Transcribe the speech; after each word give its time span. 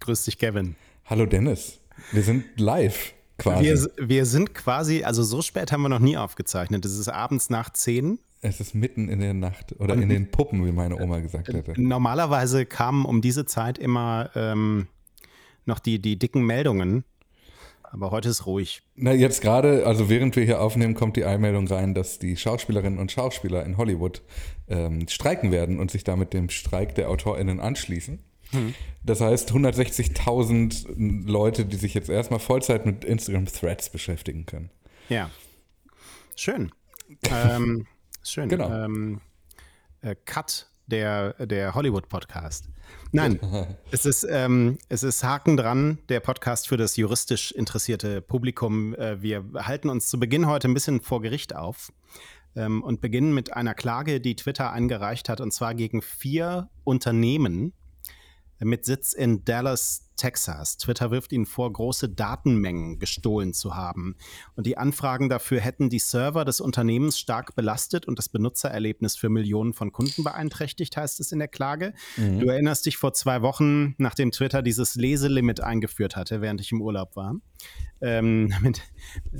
Grüß 0.00 0.24
dich, 0.24 0.38
Kevin. 0.38 0.76
Hallo 1.04 1.26
Dennis. 1.26 1.78
Wir 2.12 2.22
sind 2.22 2.44
live 2.58 3.12
quasi. 3.36 3.64
Wir, 3.64 4.08
wir 4.08 4.26
sind 4.26 4.54
quasi, 4.54 5.04
also 5.04 5.22
so 5.22 5.42
spät 5.42 5.72
haben 5.72 5.82
wir 5.82 5.90
noch 5.90 5.98
nie 5.98 6.16
aufgezeichnet. 6.16 6.84
Es 6.86 6.98
ist 6.98 7.08
abends 7.08 7.50
nach 7.50 7.70
10. 7.70 8.18
Es 8.40 8.60
ist 8.60 8.74
mitten 8.74 9.10
in 9.10 9.20
der 9.20 9.34
Nacht 9.34 9.78
oder 9.78 9.94
Und 9.94 10.02
in 10.02 10.08
den 10.08 10.30
Puppen, 10.30 10.64
wie 10.64 10.72
meine 10.72 10.98
Oma 10.98 11.18
gesagt 11.20 11.48
hätte. 11.48 11.78
Normalerweise 11.78 12.64
kamen 12.64 13.04
um 13.04 13.20
diese 13.20 13.44
Zeit 13.44 13.76
immer 13.76 14.30
ähm, 14.34 14.86
noch 15.66 15.78
die, 15.78 16.00
die 16.00 16.18
dicken 16.18 16.44
Meldungen. 16.44 17.04
Aber 17.82 18.10
heute 18.10 18.30
ist 18.30 18.46
ruhig. 18.46 18.82
Na, 18.94 19.12
jetzt 19.12 19.42
gerade, 19.42 19.84
also 19.84 20.08
während 20.08 20.36
wir 20.36 20.44
hier 20.44 20.62
aufnehmen, 20.62 20.94
kommt 20.94 21.16
die 21.16 21.24
Einmeldung 21.24 21.66
rein, 21.66 21.92
dass 21.92 22.18
die 22.18 22.36
Schauspielerinnen 22.36 22.98
und 22.98 23.12
Schauspieler 23.12 23.66
in 23.66 23.76
Hollywood 23.76 24.22
ähm, 24.68 25.06
streiken 25.08 25.50
werden 25.50 25.78
und 25.78 25.90
sich 25.90 26.04
damit 26.04 26.32
dem 26.32 26.48
Streik 26.48 26.94
der 26.94 27.10
AutorInnen 27.10 27.60
anschließen. 27.60 28.20
Das 29.02 29.20
heißt 29.20 29.52
160.000 29.52 31.26
Leute, 31.26 31.64
die 31.64 31.76
sich 31.76 31.94
jetzt 31.94 32.08
erstmal 32.08 32.40
Vollzeit 32.40 32.86
mit 32.86 33.04
Instagram 33.04 33.46
Threads 33.46 33.90
beschäftigen 33.90 34.46
können. 34.46 34.70
Ja. 35.08 35.30
Schön. 36.36 36.72
ähm, 37.30 37.86
schön. 38.22 38.48
Genau. 38.48 38.70
Ähm, 38.70 39.20
äh, 40.02 40.14
Cut, 40.24 40.68
der, 40.86 41.34
der 41.46 41.74
Hollywood-Podcast. 41.74 42.68
Nein, 43.12 43.40
es 43.90 44.06
ist, 44.06 44.26
ähm, 44.28 44.78
es 44.88 45.02
ist 45.02 45.24
Haken 45.24 45.56
dran, 45.56 45.98
der 46.08 46.20
Podcast 46.20 46.68
für 46.68 46.76
das 46.76 46.96
juristisch 46.96 47.52
interessierte 47.52 48.20
Publikum. 48.20 48.94
Äh, 48.94 49.22
wir 49.22 49.44
halten 49.54 49.88
uns 49.88 50.08
zu 50.08 50.18
Beginn 50.18 50.46
heute 50.46 50.68
ein 50.68 50.74
bisschen 50.74 51.00
vor 51.00 51.22
Gericht 51.22 51.54
auf 51.54 51.92
ähm, 52.56 52.82
und 52.82 53.00
beginnen 53.00 53.34
mit 53.34 53.52
einer 53.52 53.74
Klage, 53.74 54.20
die 54.20 54.36
Twitter 54.36 54.72
eingereicht 54.72 55.28
hat, 55.28 55.40
und 55.40 55.52
zwar 55.52 55.74
gegen 55.74 56.02
vier 56.02 56.68
Unternehmen, 56.84 57.72
mit 58.60 58.84
Sitz 58.84 59.12
in 59.12 59.44
Dallas, 59.44 60.09
Texas. 60.20 60.76
Twitter 60.76 61.10
wirft 61.10 61.32
ihnen 61.32 61.46
vor, 61.46 61.72
große 61.72 62.10
Datenmengen 62.10 62.98
gestohlen 62.98 63.54
zu 63.54 63.74
haben. 63.74 64.16
Und 64.54 64.66
die 64.66 64.76
Anfragen 64.76 65.30
dafür 65.30 65.60
hätten 65.60 65.88
die 65.88 65.98
Server 65.98 66.44
des 66.44 66.60
Unternehmens 66.60 67.18
stark 67.18 67.54
belastet 67.56 68.06
und 68.06 68.18
das 68.18 68.28
Benutzererlebnis 68.28 69.16
für 69.16 69.30
Millionen 69.30 69.72
von 69.72 69.92
Kunden 69.92 70.22
beeinträchtigt, 70.22 70.96
heißt 70.96 71.20
es 71.20 71.32
in 71.32 71.38
der 71.38 71.48
Klage. 71.48 71.94
Mhm. 72.18 72.40
Du 72.40 72.48
erinnerst 72.48 72.84
dich 72.84 72.98
vor 72.98 73.14
zwei 73.14 73.40
Wochen, 73.40 73.94
nachdem 73.96 74.30
Twitter 74.30 74.60
dieses 74.60 74.94
Leselimit 74.94 75.62
eingeführt 75.62 76.16
hatte, 76.16 76.42
während 76.42 76.60
ich 76.60 76.70
im 76.70 76.82
Urlaub 76.82 77.16
war, 77.16 77.36
ähm, 78.02 78.52
mit, 78.62 78.82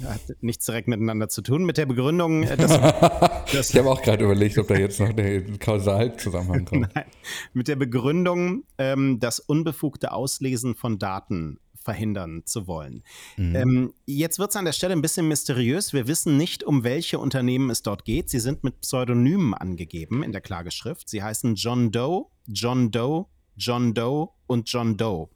hat 0.04 0.20
nichts 0.40 0.66
direkt 0.66 0.88
miteinander 0.88 1.28
zu 1.28 1.42
tun, 1.42 1.64
mit 1.64 1.78
der 1.78 1.86
Begründung, 1.86 2.42
äh, 2.42 2.56
dass, 2.56 2.70
dass 3.52 3.70
ich 3.70 3.76
habe 3.76 3.90
auch 3.90 4.02
gerade 4.02 4.24
überlegt, 4.24 4.58
ob 4.58 4.68
da 4.68 4.74
jetzt 4.74 5.00
noch 5.00 5.12
der 5.12 5.42
Kausalzusammenhang 5.58 6.64
kommt. 6.64 6.88
Nein, 6.94 7.04
mit 7.52 7.68
der 7.68 7.76
Begründung, 7.76 8.64
ähm, 8.78 9.18
das 9.20 9.40
unbefugte 9.40 10.12
Auslesen 10.12 10.69
von 10.74 10.98
Daten 10.98 11.58
verhindern 11.82 12.42
zu 12.44 12.66
wollen. 12.66 13.02
Mhm. 13.36 13.56
Ähm, 13.56 13.94
jetzt 14.06 14.38
wird 14.38 14.50
es 14.50 14.56
an 14.56 14.64
der 14.64 14.72
Stelle 14.72 14.92
ein 14.92 15.02
bisschen 15.02 15.28
mysteriös. 15.28 15.92
Wir 15.92 16.06
wissen 16.06 16.36
nicht, 16.36 16.62
um 16.62 16.84
welche 16.84 17.18
Unternehmen 17.18 17.70
es 17.70 17.82
dort 17.82 18.04
geht. 18.04 18.28
Sie 18.28 18.40
sind 18.40 18.62
mit 18.64 18.80
Pseudonymen 18.80 19.54
angegeben 19.54 20.22
in 20.22 20.32
der 20.32 20.40
Klageschrift. 20.42 21.08
Sie 21.08 21.22
heißen 21.22 21.54
John 21.54 21.90
Doe, 21.90 22.26
John 22.46 22.90
Doe, 22.90 23.26
John 23.56 23.94
Doe 23.94 24.28
und 24.46 24.70
John 24.70 24.96
Doe. 24.96 25.28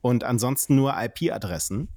Und 0.00 0.24
ansonsten 0.24 0.76
nur 0.76 0.94
IP-Adressen. 0.96 1.88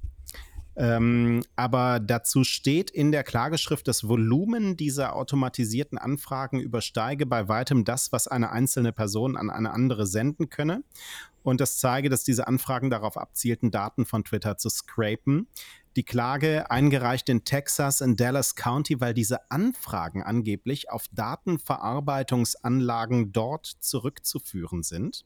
Ähm, 0.76 1.44
aber 1.54 2.00
dazu 2.00 2.42
steht 2.42 2.90
in 2.90 3.12
der 3.12 3.22
Klageschrift, 3.22 3.86
das 3.86 4.08
Volumen 4.08 4.76
dieser 4.76 5.14
automatisierten 5.14 5.98
Anfragen 5.98 6.58
übersteige 6.58 7.26
bei 7.26 7.48
weitem 7.48 7.84
das, 7.84 8.10
was 8.10 8.26
eine 8.26 8.50
einzelne 8.50 8.92
Person 8.92 9.36
an 9.36 9.50
eine 9.50 9.70
andere 9.70 10.06
senden 10.06 10.50
könne. 10.50 10.82
Und 11.44 11.60
das 11.60 11.78
zeige, 11.78 12.08
dass 12.08 12.24
diese 12.24 12.48
Anfragen 12.48 12.90
darauf 12.90 13.16
abzielten, 13.16 13.70
Daten 13.70 14.06
von 14.06 14.24
Twitter 14.24 14.56
zu 14.56 14.68
scrapen 14.68 15.46
die 15.96 16.02
Klage 16.02 16.70
eingereicht 16.70 17.28
in 17.28 17.44
Texas 17.44 18.00
in 18.00 18.16
Dallas 18.16 18.56
County, 18.56 19.00
weil 19.00 19.14
diese 19.14 19.48
Anfragen 19.50 20.24
angeblich 20.24 20.90
auf 20.90 21.04
Datenverarbeitungsanlagen 21.12 23.30
dort 23.32 23.66
zurückzuführen 23.66 24.82
sind 24.82 25.24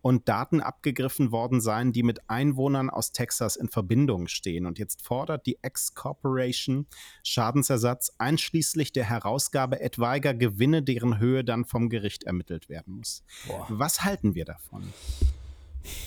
und 0.00 0.26
Daten 0.28 0.62
abgegriffen 0.62 1.32
worden 1.32 1.60
seien, 1.60 1.92
die 1.92 2.02
mit 2.02 2.30
Einwohnern 2.30 2.88
aus 2.88 3.12
Texas 3.12 3.56
in 3.56 3.68
Verbindung 3.68 4.26
stehen. 4.28 4.64
Und 4.64 4.78
jetzt 4.78 5.02
fordert 5.02 5.44
die 5.46 5.58
X-Corporation 5.62 6.86
Schadensersatz 7.22 8.12
einschließlich 8.18 8.92
der 8.92 9.04
Herausgabe 9.04 9.80
etwaiger 9.80 10.32
Gewinne, 10.32 10.82
deren 10.82 11.18
Höhe 11.18 11.44
dann 11.44 11.66
vom 11.66 11.90
Gericht 11.90 12.24
ermittelt 12.24 12.70
werden 12.70 12.94
muss. 12.94 13.22
Boah. 13.46 13.66
Was 13.68 14.02
halten 14.04 14.34
wir 14.34 14.46
davon? 14.46 14.94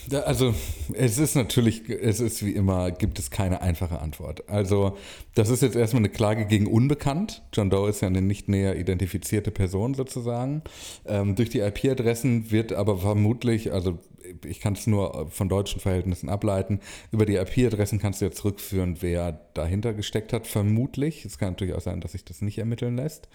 Ja, 0.09 0.21
also 0.21 0.53
es 0.93 1.17
ist 1.17 1.35
natürlich, 1.35 1.89
es 1.89 2.19
ist 2.19 2.45
wie 2.45 2.51
immer, 2.51 2.91
gibt 2.91 3.19
es 3.19 3.29
keine 3.31 3.61
einfache 3.61 3.99
Antwort. 3.99 4.49
Also 4.49 4.97
das 5.35 5.49
ist 5.49 5.61
jetzt 5.61 5.75
erstmal 5.75 6.01
eine 6.01 6.09
Klage 6.09 6.45
gegen 6.45 6.67
Unbekannt. 6.67 7.43
John 7.53 7.69
Doe 7.69 7.89
ist 7.89 8.01
ja 8.01 8.07
eine 8.07 8.21
nicht 8.21 8.49
näher 8.49 8.75
identifizierte 8.77 9.51
Person 9.51 9.93
sozusagen. 9.93 10.63
Ähm, 11.05 11.35
durch 11.35 11.49
die 11.49 11.59
IP-Adressen 11.59 12.51
wird 12.51 12.73
aber 12.73 12.97
vermutlich, 12.97 13.71
also 13.71 13.99
ich 14.45 14.59
kann 14.59 14.73
es 14.73 14.87
nur 14.87 15.27
von 15.29 15.49
deutschen 15.49 15.79
Verhältnissen 15.79 16.29
ableiten, 16.29 16.79
über 17.11 17.25
die 17.25 17.35
IP-Adressen 17.35 17.99
kannst 17.99 18.21
du 18.21 18.25
jetzt 18.25 18.37
zurückführen, 18.37 18.97
wer 19.01 19.39
dahinter 19.53 19.93
gesteckt 19.93 20.33
hat, 20.33 20.47
vermutlich. 20.47 21.25
Es 21.25 21.37
kann 21.37 21.49
natürlich 21.49 21.73
auch 21.73 21.81
sein, 21.81 22.01
dass 22.01 22.13
sich 22.13 22.25
das 22.25 22.41
nicht 22.41 22.57
ermitteln 22.57 22.95
lässt. 22.95 23.29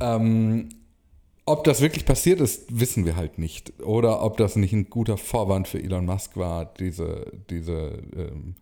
Ähm, 0.00 0.68
ob 1.46 1.62
das 1.62 1.80
wirklich 1.80 2.04
passiert 2.04 2.40
ist, 2.40 2.78
wissen 2.78 3.06
wir 3.06 3.16
halt 3.16 3.38
nicht. 3.38 3.80
Oder 3.80 4.22
ob 4.22 4.36
das 4.36 4.56
nicht 4.56 4.72
ein 4.72 4.90
guter 4.90 5.16
Vorwand 5.16 5.68
für 5.68 5.82
Elon 5.82 6.04
Musk 6.04 6.36
war, 6.36 6.66
diese, 6.66 7.32
diese 7.48 8.02
ähm, 8.16 8.56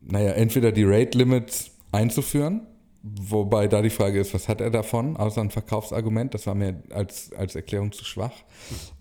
naja, 0.00 0.32
entweder 0.32 0.72
die 0.72 0.84
Rate 0.84 1.16
Limits 1.16 1.70
einzuführen, 1.92 2.66
wobei 3.02 3.68
da 3.68 3.82
die 3.82 3.90
Frage 3.90 4.20
ist, 4.20 4.34
was 4.34 4.48
hat 4.48 4.60
er 4.60 4.70
davon, 4.70 5.16
außer 5.16 5.40
ein 5.40 5.50
Verkaufsargument, 5.50 6.34
das 6.34 6.46
war 6.46 6.56
mir 6.56 6.82
als, 6.90 7.32
als 7.32 7.54
Erklärung 7.54 7.92
zu 7.92 8.04
schwach. 8.04 8.34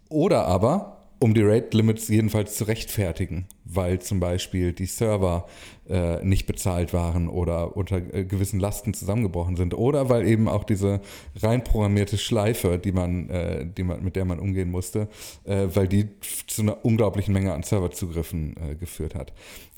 Oder 0.09 0.45
aber, 0.45 1.00
um 1.21 1.35
die 1.35 1.43
Rate 1.43 1.77
Limits 1.77 2.07
jedenfalls 2.07 2.55
zu 2.55 2.63
rechtfertigen, 2.63 3.45
weil 3.63 3.99
zum 3.99 4.19
Beispiel 4.19 4.73
die 4.73 4.87
Server 4.87 5.47
äh, 5.87 6.23
nicht 6.25 6.47
bezahlt 6.47 6.93
waren 6.93 7.29
oder 7.29 7.77
unter 7.77 7.97
äh, 7.97 8.25
gewissen 8.25 8.59
Lasten 8.59 8.95
zusammengebrochen 8.95 9.55
sind 9.55 9.75
oder 9.75 10.09
weil 10.09 10.27
eben 10.27 10.49
auch 10.49 10.63
diese 10.63 10.99
rein 11.35 11.63
programmierte 11.63 12.17
Schleife, 12.17 12.79
die 12.79 12.91
man, 12.91 13.29
äh, 13.29 13.67
die 13.67 13.83
man, 13.83 14.03
mit 14.03 14.15
der 14.15 14.25
man 14.25 14.39
umgehen 14.39 14.71
musste, 14.71 15.09
äh, 15.43 15.67
weil 15.71 15.87
die 15.87 16.07
zu 16.47 16.63
einer 16.63 16.83
unglaublichen 16.83 17.35
Menge 17.35 17.53
an 17.53 17.61
Serverzugriffen 17.61 18.55
äh, 18.57 18.75
geführt 18.75 19.13
hat. 19.13 19.31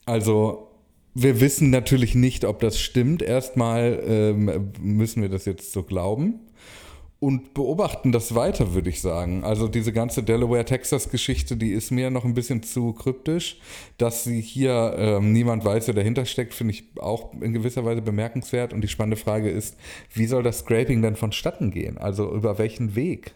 Also 0.05 0.69
wir 1.13 1.41
wissen 1.41 1.71
natürlich 1.71 2.15
nicht, 2.15 2.45
ob 2.45 2.61
das 2.61 2.79
stimmt. 2.79 3.21
Erstmal 3.21 4.01
ähm, 4.07 4.71
müssen 4.81 5.21
wir 5.21 5.29
das 5.29 5.43
jetzt 5.43 5.73
so 5.73 5.83
glauben 5.83 6.39
und 7.23 7.53
beobachten 7.53 8.11
das 8.11 8.35
weiter, 8.35 8.73
würde 8.73 8.89
ich 8.89 8.99
sagen. 8.99 9.45
Also 9.45 9.69
diese 9.69 9.93
ganze 9.93 10.23
Delaware-Texas-Geschichte, 10.23 11.55
die 11.55 11.71
ist 11.71 11.89
mir 11.89 12.09
noch 12.09 12.25
ein 12.25 12.33
bisschen 12.33 12.63
zu 12.63 12.91
kryptisch. 12.91 13.61
Dass 13.97 14.25
sie 14.25 14.41
hier 14.41 14.93
ähm, 14.97 15.31
niemand 15.31 15.63
weiß, 15.63 15.87
wer 15.87 15.93
dahinter 15.93 16.25
steckt, 16.25 16.53
finde 16.53 16.73
ich 16.73 16.83
auch 16.99 17.31
in 17.39 17.53
gewisser 17.53 17.85
Weise 17.85 18.01
bemerkenswert. 18.01 18.73
Und 18.73 18.81
die 18.81 18.89
spannende 18.89 19.15
Frage 19.15 19.49
ist, 19.49 19.77
wie 20.13 20.25
soll 20.25 20.43
das 20.43 20.59
Scraping 20.59 21.01
denn 21.01 21.15
vonstatten 21.15 21.71
gehen? 21.71 21.97
Also 21.97 22.29
über 22.29 22.57
welchen 22.57 22.93
Weg? 22.93 23.33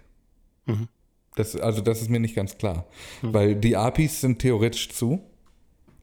Mhm. 0.66 0.90
Das, 1.36 1.56
also 1.56 1.80
das 1.80 2.02
ist 2.02 2.10
mir 2.10 2.20
nicht 2.20 2.36
ganz 2.36 2.58
klar. 2.58 2.88
Mhm. 3.22 3.34
Weil 3.34 3.56
die 3.56 3.78
APIs 3.78 4.20
sind 4.20 4.40
theoretisch 4.40 4.90
zu. 4.90 5.22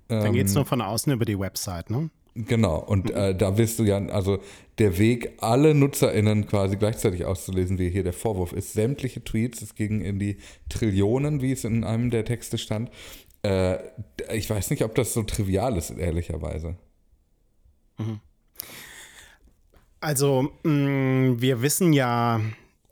Dann 0.09 0.33
geht 0.33 0.47
es 0.47 0.53
ähm, 0.53 0.61
nur 0.61 0.65
von 0.65 0.81
außen 0.81 1.13
über 1.13 1.27
die 1.27 1.39
Website, 1.39 1.91
ne? 1.91 2.09
Genau, 2.35 2.79
und 2.79 3.11
mhm. 3.11 3.17
äh, 3.17 3.35
da 3.35 3.57
wirst 3.59 3.79
du 3.79 3.85
ja, 3.85 3.99
also 4.07 4.39
der 4.79 4.99
Weg, 4.99 5.35
alle 5.39 5.75
NutzerInnen 5.75 6.47
quasi 6.47 6.77
gleichzeitig 6.77 7.25
auszulesen, 7.25 7.79
wie 7.79 7.91
hier 7.91 8.03
der 8.03 8.13
Vorwurf 8.13 8.53
ist, 8.53 8.73
sämtliche 8.73 9.23
Tweets, 9.23 9.63
es 9.63 9.77
ging 9.77 10.01
in 10.01 10.19
die 10.19 10.39
Trillionen, 10.69 11.43
wie 11.43 11.53
es 11.53 11.65
in 11.65 11.85
einem 11.85 12.11
der 12.11 12.25
Texte 12.25 12.59
stand. 12.59 12.91
Äh, 13.45 13.79
ich 14.33 14.51
weiß 14.51 14.71
nicht, 14.71 14.83
ob 14.83 14.97
das 14.97 15.13
so 15.13 15.23
trivial 15.23 15.77
ist, 15.77 15.91
ehrlicherweise. 15.91 16.77
Mhm. 17.99 18.21
Also, 20.01 20.51
mh, 20.65 20.71
mm, 20.71 21.41
wir 21.41 21.63
wissen 21.63 21.93
ja, 21.93 22.41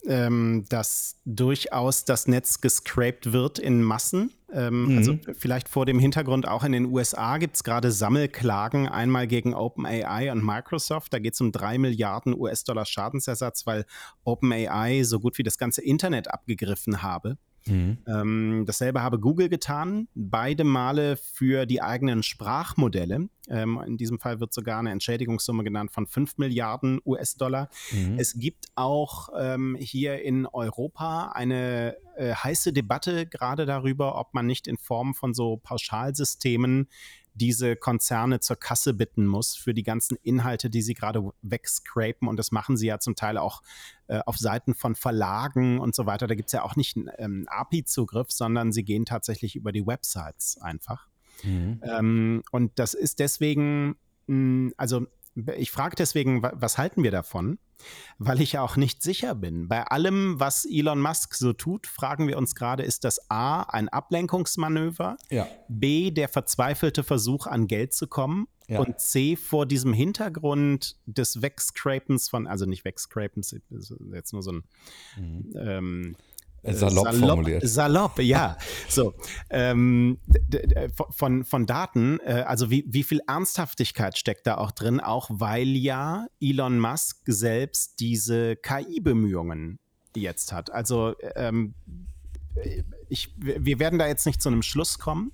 ähm, 0.07 0.65
dass 0.69 1.17
durchaus 1.25 2.05
das 2.05 2.27
Netz 2.27 2.61
gescraped 2.61 3.33
wird 3.33 3.59
in 3.59 3.83
Massen. 3.83 4.33
Ähm, 4.53 4.87
mhm. 4.87 4.99
Also 4.99 5.19
vielleicht 5.39 5.69
vor 5.69 5.87
dem 5.87 5.99
Hintergrund 5.99 6.47
auch 6.47 6.65
in 6.65 6.73
den 6.73 6.87
USA 6.87 7.39
gibt 7.39 7.57
es 7.57 7.65
gerade 7.65 7.91
Sammelklagen, 7.91 8.89
einmal 8.89 9.27
gegen 9.27 9.55
OpenAI 9.55 10.31
und 10.33 10.45
Microsoft. 10.45 11.13
Da 11.13 11.19
geht 11.19 11.35
es 11.35 11.41
um 11.41 11.53
drei 11.53 11.79
Milliarden 11.79 12.39
US-Dollar 12.39 12.85
Schadensersatz, 12.85 13.67
weil 13.67 13.87
OpenAI 14.25 15.05
so 15.05 15.21
gut 15.21 15.39
wie 15.39 15.43
das 15.43 15.57
ganze 15.57 15.83
Internet 15.83 16.29
abgegriffen 16.29 17.03
habe. 17.03 17.39
Mhm. 17.67 17.99
Ähm, 18.07 18.65
dasselbe 18.67 19.03
habe 19.03 19.19
Google 19.19 19.49
getan, 19.49 20.09
beide 20.15 20.65
Male 20.65 21.17
für 21.17 21.67
die 21.67 21.83
eigenen 21.83 22.23
Sprachmodelle. 22.23 23.29
Ähm, 23.49 23.83
in 23.87 23.97
diesem 23.97 24.19
Fall 24.19 24.41
wird 24.41 24.53
sogar 24.53 24.79
eine 24.79 24.91
Entschädigungssumme 24.91 25.65
genannt 25.65 25.91
von 25.93 26.07
5 26.07 26.39
Milliarden 26.39 27.01
US-Dollar. 27.05 27.69
Mhm. 27.91 28.19
Es 28.19 28.39
gibt 28.39 28.67
auch 28.75 29.29
ähm, 29.39 29.77
hier 29.79 30.23
in 30.23 30.47
Europa 30.47 31.33
eine 31.35 31.97
äh, 32.17 32.35
heiße 32.35 32.73
Debatte 32.73 33.27
gerade 33.27 33.67
darüber, 33.67 34.19
ob 34.19 34.35
man 34.35 34.47
nicht 34.47 34.67
in 34.69 34.79
Form 34.79 35.15
von 35.15 35.35
so 35.35 35.57
Pauschalsystemen 35.57 36.89
diese 37.35 37.77
Konzerne 37.77 38.41
zur 38.41 38.57
Kasse 38.57 38.95
bitten 38.95 39.27
muss 39.27 39.57
für 39.57 39.75
die 39.75 39.83
ganzen 39.83 40.17
Inhalte, 40.23 40.69
die 40.71 40.83
sie 40.83 40.95
gerade 40.95 41.31
wegscrapen. 41.43 42.29
Und 42.29 42.37
das 42.37 42.53
machen 42.53 42.77
sie 42.77 42.87
ja 42.87 42.99
zum 42.99 43.17
Teil 43.17 43.39
auch 43.39 43.63
äh, 44.09 44.21
auf 44.27 44.37
Seiten 44.37 44.75
von 44.75 44.95
Verlagen 44.95 45.79
und 45.79 45.95
so 45.95 46.07
weiter. 46.07 46.27
Da 46.27 46.35
gibt 46.35 46.49
es 46.49 46.53
ja 46.53 46.63
auch 46.63 46.77
nicht 46.77 46.97
einen 46.97 47.11
ähm, 47.19 47.47
API-Zugriff, 47.49 48.31
sondern 48.31 48.73
sie 48.73 48.85
gehen 48.85 49.05
tatsächlich 49.05 49.57
über 49.57 49.73
die 49.73 49.87
Websites 49.87 50.59
einfach. 50.61 51.09
Mhm. 51.43 51.81
Ähm, 51.83 52.43
und 52.51 52.79
das 52.79 52.95
ist 52.95 53.19
deswegen, 53.19 53.97
mh, 54.27 54.27
hm, 54.27 54.75
also 54.77 55.07
ich 55.57 55.71
frage 55.71 55.97
deswegen, 55.97 56.43
was 56.43 56.79
halten 56.79 57.03
wir 57.03 57.11
davon? 57.11 57.59
weil 58.19 58.41
ich 58.41 58.59
auch 58.59 58.77
nicht 58.77 59.03
sicher 59.03 59.35
bin. 59.35 59.69
Bei 59.69 59.85
allem, 59.85 60.39
was 60.39 60.65
Elon 60.65 61.01
Musk 61.01 61.35
so 61.35 61.53
tut, 61.53 61.87
fragen 61.87 62.29
wir 62.29 62.39
uns 62.39 62.55
gerade, 62.55 62.83
ist 62.83 63.05
das 63.05 63.31
A 63.31 63.63
ein 63.63 63.89
Ablenkungsmanöver, 63.89 65.17
ja. 65.31 65.47
B 65.69 66.11
der 66.11 66.29
verzweifelte 66.29 67.03
Versuch 67.03 67.47
an 67.47 67.67
Geld 67.67 67.93
zu 67.93 68.07
kommen 68.07 68.49
ja. 68.69 68.81
und 68.81 69.01
C 69.01 69.37
vor 69.37 69.67
diesem 69.67 69.93
Hintergrund 69.93 70.97
des 71.07 71.43
Wegscrapens 71.43 72.29
von, 72.29 72.47
also 72.47 72.65
nicht 72.67 72.85
Wegscrapens, 72.85 73.57
jetzt 74.13 74.33
nur 74.33 74.43
so 74.43 74.53
ein 74.53 74.65
mhm. 75.17 75.53
ähm, 75.57 76.17
äh, 76.17 76.32
salopp, 76.63 77.05
salopp, 77.07 77.29
formuliert. 77.29 77.69
Salopp, 77.69 78.19
ja. 78.21 78.57
So, 78.89 79.15
ähm, 79.51 80.19
von, 81.11 81.45
von 81.45 81.67
Daten, 81.67 82.21
äh, 82.21 82.45
also 82.47 82.71
wie, 82.71 82.85
wie 82.89 83.03
viel 83.03 83.21
Ernsthaftigkeit 83.27 84.19
steckt 84.19 84.47
da 84.47 84.59
auch 84.59 84.71
drin, 84.71 85.01
auch 85.01 85.29
weil 85.33 85.69
ja 85.69 86.27
Elon 86.41 86.79
Musk 86.79 87.23
selbst 87.27 88.01
diese 88.01 88.57
KI-Bemühungen 88.57 89.79
jetzt 90.15 90.53
hat. 90.53 90.71
Also 90.71 91.15
ähm, 91.37 91.75
ich, 93.09 93.35
wir 93.37 93.79
werden 93.79 93.99
da 93.99 94.07
jetzt 94.07 94.27
nicht 94.27 94.43
zu 94.43 94.49
einem 94.49 94.63
Schluss 94.63 94.99
kommen. 94.99 95.33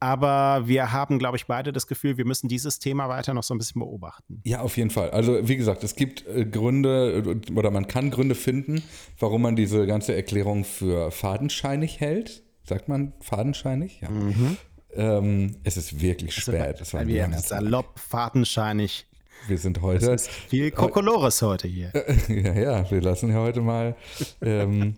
Aber 0.00 0.68
wir 0.68 0.92
haben, 0.92 1.18
glaube 1.18 1.36
ich, 1.36 1.46
beide 1.46 1.72
das 1.72 1.86
Gefühl, 1.88 2.16
wir 2.18 2.24
müssen 2.24 2.48
dieses 2.48 2.78
Thema 2.78 3.08
weiter 3.08 3.34
noch 3.34 3.42
so 3.42 3.52
ein 3.52 3.58
bisschen 3.58 3.80
beobachten. 3.80 4.40
Ja, 4.44 4.60
auf 4.60 4.76
jeden 4.76 4.90
Fall. 4.90 5.10
Also, 5.10 5.48
wie 5.48 5.56
gesagt, 5.56 5.82
es 5.82 5.96
gibt 5.96 6.24
äh, 6.26 6.44
Gründe 6.44 7.40
oder 7.54 7.70
man 7.70 7.88
kann 7.88 8.10
Gründe 8.10 8.36
finden, 8.36 8.82
warum 9.18 9.42
man 9.42 9.56
diese 9.56 9.86
ganze 9.86 10.14
Erklärung 10.14 10.64
für 10.64 11.10
fadenscheinig 11.10 12.00
hält. 12.00 12.44
Sagt 12.62 12.88
man 12.88 13.12
fadenscheinig? 13.20 14.00
Ja. 14.00 14.10
Mhm. 14.10 14.56
Ähm, 14.94 15.56
es 15.64 15.76
ist 15.76 16.00
wirklich 16.00 16.36
also, 16.36 16.52
spät. 16.52 16.80
Das 16.80 16.94
war 16.94 17.06
wir 17.06 17.24
haben 17.24 17.36
salopp, 17.38 17.98
fadenscheinig. 17.98 19.06
Wir 19.46 19.58
sind 19.58 19.82
heute. 19.82 20.12
Es 20.12 20.22
ist 20.22 20.30
viel 20.30 20.70
Kokolores 20.70 21.42
heute 21.42 21.66
hier. 21.66 21.92
ja, 22.28 22.54
ja, 22.54 22.90
wir 22.90 23.00
lassen 23.00 23.30
ja 23.30 23.36
heute 23.36 23.62
mal 23.62 23.96
ähm, 24.42 24.96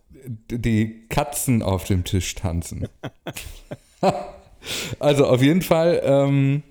die 0.50 1.06
Katzen 1.08 1.62
auf 1.62 1.84
dem 1.84 2.04
Tisch 2.04 2.34
tanzen. 2.34 2.88
Also 4.98 5.26
auf 5.26 5.42
jeden 5.42 5.62
Fall, 5.62 6.00
ähm, 6.04 6.62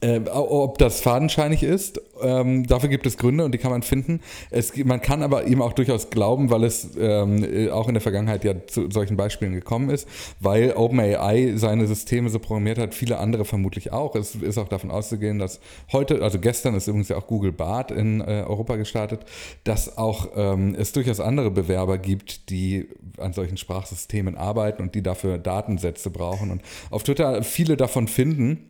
äh, 0.00 0.20
ob 0.30 0.78
das 0.78 1.00
fadenscheinig 1.00 1.62
ist, 1.62 2.00
ähm, 2.22 2.66
dafür 2.66 2.88
gibt 2.88 3.06
es 3.06 3.16
Gründe 3.16 3.44
und 3.44 3.52
die 3.52 3.58
kann 3.58 3.70
man 3.70 3.82
finden. 3.82 4.20
Es, 4.50 4.76
man 4.84 5.00
kann 5.00 5.22
aber 5.22 5.44
ihm 5.46 5.60
auch 5.60 5.72
durchaus 5.72 6.10
glauben, 6.10 6.50
weil 6.50 6.64
es 6.64 6.90
ähm, 6.98 7.44
äh, 7.44 7.70
auch 7.70 7.88
in 7.88 7.94
der 7.94 8.00
Vergangenheit 8.00 8.44
ja 8.44 8.54
zu 8.66 8.90
solchen 8.90 9.16
Beispielen 9.16 9.52
gekommen 9.52 9.90
ist, 9.90 10.08
weil 10.40 10.72
OpenAI 10.72 11.54
seine 11.56 11.86
Systeme 11.86 12.30
so 12.30 12.38
programmiert 12.38 12.78
hat, 12.78 12.94
viele 12.94 13.18
andere 13.18 13.44
vermutlich 13.44 13.92
auch. 13.92 14.14
Es 14.14 14.34
ist 14.34 14.58
auch 14.58 14.68
davon 14.68 14.90
auszugehen, 14.90 15.38
dass 15.38 15.60
heute, 15.92 16.22
also 16.22 16.38
gestern 16.38 16.74
ist 16.74 16.86
übrigens 16.86 17.08
ja 17.08 17.16
auch 17.16 17.26
Google 17.26 17.52
Bart 17.52 17.90
in 17.90 18.20
äh, 18.20 18.44
Europa 18.46 18.76
gestartet, 18.76 19.20
dass 19.64 19.98
auch 19.98 20.28
ähm, 20.36 20.74
es 20.78 20.92
durchaus 20.92 21.20
andere 21.20 21.50
Bewerber 21.50 21.98
gibt, 21.98 22.50
die 22.50 22.88
an 23.18 23.32
solchen 23.32 23.56
Sprachsystemen 23.56 24.36
arbeiten 24.36 24.82
und 24.82 24.94
die 24.94 25.02
dafür 25.02 25.38
Datensätze 25.38 26.10
brauchen 26.10 26.50
und 26.50 26.62
auf 26.90 27.02
Twitter 27.02 27.42
viele 27.42 27.76
davon 27.76 28.08
finden. 28.08 28.68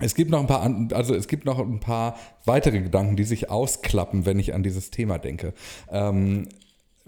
Es 0.00 0.14
gibt 0.14 0.30
noch 0.30 0.40
ein 0.40 0.46
paar, 0.46 0.62
also 0.92 1.14
es 1.14 1.28
gibt 1.28 1.44
noch 1.44 1.58
ein 1.58 1.80
paar 1.80 2.16
weitere 2.44 2.80
Gedanken, 2.80 3.16
die 3.16 3.24
sich 3.24 3.50
ausklappen, 3.50 4.26
wenn 4.26 4.38
ich 4.38 4.54
an 4.54 4.62
dieses 4.62 4.90
Thema 4.90 5.18
denke. 5.18 5.52
Ähm, 5.90 6.48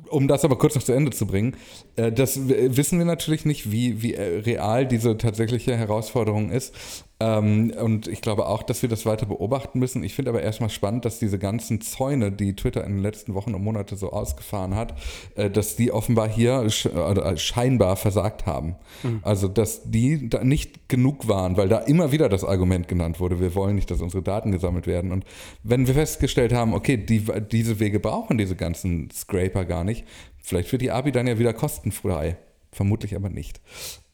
um 0.08 0.28
das 0.28 0.44
aber 0.44 0.58
kurz 0.58 0.74
noch 0.74 0.82
zu 0.82 0.92
Ende 0.92 1.10
zu 1.12 1.26
bringen, 1.26 1.56
äh, 1.96 2.12
das 2.12 2.48
wissen 2.48 2.98
wir 2.98 3.04
natürlich 3.04 3.44
nicht, 3.44 3.70
wie, 3.70 4.02
wie 4.02 4.14
äh, 4.14 4.40
real 4.40 4.86
diese 4.86 5.16
tatsächliche 5.16 5.76
Herausforderung 5.76 6.50
ist. 6.50 6.74
Ähm, 7.22 7.72
und 7.80 8.08
ich 8.08 8.20
glaube 8.20 8.46
auch, 8.46 8.64
dass 8.64 8.82
wir 8.82 8.88
das 8.88 9.06
weiter 9.06 9.26
beobachten 9.26 9.78
müssen. 9.78 10.02
Ich 10.02 10.14
finde 10.14 10.30
aber 10.30 10.42
erstmal 10.42 10.70
spannend, 10.70 11.04
dass 11.04 11.20
diese 11.20 11.38
ganzen 11.38 11.80
Zäune, 11.80 12.32
die 12.32 12.56
Twitter 12.56 12.82
in 12.84 12.94
den 12.94 13.02
letzten 13.02 13.34
Wochen 13.34 13.54
und 13.54 13.62
Monaten 13.62 13.96
so 13.96 14.10
ausgefahren 14.10 14.74
hat, 14.74 14.98
äh, 15.36 15.48
dass 15.48 15.76
die 15.76 15.92
offenbar 15.92 16.28
hier 16.28 16.68
scheinbar 16.68 17.96
versagt 17.96 18.46
haben. 18.46 18.74
Mhm. 19.04 19.20
Also, 19.22 19.46
dass 19.46 19.90
die 19.90 20.28
da 20.28 20.42
nicht 20.42 20.88
genug 20.88 21.28
waren, 21.28 21.56
weil 21.56 21.68
da 21.68 21.78
immer 21.78 22.10
wieder 22.10 22.28
das 22.28 22.42
Argument 22.44 22.88
genannt 22.88 23.20
wurde, 23.20 23.40
wir 23.40 23.54
wollen 23.54 23.76
nicht, 23.76 23.90
dass 23.90 24.00
unsere 24.00 24.22
Daten 24.22 24.50
gesammelt 24.50 24.88
werden. 24.88 25.12
Und 25.12 25.24
wenn 25.62 25.86
wir 25.86 25.94
festgestellt 25.94 26.52
haben, 26.52 26.74
okay, 26.74 26.96
die, 26.96 27.24
diese 27.52 27.78
Wege 27.78 28.00
brauchen 28.00 28.36
diese 28.36 28.56
ganzen 28.56 29.10
Scraper 29.12 29.64
gar 29.64 29.84
nicht, 29.84 30.04
vielleicht 30.38 30.72
wird 30.72 30.82
die 30.82 30.90
API 30.90 31.12
dann 31.12 31.28
ja 31.28 31.38
wieder 31.38 31.52
kostenfrei. 31.52 32.36
Vermutlich 32.72 33.14
aber 33.14 33.28
nicht. 33.28 33.60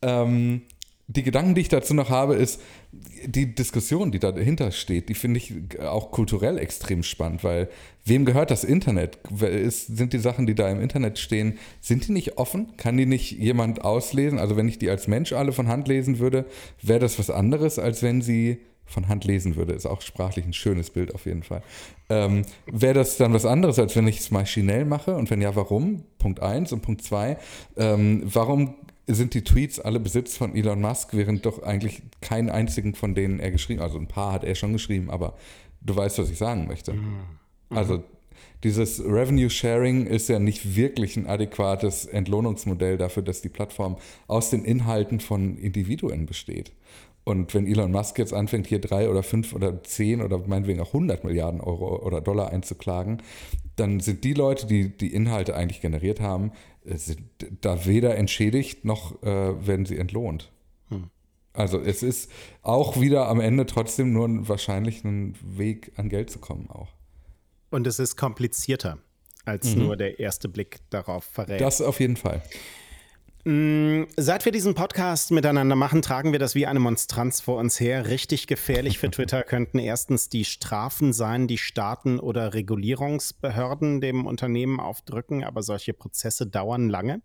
Ähm, 0.02 0.62
die 1.11 1.22
Gedanken, 1.22 1.54
die 1.54 1.62
ich 1.62 1.70
dazu 1.70 1.94
noch 1.94 2.11
habe, 2.11 2.34
ist, 2.34 2.61
die 2.90 3.55
Diskussion, 3.55 4.11
die 4.11 4.19
dahinter 4.19 4.70
steht, 4.70 5.08
die 5.08 5.14
finde 5.14 5.38
ich 5.38 5.81
auch 5.81 6.11
kulturell 6.11 6.58
extrem 6.58 7.02
spannend, 7.02 7.44
weil 7.44 7.69
wem 8.05 8.25
gehört 8.25 8.50
das 8.50 8.64
Internet? 8.64 9.19
Ist, 9.40 9.96
sind 9.96 10.12
die 10.12 10.19
Sachen, 10.19 10.46
die 10.46 10.55
da 10.55 10.69
im 10.70 10.81
Internet 10.81 11.19
stehen, 11.19 11.58
sind 11.81 12.08
die 12.08 12.12
nicht 12.12 12.38
offen? 12.38 12.76
Kann 12.76 12.96
die 12.96 13.06
nicht 13.06 13.32
jemand 13.32 13.85
auslesen? 13.85 14.38
Also 14.38 14.56
wenn 14.56 14.69
ich 14.69 14.79
die 14.79 14.88
als 14.88 15.06
Mensch 15.06 15.32
alle 15.32 15.52
von 15.52 15.69
Hand 15.69 15.88
lesen 15.88 16.19
würde, 16.19 16.46
wäre 16.81 17.00
das 17.00 17.19
was 17.19 17.31
anderes, 17.31 17.79
als 17.79 18.02
wenn 18.02 18.23
sie 18.23 18.58
von 18.87 19.08
Hand 19.08 19.25
lesen 19.25 19.56
würde. 19.56 19.75
Ist 19.75 19.87
auch 19.87 20.00
sprachlich 20.00 20.46
ein 20.46 20.55
schönes 20.55 20.90
Bild 20.90 21.14
auf 21.14 21.26
jeden 21.26 21.43
Fall. 21.43 21.62
Ähm, 22.08 22.43
wäre 22.67 22.94
das 22.94 23.19
dann 23.19 23.35
was 23.35 23.44
anderes, 23.44 23.79
als 23.79 23.94
wenn 23.96 24.08
ich 24.08 24.19
es 24.20 24.31
maschinell 24.31 24.87
mache? 24.87 25.14
Und 25.14 25.31
wenn 25.31 25.43
ja, 25.43 25.55
warum? 25.55 26.05
Punkt 26.19 26.40
1 26.40 26.73
und 26.73 26.81
Punkt 26.81 27.02
2, 27.02 27.37
ähm, 27.76 28.23
warum 28.25 28.75
sind 29.14 29.34
die 29.34 29.43
Tweets 29.43 29.81
alle 29.81 30.00
Besitz 30.00 30.37
von 30.37 30.55
Elon 30.55 30.81
Musk, 30.81 31.10
während 31.12 31.46
doch 31.46 31.62
eigentlich 31.62 32.02
keinen 32.20 32.50
einzigen 32.50 32.94
von 32.94 33.14
denen 33.14 33.40
er 33.40 33.50
geschrieben, 33.50 33.81
also 33.81 33.99
ein 33.99 34.08
paar 34.08 34.32
hat 34.32 34.44
er 34.44 34.55
schon 34.55 34.72
geschrieben, 34.72 35.10
aber 35.10 35.34
du 35.81 35.96
weißt, 35.96 36.19
was 36.19 36.31
ich 36.31 36.38
sagen 36.38 36.66
möchte. 36.66 36.93
Mhm. 36.93 37.20
Also 37.70 38.02
dieses 38.64 39.00
Revenue 39.05 39.50
Sharing 39.50 40.06
ist 40.06 40.28
ja 40.28 40.38
nicht 40.38 40.76
wirklich 40.76 41.16
ein 41.16 41.26
adäquates 41.26 42.06
Entlohnungsmodell 42.06 42.99
dafür, 42.99 43.22
dass 43.22 43.40
die 43.40 43.49
Plattform 43.49 43.96
aus 44.26 44.50
den 44.50 44.64
Inhalten 44.64 45.20
von 45.20 45.56
Individuen 45.56 46.26
besteht. 46.26 46.72
Und 47.25 47.52
wenn 47.54 47.66
Elon 47.66 47.92
Musk 47.92 48.18
jetzt 48.18 48.33
anfängt, 48.33 48.66
hier 48.66 48.80
drei 48.80 49.11
oder 49.11 49.23
fünf 49.23 49.52
oder 49.52 49.83
zehn 49.83 50.23
oder 50.23 50.38
meinetwegen 50.38 50.80
auch 50.80 50.88
100 50.88 51.25
Milliarden 51.25 51.61
Euro 51.61 52.02
oder 52.04 52.21
Dollar 52.21 52.50
einzuklagen, 52.50 53.23
dann 53.78 54.00
sind 54.00 54.25
die 54.25 54.35
Leute, 54.35 54.66
die 54.66 54.88
die 54.97 55.12
Inhalte 55.12 55.54
eigentlich 55.54 55.80
generiert 55.80 56.20
haben, 56.20 56.52
äh, 56.85 56.97
sind 56.97 57.23
da 57.61 57.85
weder 57.87 58.16
entschädigt 58.16 58.85
noch 58.85 59.23
äh, 59.23 59.66
werden 59.66 59.87
sie 59.87 59.99
entlohnt. 59.99 60.50
Hm. 60.88 61.11
Also 61.52 61.80
es 61.80 62.02
ist 62.02 62.30
auch 62.62 63.00
wieder 63.00 63.28
am 63.28 63.40
Ende 63.40 63.66
trotzdem 63.66 64.12
nur 64.12 64.49
wahrscheinlich 64.49 65.04
ein 65.04 65.37
Weg 65.42 65.92
an 65.97 66.08
Geld 66.08 66.30
zu 66.30 66.38
kommen 66.38 66.70
auch. 66.70 66.88
Und 67.70 67.87
es 67.87 67.99
ist 67.99 68.16
komplizierter, 68.16 68.99
als 69.44 69.75
mhm. 69.75 69.82
nur 69.82 69.97
der 69.97 70.20
erste 70.20 70.49
Blick 70.49 70.78
darauf 70.90 71.25
verrät. 71.25 71.61
Das 71.61 71.82
auf 71.82 72.00
jeden 72.00 72.16
Fall. 72.16 72.42
Mm, 73.45 74.04
seit 74.16 74.45
wir 74.45 74.52
diesen 74.52 74.75
Podcast 74.75 75.30
miteinander 75.30 75.76
machen, 75.76 76.02
tragen 76.02 76.33
wir 76.33 76.38
das 76.38 76.54
wie 76.54 76.66
eine 76.66 76.80
Monstranz 76.80 77.40
vor 77.40 77.59
uns 77.59 77.78
her. 77.78 78.09
Richtig 78.09 78.47
gefährlich 78.47 78.99
für 78.99 79.11
Twitter 79.11 79.42
könnten 79.45 79.78
erstens 79.78 80.28
die 80.28 80.45
Strafen 80.45 81.12
sein, 81.12 81.47
die 81.47 81.59
Staaten 81.59 82.18
oder 82.18 82.52
Regulierungsbehörden 82.54 84.00
dem 84.00 84.26
Unternehmen 84.26 84.80
aufdrücken, 84.80 85.45
aber 85.45 85.62
solche 85.62 85.92
Prozesse 85.92 86.47
dauern 86.47 86.88
lange. 86.88 87.23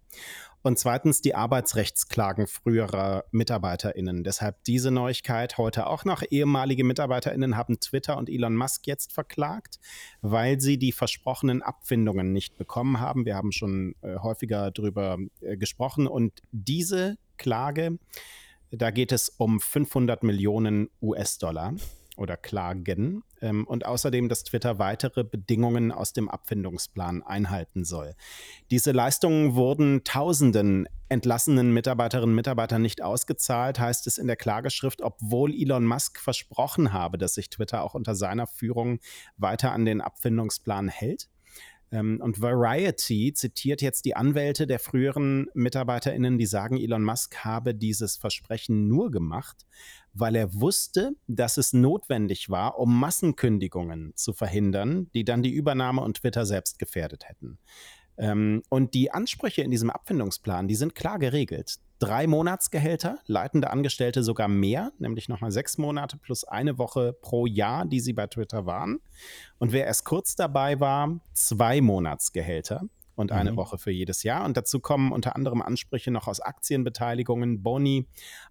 Und 0.63 0.79
zweitens 0.79 1.19
die 1.19 1.35
Arbeitsrechtsklagen 1.35 2.47
früherer 2.47 3.25
MitarbeiterInnen. 3.31 4.23
Deshalb 4.23 4.63
diese 4.63 4.91
Neuigkeit 4.91 5.57
heute 5.57 5.87
auch 5.87 6.05
noch. 6.05 6.23
Ehemalige 6.29 6.85
MitarbeiterInnen 6.85 7.57
haben 7.57 7.81
Twitter 7.81 8.17
und 8.17 8.29
Elon 8.29 8.55
Musk 8.55 8.87
jetzt 8.87 9.11
verklagt, 9.11 9.81
weil 10.21 10.61
sie 10.61 10.77
die 10.77 10.93
versprochenen 10.93 11.61
Abfindungen 11.61 12.31
nicht 12.31 12.57
bekommen 12.57 13.01
haben. 13.01 13.25
Wir 13.25 13.35
haben 13.35 13.51
schon 13.51 13.95
äh, 14.01 14.15
häufiger 14.19 14.71
darüber 14.71 15.17
äh, 15.41 15.57
gesprochen. 15.57 16.07
Und 16.07 16.41
diese 16.53 17.17
Klage, 17.35 17.99
da 18.71 18.89
geht 18.89 19.11
es 19.11 19.27
um 19.27 19.59
500 19.59 20.23
Millionen 20.23 20.89
US-Dollar. 21.01 21.75
Oder 22.17 22.37
Klagen 22.37 23.23
ähm, 23.41 23.65
und 23.65 23.85
außerdem, 23.85 24.29
dass 24.29 24.43
Twitter 24.43 24.79
weitere 24.79 25.23
Bedingungen 25.23 25.91
aus 25.91 26.13
dem 26.13 26.29
Abfindungsplan 26.29 27.23
einhalten 27.23 27.85
soll. 27.85 28.15
Diese 28.71 28.91
Leistungen 28.91 29.55
wurden 29.55 30.03
Tausenden 30.03 30.87
entlassenen 31.09 31.73
Mitarbeiterinnen 31.73 32.31
und 32.31 32.35
Mitarbeitern 32.35 32.81
nicht 32.81 33.01
ausgezahlt, 33.03 33.79
heißt 33.79 34.07
es 34.07 34.17
in 34.17 34.27
der 34.27 34.35
Klageschrift, 34.35 35.01
obwohl 35.01 35.53
Elon 35.53 35.85
Musk 35.85 36.19
versprochen 36.19 36.93
habe, 36.93 37.17
dass 37.17 37.35
sich 37.35 37.49
Twitter 37.49 37.83
auch 37.83 37.93
unter 37.93 38.15
seiner 38.15 38.47
Führung 38.47 38.99
weiter 39.37 39.71
an 39.71 39.85
den 39.85 40.01
Abfindungsplan 40.01 40.89
hält. 40.89 41.29
Ähm, 41.93 42.19
und 42.21 42.41
Variety 42.41 43.33
zitiert 43.33 43.81
jetzt 43.81 44.05
die 44.05 44.15
Anwälte 44.15 44.65
der 44.65 44.79
früheren 44.79 45.47
MitarbeiterInnen, 45.53 46.39
die 46.39 46.47
sagen, 46.47 46.77
Elon 46.77 47.03
Musk 47.03 47.45
habe 47.45 47.75
dieses 47.75 48.17
Versprechen 48.17 48.87
nur 48.87 49.11
gemacht, 49.11 49.67
weil 50.13 50.35
er 50.35 50.53
wusste, 50.53 51.15
dass 51.27 51.57
es 51.57 51.73
notwendig 51.73 52.49
war, 52.49 52.77
um 52.79 52.99
Massenkündigungen 52.99 54.13
zu 54.15 54.33
verhindern, 54.33 55.09
die 55.13 55.23
dann 55.25 55.43
die 55.43 55.51
Übernahme 55.51 56.01
und 56.01 56.17
Twitter 56.17 56.45
selbst 56.45 56.79
gefährdet 56.79 57.27
hätten. 57.27 57.57
Ähm, 58.17 58.61
und 58.69 58.93
die 58.93 59.11
Ansprüche 59.11 59.63
in 59.63 59.71
diesem 59.71 59.89
Abfindungsplan, 59.89 60.67
die 60.67 60.75
sind 60.75 60.95
klar 60.95 61.19
geregelt. 61.19 61.77
Drei 61.99 62.27
Monatsgehälter, 62.27 63.19
leitende 63.27 63.69
Angestellte 63.69 64.23
sogar 64.23 64.47
mehr, 64.47 64.91
nämlich 64.99 65.29
nochmal 65.29 65.51
sechs 65.51 65.77
Monate 65.77 66.17
plus 66.17 66.43
eine 66.43 66.77
Woche 66.77 67.13
pro 67.13 67.45
Jahr, 67.45 67.85
die 67.85 68.01
sie 68.01 68.13
bei 68.13 68.27
Twitter 68.27 68.65
waren. 68.65 68.99
Und 69.57 69.71
wer 69.71 69.85
erst 69.85 70.03
kurz 70.05 70.35
dabei 70.35 70.79
war, 70.79 71.19
zwei 71.33 71.81
Monatsgehälter 71.81 72.87
und 73.15 73.31
eine 73.31 73.51
mhm. 73.51 73.57
Woche 73.57 73.77
für 73.77 73.91
jedes 73.91 74.23
Jahr. 74.23 74.45
Und 74.45 74.57
dazu 74.57 74.79
kommen 74.79 75.11
unter 75.11 75.35
anderem 75.35 75.61
Ansprüche 75.61 76.11
noch 76.11 76.27
aus 76.27 76.39
Aktienbeteiligungen, 76.39 77.63
Boni, 77.63 78.07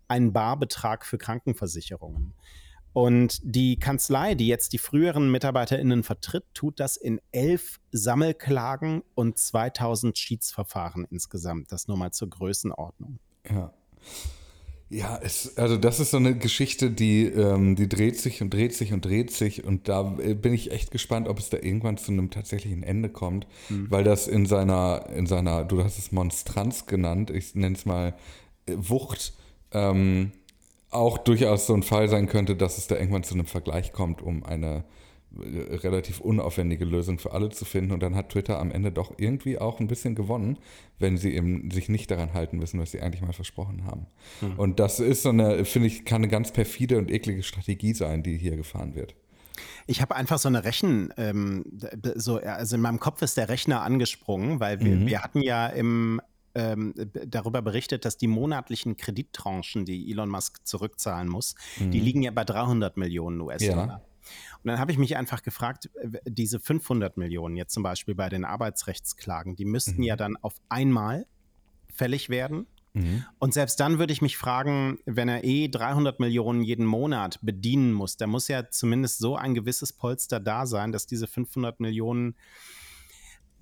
ein 0.09 0.33
Barbetrag 0.33 1.04
für 1.04 1.19
Krankenversicherungen. 1.19 2.35
Und 2.92 3.40
die 3.42 3.78
Kanzlei, 3.78 4.35
die 4.35 4.47
jetzt 4.47 4.75
die 4.75 4.78
früheren 4.78 5.31
MitarbeiterInnen 5.31 6.02
vertritt, 6.02 6.45
tut 6.52 6.78
das 6.78 6.97
in 6.99 7.21
elf 7.31 7.81
Sammelklagen 7.90 9.02
und 9.14 9.38
2000 9.38 10.16
Schiedsverfahren 10.19 11.07
insgesamt. 11.11 11.73
Das 11.73 11.88
nur 11.88 11.97
mal 11.97 12.11
zur 12.11 12.28
Größenordnung. 12.28 13.19
Ja. 13.50 13.73
Ja, 14.92 15.18
es, 15.22 15.56
also 15.56 15.78
das 15.78 16.00
ist 16.00 16.11
so 16.11 16.18
eine 16.18 16.37
Geschichte, 16.37 16.90
die, 16.90 17.25
ähm, 17.25 17.76
die 17.76 17.88
dreht 17.88 18.20
sich 18.20 18.42
und 18.42 18.52
dreht 18.52 18.75
sich 18.75 18.92
und 18.92 19.02
dreht 19.02 19.30
sich 19.30 19.64
und 19.64 19.88
da 19.88 20.18
äh, 20.18 20.34
bin 20.34 20.52
ich 20.52 20.70
echt 20.70 20.90
gespannt, 20.90 21.28
ob 21.28 21.38
es 21.38 21.49
da 21.49 21.56
irgendwann 21.56 21.96
zu 21.96 22.12
einem 22.12 22.28
tatsächlichen 22.28 22.82
Ende 22.82 23.08
kommt, 23.08 23.46
mhm. 23.70 23.90
weil 23.90 24.04
das 24.04 24.28
in 24.28 24.44
seiner, 24.44 25.06
in 25.16 25.26
seiner, 25.26 25.64
du 25.64 25.82
hast 25.82 25.99
es 25.99 26.12
Monstranz 26.12 26.84
genannt, 26.84 27.30
ich 27.30 27.54
nenne 27.54 27.75
es 27.75 27.87
mal 27.87 28.12
äh, 28.66 28.75
Wucht, 28.76 29.32
ähm, 29.72 30.32
auch 30.90 31.16
durchaus 31.16 31.66
so 31.66 31.72
ein 31.72 31.82
Fall 31.82 32.11
sein 32.11 32.26
könnte, 32.26 32.54
dass 32.54 32.76
es 32.76 32.87
da 32.87 32.96
irgendwann 32.96 33.25
zu 33.25 33.32
einem 33.32 33.46
Vergleich 33.46 33.92
kommt, 33.92 34.20
um 34.20 34.44
eine 34.44 34.84
relativ 35.39 36.21
unaufwendige 36.21 36.85
Lösung 36.85 37.19
für 37.19 37.33
alle 37.33 37.51
zu 37.51 37.65
finden. 37.65 37.93
Und 37.93 38.03
dann 38.03 38.15
hat 38.15 38.31
Twitter 38.31 38.59
am 38.59 38.71
Ende 38.71 38.93
doch 38.93 39.12
irgendwie 39.19 39.59
auch 39.59 39.81
ein 39.81 39.89
bisschen 39.89 40.15
gewonnen, 40.15 40.59
wenn 40.99 41.17
sie 41.17 41.35
eben 41.35 41.71
sich 41.71 41.89
nicht 41.89 42.11
daran 42.11 42.35
halten 42.35 42.59
müssen, 42.59 42.81
was 42.81 42.91
sie 42.93 43.01
eigentlich 43.01 43.23
mal 43.23 43.33
versprochen 43.33 43.85
haben. 43.85 44.07
Mhm. 44.41 44.59
Und 44.59 44.81
das 44.81 45.01
ist 45.01 45.23
so 45.23 45.31
eine, 45.31 45.65
finde 45.65 45.89
ich, 45.89 46.05
kann 46.05 46.23
eine 46.23 46.29
ganz 46.29 46.53
perfide 46.53 46.99
und 46.99 47.11
eklige 47.11 47.43
Strategie 47.43 47.95
sein, 47.95 48.23
die 48.23 48.37
hier 48.37 48.57
gefahren 48.57 48.95
wird. 48.95 49.15
Ich 49.87 50.01
habe 50.01 50.15
einfach 50.15 50.39
so 50.39 50.49
eine 50.49 50.65
Rechen, 50.65 51.12
ähm, 51.17 51.65
so, 52.15 52.39
also 52.39 52.77
in 52.77 52.83
meinem 52.83 53.01
Kopf 53.01 53.23
ist 53.23 53.37
der 53.37 53.49
Rechner 53.49 53.83
angesprungen, 53.83 54.61
weil 54.61 54.81
wir, 54.81 54.97
mhm. 54.97 55.07
wir 55.07 55.23
hatten 55.23 55.43
ja 55.43 55.67
im 55.67 56.21
ähm, 56.55 56.93
darüber 57.27 57.62
berichtet, 57.62 58.05
dass 58.05 58.19
die 58.19 58.27
monatlichen 58.27 58.97
Kredittranchen, 58.99 59.87
die 59.87 60.11
Elon 60.11 60.29
Musk 60.29 60.67
zurückzahlen 60.67 61.29
muss, 61.29 61.55
mhm. 61.79 61.91
die 61.91 62.01
liegen 62.01 62.23
ja 62.23 62.31
bei 62.31 62.45
300 62.45 62.97
Millionen 62.97 63.41
US-Dollar. 63.41 63.87
Ja. 63.87 64.03
Und 64.62 64.69
dann 64.69 64.78
habe 64.78 64.92
ich 64.92 64.99
mich 64.99 65.16
einfach 65.16 65.42
gefragt, 65.42 65.90
diese 66.25 66.61
500 66.61 67.16
Millionen 67.16 67.57
jetzt 67.57 67.75
zum 67.75 67.83
Beispiel 67.83 68.14
bei 68.14 68.28
den 68.28 68.45
Arbeitsrechtsklagen, 68.45 69.57
die 69.57 69.64
müssten 69.64 69.97
mhm. 69.97 70.02
ja 70.04 70.16
dann 70.16 70.37
auf 70.37 70.54
einmal 70.69 71.26
fällig 71.92 72.28
werden. 72.28 72.66
Mhm. 72.95 73.25
Und 73.38 73.54
selbst 73.54 73.81
dann 73.81 73.99
würde 73.99 74.12
ich 74.12 74.23
mich 74.23 74.37
fragen, 74.37 75.00
wenn 75.07 75.28
er 75.28 75.45
eh 75.45 75.69
300 75.69 76.21
Millionen 76.21 76.62
jeden 76.62 76.87
Monat 76.87 77.38
bedienen 77.42 77.92
muss, 77.92 78.16
da 78.16 78.26
muss 78.26 78.49
ja 78.49 78.71
zumindest 78.71 79.19
so 79.19 79.37
ein 79.37 79.54
gewisses 79.54 79.92
Polster 79.92 80.40
da 80.40 80.66
sein, 80.66 80.92
dass 80.92 81.07
diese 81.07 81.26
500 81.26 81.81
Millionen, 81.81 82.37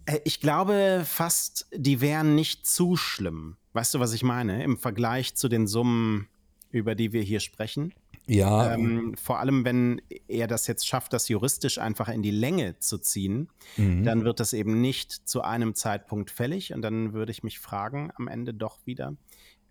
äh, 0.07 0.19
ich 0.25 0.41
glaube 0.41 1.03
fast, 1.07 1.69
die 1.75 2.01
wären 2.01 2.35
nicht 2.35 2.67
zu 2.67 2.97
schlimm. 2.97 3.57
Weißt 3.73 3.95
du, 3.95 4.01
was 4.01 4.13
ich 4.13 4.23
meine? 4.23 4.65
Im 4.65 4.77
Vergleich 4.77 5.37
zu 5.37 5.49
den 5.49 5.67
Summen, 5.67 6.29
über 6.71 6.95
die 6.95 7.13
wir 7.13 7.23
hier 7.23 7.41
sprechen. 7.41 7.95
Ja. 8.31 8.75
Ähm, 8.75 9.15
vor 9.21 9.41
allem, 9.41 9.65
wenn 9.65 10.01
er 10.29 10.47
das 10.47 10.69
jetzt 10.69 10.87
schafft, 10.87 11.13
das 11.13 11.29
juristisch 11.29 11.79
einfach 11.79 12.09
in 12.09 12.23
die 12.23 12.31
Länge 12.31 12.79
zu 12.79 12.99
ziehen, 12.99 13.49
mhm. 13.77 14.05
dann 14.05 14.25
wird 14.25 14.39
das 14.39 14.53
eben 14.53 14.81
nicht 14.81 15.29
zu 15.29 15.43
einem 15.43 15.75
Zeitpunkt 15.75 16.31
fällig. 16.31 16.73
Und 16.73 16.83
dann 16.83 17.13
würde 17.13 17.33
ich 17.33 17.43
mich 17.43 17.59
fragen, 17.59 18.13
am 18.15 18.29
Ende 18.29 18.55
doch 18.55 18.79
wieder, 18.87 19.17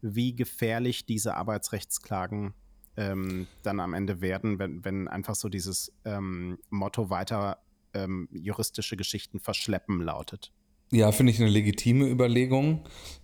wie 0.02 0.36
gefährlich 0.36 1.06
diese 1.06 1.36
Arbeitsrechtsklagen 1.36 2.54
ähm, 2.98 3.48
dann 3.64 3.80
am 3.80 3.94
Ende 3.94 4.20
werden, 4.20 4.60
wenn, 4.60 4.84
wenn 4.84 5.08
einfach 5.08 5.36
so 5.36 5.48
dieses 5.48 5.94
ähm, 6.04 6.58
Motto 6.70 7.10
weiter 7.10 7.60
ähm, 7.94 8.28
juristische 8.34 8.98
Geschichten 8.98 9.40
verschleppen 9.40 10.02
lautet. 10.02 10.52
Ja, 10.92 11.12
finde 11.12 11.32
ich 11.32 11.40
eine 11.40 11.50
legitime 11.50 12.08
Überlegung. 12.08 12.82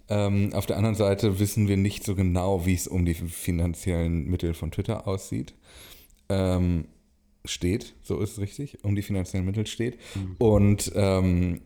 Ähm, 0.08 0.52
auf 0.54 0.66
der 0.66 0.78
anderen 0.78 0.96
Seite 0.96 1.40
wissen 1.40 1.68
wir 1.68 1.78
nicht 1.78 2.04
so 2.04 2.16
genau, 2.16 2.66
wie 2.66 2.76
es 2.76 2.88
um 2.88 3.06
die 3.06 3.16
finanziellen 3.16 4.26
Mittel 4.26 4.54
von 4.54 4.72
Twitter 4.72 5.08
aussieht. 5.08 5.56
Ähm, 6.30 6.86
steht, 7.48 7.94
so 8.02 8.20
ist 8.20 8.34
es 8.34 8.40
richtig, 8.40 8.84
um 8.84 8.96
die 8.96 9.02
finanziellen 9.02 9.46
Mittel 9.46 9.68
steht. 9.68 9.98
Mhm. 10.16 10.36
Und 10.38 10.92
ähm, 10.96 11.62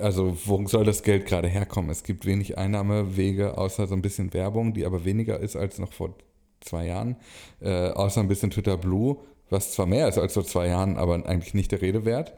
also 0.00 0.36
wo 0.44 0.66
soll 0.66 0.84
das 0.84 1.02
Geld 1.02 1.26
gerade 1.26 1.48
herkommen? 1.48 1.90
Es 1.90 2.02
gibt 2.02 2.26
wenig 2.26 2.58
Einnahmewege, 2.58 3.56
außer 3.56 3.86
so 3.86 3.94
ein 3.94 4.02
bisschen 4.02 4.32
Werbung, 4.34 4.74
die 4.74 4.84
aber 4.84 5.04
weniger 5.04 5.40
ist 5.40 5.56
als 5.56 5.78
noch 5.78 5.92
vor 5.92 6.14
zwei 6.60 6.86
Jahren, 6.86 7.16
äh, 7.60 7.88
außer 7.90 8.20
ein 8.20 8.28
bisschen 8.28 8.50
Twitter 8.50 8.76
Blue, 8.76 9.16
was 9.48 9.72
zwar 9.72 9.86
mehr 9.86 10.08
ist 10.08 10.18
als 10.18 10.34
vor 10.34 10.44
zwei 10.44 10.68
Jahren, 10.68 10.96
aber 10.96 11.14
eigentlich 11.26 11.54
nicht 11.54 11.72
der 11.72 11.82
Rede 11.82 12.04
wert. 12.04 12.34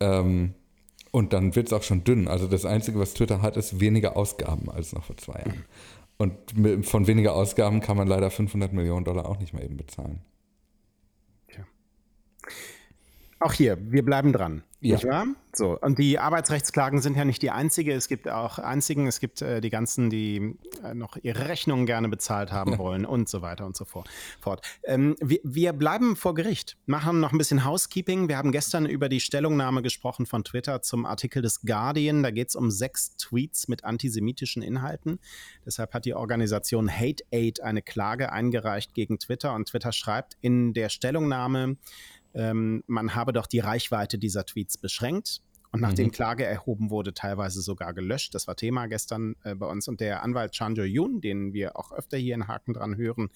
Ähm, 0.00 0.54
und 1.10 1.32
dann 1.32 1.56
wird 1.56 1.68
es 1.68 1.72
auch 1.72 1.82
schon 1.82 2.04
dünn. 2.04 2.28
Also 2.28 2.46
das 2.46 2.64
Einzige, 2.64 2.98
was 2.98 3.14
Twitter 3.14 3.42
hat, 3.42 3.56
ist 3.56 3.80
weniger 3.80 4.16
Ausgaben 4.16 4.70
als 4.70 4.92
noch 4.92 5.04
vor 5.04 5.16
zwei 5.16 5.38
Jahren. 5.40 5.64
Und 6.18 6.86
von 6.86 7.06
weniger 7.06 7.34
Ausgaben 7.34 7.80
kann 7.80 7.96
man 7.96 8.08
leider 8.08 8.30
500 8.30 8.72
Millionen 8.72 9.04
Dollar 9.04 9.26
auch 9.26 9.38
nicht 9.38 9.54
mehr 9.54 9.64
eben 9.64 9.76
bezahlen. 9.76 10.20
Tja. 11.48 11.64
Auch 13.38 13.52
hier, 13.52 13.78
wir 13.80 14.04
bleiben 14.04 14.32
dran. 14.32 14.64
Ja. 14.80 14.94
Nicht 14.94 15.08
wahr? 15.08 15.26
So, 15.52 15.76
und 15.80 15.98
die 15.98 16.20
Arbeitsrechtsklagen 16.20 17.00
sind 17.00 17.16
ja 17.16 17.24
nicht 17.24 17.42
die 17.42 17.50
einzige. 17.50 17.92
Es 17.92 18.06
gibt 18.06 18.28
auch 18.28 18.60
einzigen, 18.60 19.08
es 19.08 19.18
gibt 19.18 19.42
äh, 19.42 19.60
die 19.60 19.70
ganzen, 19.70 20.08
die 20.08 20.54
äh, 20.84 20.94
noch 20.94 21.16
ihre 21.20 21.48
Rechnungen 21.48 21.84
gerne 21.84 22.08
bezahlt 22.08 22.52
haben 22.52 22.78
wollen 22.78 23.04
und 23.04 23.28
so 23.28 23.42
weiter 23.42 23.66
und 23.66 23.76
so 23.76 23.84
fort. 23.84 24.08
Ähm, 24.84 25.16
wir, 25.20 25.40
wir, 25.42 25.72
bleiben 25.72 26.14
vor 26.14 26.34
Gericht, 26.34 26.76
machen 26.86 27.18
noch 27.18 27.32
ein 27.32 27.38
bisschen 27.38 27.64
Housekeeping. 27.64 28.28
Wir 28.28 28.38
haben 28.38 28.52
gestern 28.52 28.86
über 28.86 29.08
die 29.08 29.18
Stellungnahme 29.18 29.82
gesprochen 29.82 30.26
von 30.26 30.44
Twitter 30.44 30.80
zum 30.80 31.06
Artikel 31.06 31.42
des 31.42 31.62
Guardian. 31.62 32.22
Da 32.22 32.30
geht 32.30 32.50
es 32.50 32.54
um 32.54 32.70
sechs 32.70 33.16
Tweets 33.16 33.66
mit 33.66 33.84
antisemitischen 33.84 34.62
Inhalten. 34.62 35.18
Deshalb 35.66 35.92
hat 35.92 36.04
die 36.04 36.14
Organisation 36.14 36.88
Hate 36.88 37.24
Aid 37.32 37.62
eine 37.62 37.82
Klage 37.82 38.30
eingereicht 38.30 38.94
gegen 38.94 39.18
Twitter 39.18 39.54
und 39.54 39.66
Twitter 39.68 39.90
schreibt 39.90 40.36
in 40.40 40.72
der 40.72 40.88
Stellungnahme, 40.88 41.78
ähm, 42.38 42.84
man 42.86 43.14
habe 43.14 43.32
doch 43.32 43.46
die 43.46 43.58
Reichweite 43.58 44.18
dieser 44.18 44.46
Tweets 44.46 44.78
beschränkt. 44.78 45.42
Und 45.70 45.80
nachdem 45.80 46.06
mhm. 46.06 46.12
Klage 46.12 46.46
erhoben 46.46 46.88
wurde, 46.88 47.12
teilweise 47.12 47.60
sogar 47.60 47.92
gelöscht. 47.92 48.34
Das 48.34 48.46
war 48.46 48.56
Thema 48.56 48.86
gestern 48.86 49.34
äh, 49.42 49.54
bei 49.54 49.66
uns. 49.66 49.86
Und 49.86 50.00
der 50.00 50.22
Anwalt 50.22 50.54
Chanjo 50.56 50.84
Yun, 50.84 51.20
den 51.20 51.52
wir 51.52 51.76
auch 51.76 51.92
öfter 51.92 52.16
hier 52.16 52.34
in 52.34 52.48
Haken 52.48 52.72
dran 52.72 52.96
hören, 52.96 53.28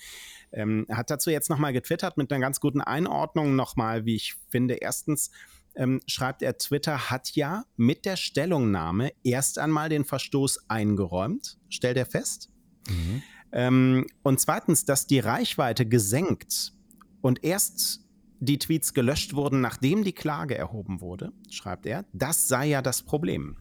ähm, 0.51 0.87
hat 0.91 1.11
dazu 1.11 1.29
jetzt 1.29 1.51
nochmal 1.51 1.75
getwittert 1.75 2.17
mit 2.17 2.33
einer 2.33 2.41
ganz 2.41 2.59
guten 2.59 2.81
Einordnung 2.81 3.55
nochmal, 3.55 4.07
wie 4.07 4.15
ich 4.15 4.37
finde. 4.49 4.77
Erstens 4.77 5.31
ähm, 5.75 6.01
schreibt 6.07 6.41
er, 6.41 6.57
Twitter 6.57 7.11
hat 7.11 7.33
ja 7.33 7.65
mit 7.77 8.07
der 8.07 8.17
Stellungnahme 8.17 9.13
erst 9.25 9.59
einmal 9.59 9.91
den 9.91 10.05
Verstoß 10.05 10.71
eingeräumt, 10.71 11.59
stellt 11.69 11.99
er 11.99 12.07
fest. 12.07 12.49
Mhm. 12.89 13.23
Ähm, 13.53 14.07
und 14.23 14.41
zweitens, 14.41 14.87
dass 14.87 15.07
die 15.07 15.19
Reichweite 15.19 15.87
gesenkt 15.87 16.73
und 17.21 17.45
erst 17.45 18.02
die 18.43 18.59
Tweets 18.59 18.93
gelöscht 18.93 19.35
wurden, 19.35 19.61
nachdem 19.61 20.03
die 20.03 20.13
Klage 20.13 20.59
erhoben 20.59 21.01
wurde, 21.01 21.33
schreibt 21.49 21.87
er, 21.87 22.05
das 22.13 22.49
sei 22.49 22.67
ja 22.67 22.83
das 22.83 23.03
Problem. 23.03 23.57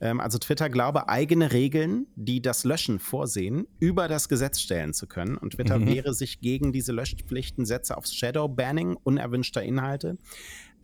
Ähm, 0.00 0.20
also 0.20 0.36
Twitter 0.38 0.68
glaube, 0.68 1.08
eigene 1.08 1.52
Regeln, 1.52 2.06
die 2.14 2.42
das 2.42 2.64
Löschen 2.64 2.98
vorsehen, 2.98 3.66
über 3.80 4.06
das 4.06 4.28
Gesetz 4.28 4.60
stellen 4.60 4.92
zu 4.92 5.06
können. 5.06 5.38
Und 5.38 5.54
Twitter 5.54 5.78
mhm. 5.78 5.86
wehre 5.86 6.12
sich 6.12 6.40
gegen 6.40 6.72
diese 6.72 6.92
Löschpflichten, 6.92 7.64
setze 7.64 7.96
aufs 7.96 8.14
Shadow-Banning 8.14 8.98
unerwünschter 9.02 9.62
Inhalte. 9.62 10.18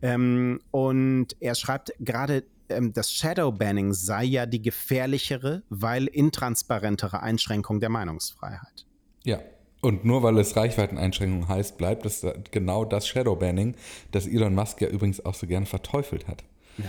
Ähm, 0.01 0.61
und 0.71 1.37
er 1.41 1.55
schreibt 1.55 1.93
gerade, 2.01 2.45
ähm, 2.71 2.95
das 2.95 3.13
Shadow-Banning 3.13 3.93
sei 3.93 4.25
ja 4.25 4.47
die 4.47 4.63
gefährlichere, 4.63 5.63
weil 5.69 6.07
intransparentere 6.07 7.23
Einschränkung 7.23 7.81
der 7.81 7.91
Meinungsfreiheit. 7.91 8.87
Ja, 9.23 9.39
Und 9.85 10.03
nur 10.03 10.23
weil 10.23 10.39
es 10.39 10.57
Reichweiteneinschränkung 10.57 11.47
heißt, 11.47 11.77
bleibt 11.77 12.07
es 12.07 12.27
genau 12.51 12.87
das 12.87 13.07
Shadowbanning, 13.07 13.75
das 14.13 14.27
Elon 14.27 14.55
Musk 14.55 14.81
ja 14.81 14.89
übrigens 14.89 15.23
auch 15.23 15.35
so 15.35 15.47
gerne 15.47 15.67
verteufelt 15.67 16.27
hat. 16.27 16.43
Ja. 16.79 16.87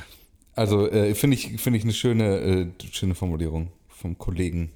Also 0.56 0.90
äh, 0.90 1.14
finde 1.14 1.36
ich, 1.36 1.62
find 1.62 1.76
ich 1.76 1.84
eine 1.84 1.92
schöne, 1.92 2.38
äh, 2.40 2.68
schöne 2.94 3.14
Formulierung 3.14 3.68
vom 3.90 4.18
Kollegen. 4.18 4.72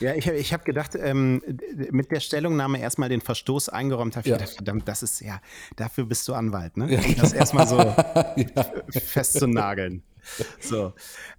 Ja, 0.00 0.14
ich, 0.14 0.26
ich 0.28 0.54
habe 0.54 0.64
gedacht, 0.64 0.92
ähm, 0.94 1.42
mit 1.90 2.10
der 2.10 2.20
Stellungnahme 2.20 2.80
erstmal 2.80 3.10
den 3.10 3.20
Verstoß 3.20 3.68
eingeräumt 3.68 4.16
habe. 4.16 4.26
Ich 4.26 4.30
ja. 4.30 4.38
gedacht, 4.38 4.54
verdammt, 4.54 4.88
das 4.88 5.02
ist 5.02 5.20
ja, 5.20 5.38
dafür 5.76 6.06
bist 6.06 6.26
du 6.26 6.32
Anwalt, 6.32 6.78
ne? 6.78 6.90
Ja, 6.90 7.00
das 7.20 7.34
erstmal 7.34 7.68
so 7.68 7.76
ja. 7.76 8.72
festzunageln. 8.88 10.02
So. 10.60 10.92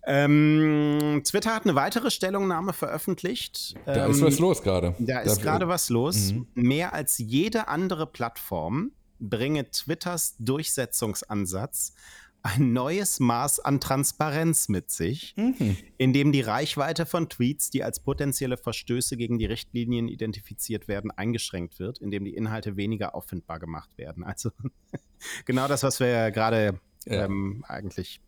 Ähm, 0.06 1.22
Twitter 1.26 1.54
hat 1.54 1.64
eine 1.66 1.76
weitere 1.76 2.10
Stellungnahme 2.10 2.74
veröffentlicht. 2.74 3.76
Da 3.86 4.06
ähm, 4.06 4.12
ist 4.12 4.22
was 4.22 4.40
los 4.40 4.64
gerade. 4.64 4.96
Da 5.00 5.20
ist 5.20 5.42
gerade 5.42 5.68
was 5.68 5.90
los. 5.90 6.34
Mhm. 6.34 6.48
Mehr 6.56 6.94
als 6.94 7.18
jede 7.18 7.68
andere 7.68 8.08
Plattform 8.08 8.92
bringe 9.20 9.70
Twitters 9.70 10.36
Durchsetzungsansatz 10.40 11.94
ein 12.42 12.74
neues 12.74 13.20
Maß 13.20 13.60
an 13.60 13.82
Transparenz 13.82 14.70
mit 14.70 14.90
sich, 14.90 15.34
mhm. 15.36 15.76
in 15.98 16.14
dem 16.14 16.32
die 16.32 16.42
Reichweite 16.42 17.06
von 17.06 17.28
Tweets, 17.28 17.70
die 17.70 17.84
als 17.84 18.00
potenzielle 18.00 18.58
Verstöße 18.58 19.18
gegen 19.18 19.38
die 19.40 19.46
Richtlinien 19.46 20.08
identifiziert 20.08 20.88
werden, 20.88 21.12
eingeschränkt 21.12 21.80
wird, 21.80 22.00
indem 22.00 22.24
die 22.24 22.36
Inhalte 22.36 22.78
weniger 22.78 23.14
auffindbar 23.14 23.60
gemacht 23.60 23.90
werden. 23.98 24.24
Also 24.24 24.52
genau 25.46 25.68
das, 25.68 25.84
was 25.84 26.00
wir 26.00 26.08
ja 26.08 26.30
gerade 26.30 26.80
ja. 27.06 27.26
ähm, 27.26 27.66
eigentlich 27.68 28.22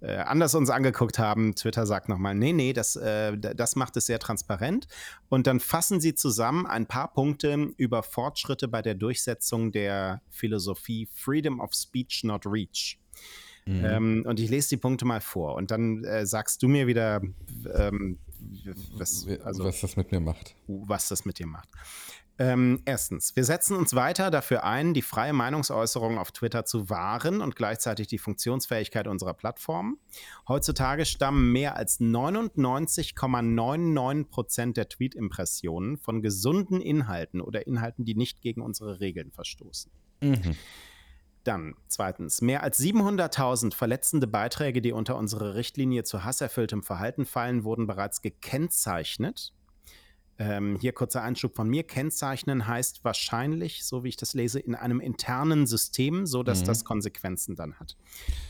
äh, 0.00 0.16
anders 0.16 0.54
uns 0.54 0.70
angeguckt 0.70 1.18
haben. 1.18 1.54
Twitter 1.54 1.86
sagt 1.86 2.08
nochmal, 2.08 2.34
nee, 2.34 2.52
nee, 2.52 2.72
das, 2.72 2.96
äh, 2.96 3.36
das 3.36 3.76
macht 3.76 3.96
es 3.96 4.06
sehr 4.06 4.18
transparent. 4.18 4.86
Und 5.28 5.46
dann 5.46 5.60
fassen 5.60 6.00
sie 6.00 6.14
zusammen 6.14 6.66
ein 6.66 6.86
paar 6.86 7.12
Punkte 7.12 7.72
über 7.76 8.02
Fortschritte 8.02 8.68
bei 8.68 8.82
der 8.82 8.94
Durchsetzung 8.94 9.72
der 9.72 10.22
Philosophie 10.30 11.08
Freedom 11.12 11.60
of 11.60 11.74
Speech, 11.74 12.24
not 12.24 12.46
Reach. 12.46 12.98
Mhm. 13.66 13.84
Ähm, 13.84 14.24
und 14.26 14.40
ich 14.40 14.48
lese 14.50 14.70
die 14.70 14.76
Punkte 14.78 15.04
mal 15.04 15.20
vor 15.20 15.54
und 15.54 15.70
dann 15.70 16.02
äh, 16.04 16.24
sagst 16.26 16.62
du 16.62 16.68
mir 16.68 16.86
wieder, 16.86 17.20
ähm, 17.74 18.18
was, 18.94 19.26
also, 19.44 19.64
was 19.64 19.80
das 19.80 19.96
mit 19.96 20.12
mir 20.12 20.20
macht. 20.20 20.56
Was 20.66 21.08
das 21.08 21.24
mit 21.24 21.38
dir 21.38 21.46
macht. 21.46 21.68
Ähm, 22.40 22.82
erstens, 22.86 23.36
wir 23.36 23.44
setzen 23.44 23.76
uns 23.76 23.94
weiter 23.94 24.30
dafür 24.30 24.64
ein, 24.64 24.94
die 24.94 25.02
freie 25.02 25.34
Meinungsäußerung 25.34 26.16
auf 26.16 26.32
Twitter 26.32 26.64
zu 26.64 26.88
wahren 26.88 27.42
und 27.42 27.54
gleichzeitig 27.54 28.06
die 28.06 28.16
Funktionsfähigkeit 28.16 29.06
unserer 29.08 29.34
Plattform. 29.34 29.98
Heutzutage 30.48 31.04
stammen 31.04 31.52
mehr 31.52 31.76
als 31.76 32.00
99,99 32.00 34.30
Prozent 34.30 34.78
der 34.78 34.88
Tweet-Impressionen 34.88 35.98
von 35.98 36.22
gesunden 36.22 36.80
Inhalten 36.80 37.42
oder 37.42 37.66
Inhalten, 37.66 38.06
die 38.06 38.14
nicht 38.14 38.40
gegen 38.40 38.62
unsere 38.62 39.00
Regeln 39.00 39.32
verstoßen. 39.32 39.92
Mhm. 40.22 40.56
Dann 41.44 41.74
zweitens, 41.88 42.40
mehr 42.40 42.62
als 42.62 42.80
700.000 42.80 43.74
verletzende 43.74 44.26
Beiträge, 44.26 44.80
die 44.80 44.92
unter 44.92 45.16
unsere 45.16 45.56
Richtlinie 45.56 46.04
zu 46.04 46.24
hasserfülltem 46.24 46.84
Verhalten 46.84 47.26
fallen, 47.26 47.64
wurden 47.64 47.86
bereits 47.86 48.22
gekennzeichnet 48.22 49.52
ähm, 50.40 50.78
hier 50.80 50.92
kurzer 50.92 51.22
Einschub 51.22 51.54
von 51.54 51.68
mir. 51.68 51.82
Kennzeichnen 51.82 52.66
heißt 52.66 53.04
wahrscheinlich, 53.04 53.84
so 53.84 54.02
wie 54.04 54.08
ich 54.08 54.16
das 54.16 54.32
lese, 54.32 54.58
in 54.58 54.74
einem 54.74 54.98
internen 54.98 55.66
System, 55.66 56.26
so 56.26 56.42
dass 56.42 56.62
mhm. 56.62 56.66
das 56.66 56.84
Konsequenzen 56.84 57.56
dann 57.56 57.74
hat. 57.74 57.96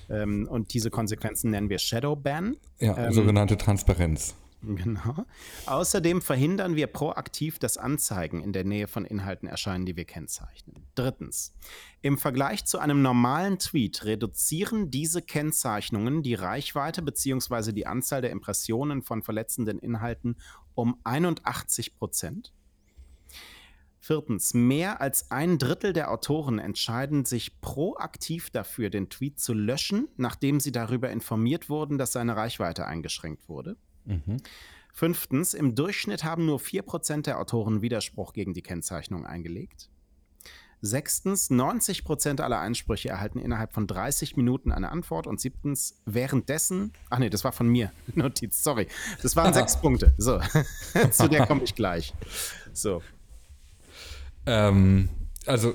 Ähm, 0.09 0.47
und 0.49 0.73
diese 0.73 0.90
Konsequenzen 0.90 1.50
nennen 1.50 1.68
wir 1.68 1.80
Shadow 1.80 2.14
Ban. 2.14 2.56
Ja, 2.78 2.97
ähm, 2.97 3.12
sogenannte 3.12 3.56
Transparenz. 3.56 4.35
Genau. 4.62 5.25
Außerdem 5.66 6.20
verhindern 6.20 6.76
wir 6.76 6.87
proaktiv, 6.87 7.59
dass 7.59 7.78
Anzeigen 7.78 8.42
in 8.42 8.52
der 8.52 8.64
Nähe 8.64 8.88
von 8.88 9.06
Inhalten 9.06 9.49
erscheinen, 9.49 9.87
die 9.87 9.97
wir 9.97 10.04
kennzeichnen. 10.04 10.85
Drittens. 10.94 11.54
Im 12.02 12.18
Vergleich 12.18 12.66
zu 12.66 12.78
einem 12.78 13.00
normalen 13.00 13.59
Tweet 13.59 14.04
reduzieren 14.04 14.90
diese 14.90 15.23
Kennzeichnungen 15.23 16.23
die 16.23 16.35
Reichweite 16.35 17.00
bzw. 17.00 17.73
die 17.73 17.87
Anzahl 17.87 18.20
der 18.20 18.30
Impressionen 18.30 19.02
von 19.02 19.23
verletzenden 19.23 19.78
Inhalten 19.78 20.37
um 20.75 20.99
81 21.05 21.97
Prozent. 21.97 22.53
Viertens, 24.03 24.55
mehr 24.55 25.03
als 25.03 25.31
ein 25.31 25.59
Drittel 25.59 25.93
der 25.93 26.11
Autoren 26.11 26.59
entscheiden 26.59 27.27
sich 27.27 27.61
proaktiv 27.61 28.49
dafür, 28.49 28.89
den 28.89 29.11
Tweet 29.11 29.39
zu 29.39 29.53
löschen, 29.53 30.09
nachdem 30.17 30.59
sie 30.59 30.73
darüber 30.73 31.11
informiert 31.11 31.69
wurden, 31.69 31.99
dass 31.99 32.12
seine 32.12 32.35
Reichweite 32.35 32.87
eingeschränkt 32.87 33.49
wurde. 33.49 33.77
Mhm. 34.07 34.39
Fünftens, 34.93 35.55
im 35.55 35.75
Durchschnitt 35.75 36.25
haben 36.25 36.47
nur 36.47 36.59
4% 36.59 37.23
der 37.23 37.39
Autoren 37.39 37.83
Widerspruch 37.83 38.33
gegen 38.33 38.55
die 38.55 38.62
Kennzeichnung 38.62 39.27
eingelegt. 39.27 39.91
Sechstens, 40.83 41.51
90% 41.51 42.41
aller 42.41 42.59
Einsprüche 42.59 43.11
erhalten 43.11 43.38
innerhalb 43.38 43.73
von 43.73 43.87
30 43.87 44.37
Minuten 44.37 44.73
eine 44.73 44.90
Antwort. 44.90 45.27
Und 45.27 45.40
siebtens, 45.40 46.01
währenddessen, 46.07 46.93
ach 47.11 47.19
nee, 47.19 47.31
das 47.31 47.45
war 47.45 47.53
von 47.53 47.69
mir, 47.69 47.93
Notiz, 48.14 48.62
sorry. 48.62 48.88
Das 49.23 49.37
waren 49.37 49.53
sechs 49.53 49.77
Punkte. 49.81 50.14
So, 50.16 50.40
zu 51.11 51.29
der 51.29 51.47
komme 51.47 51.62
ich 51.62 51.75
gleich. 51.75 52.14
So. 52.73 53.03
Ähm, 54.47 55.09
also, 55.47 55.75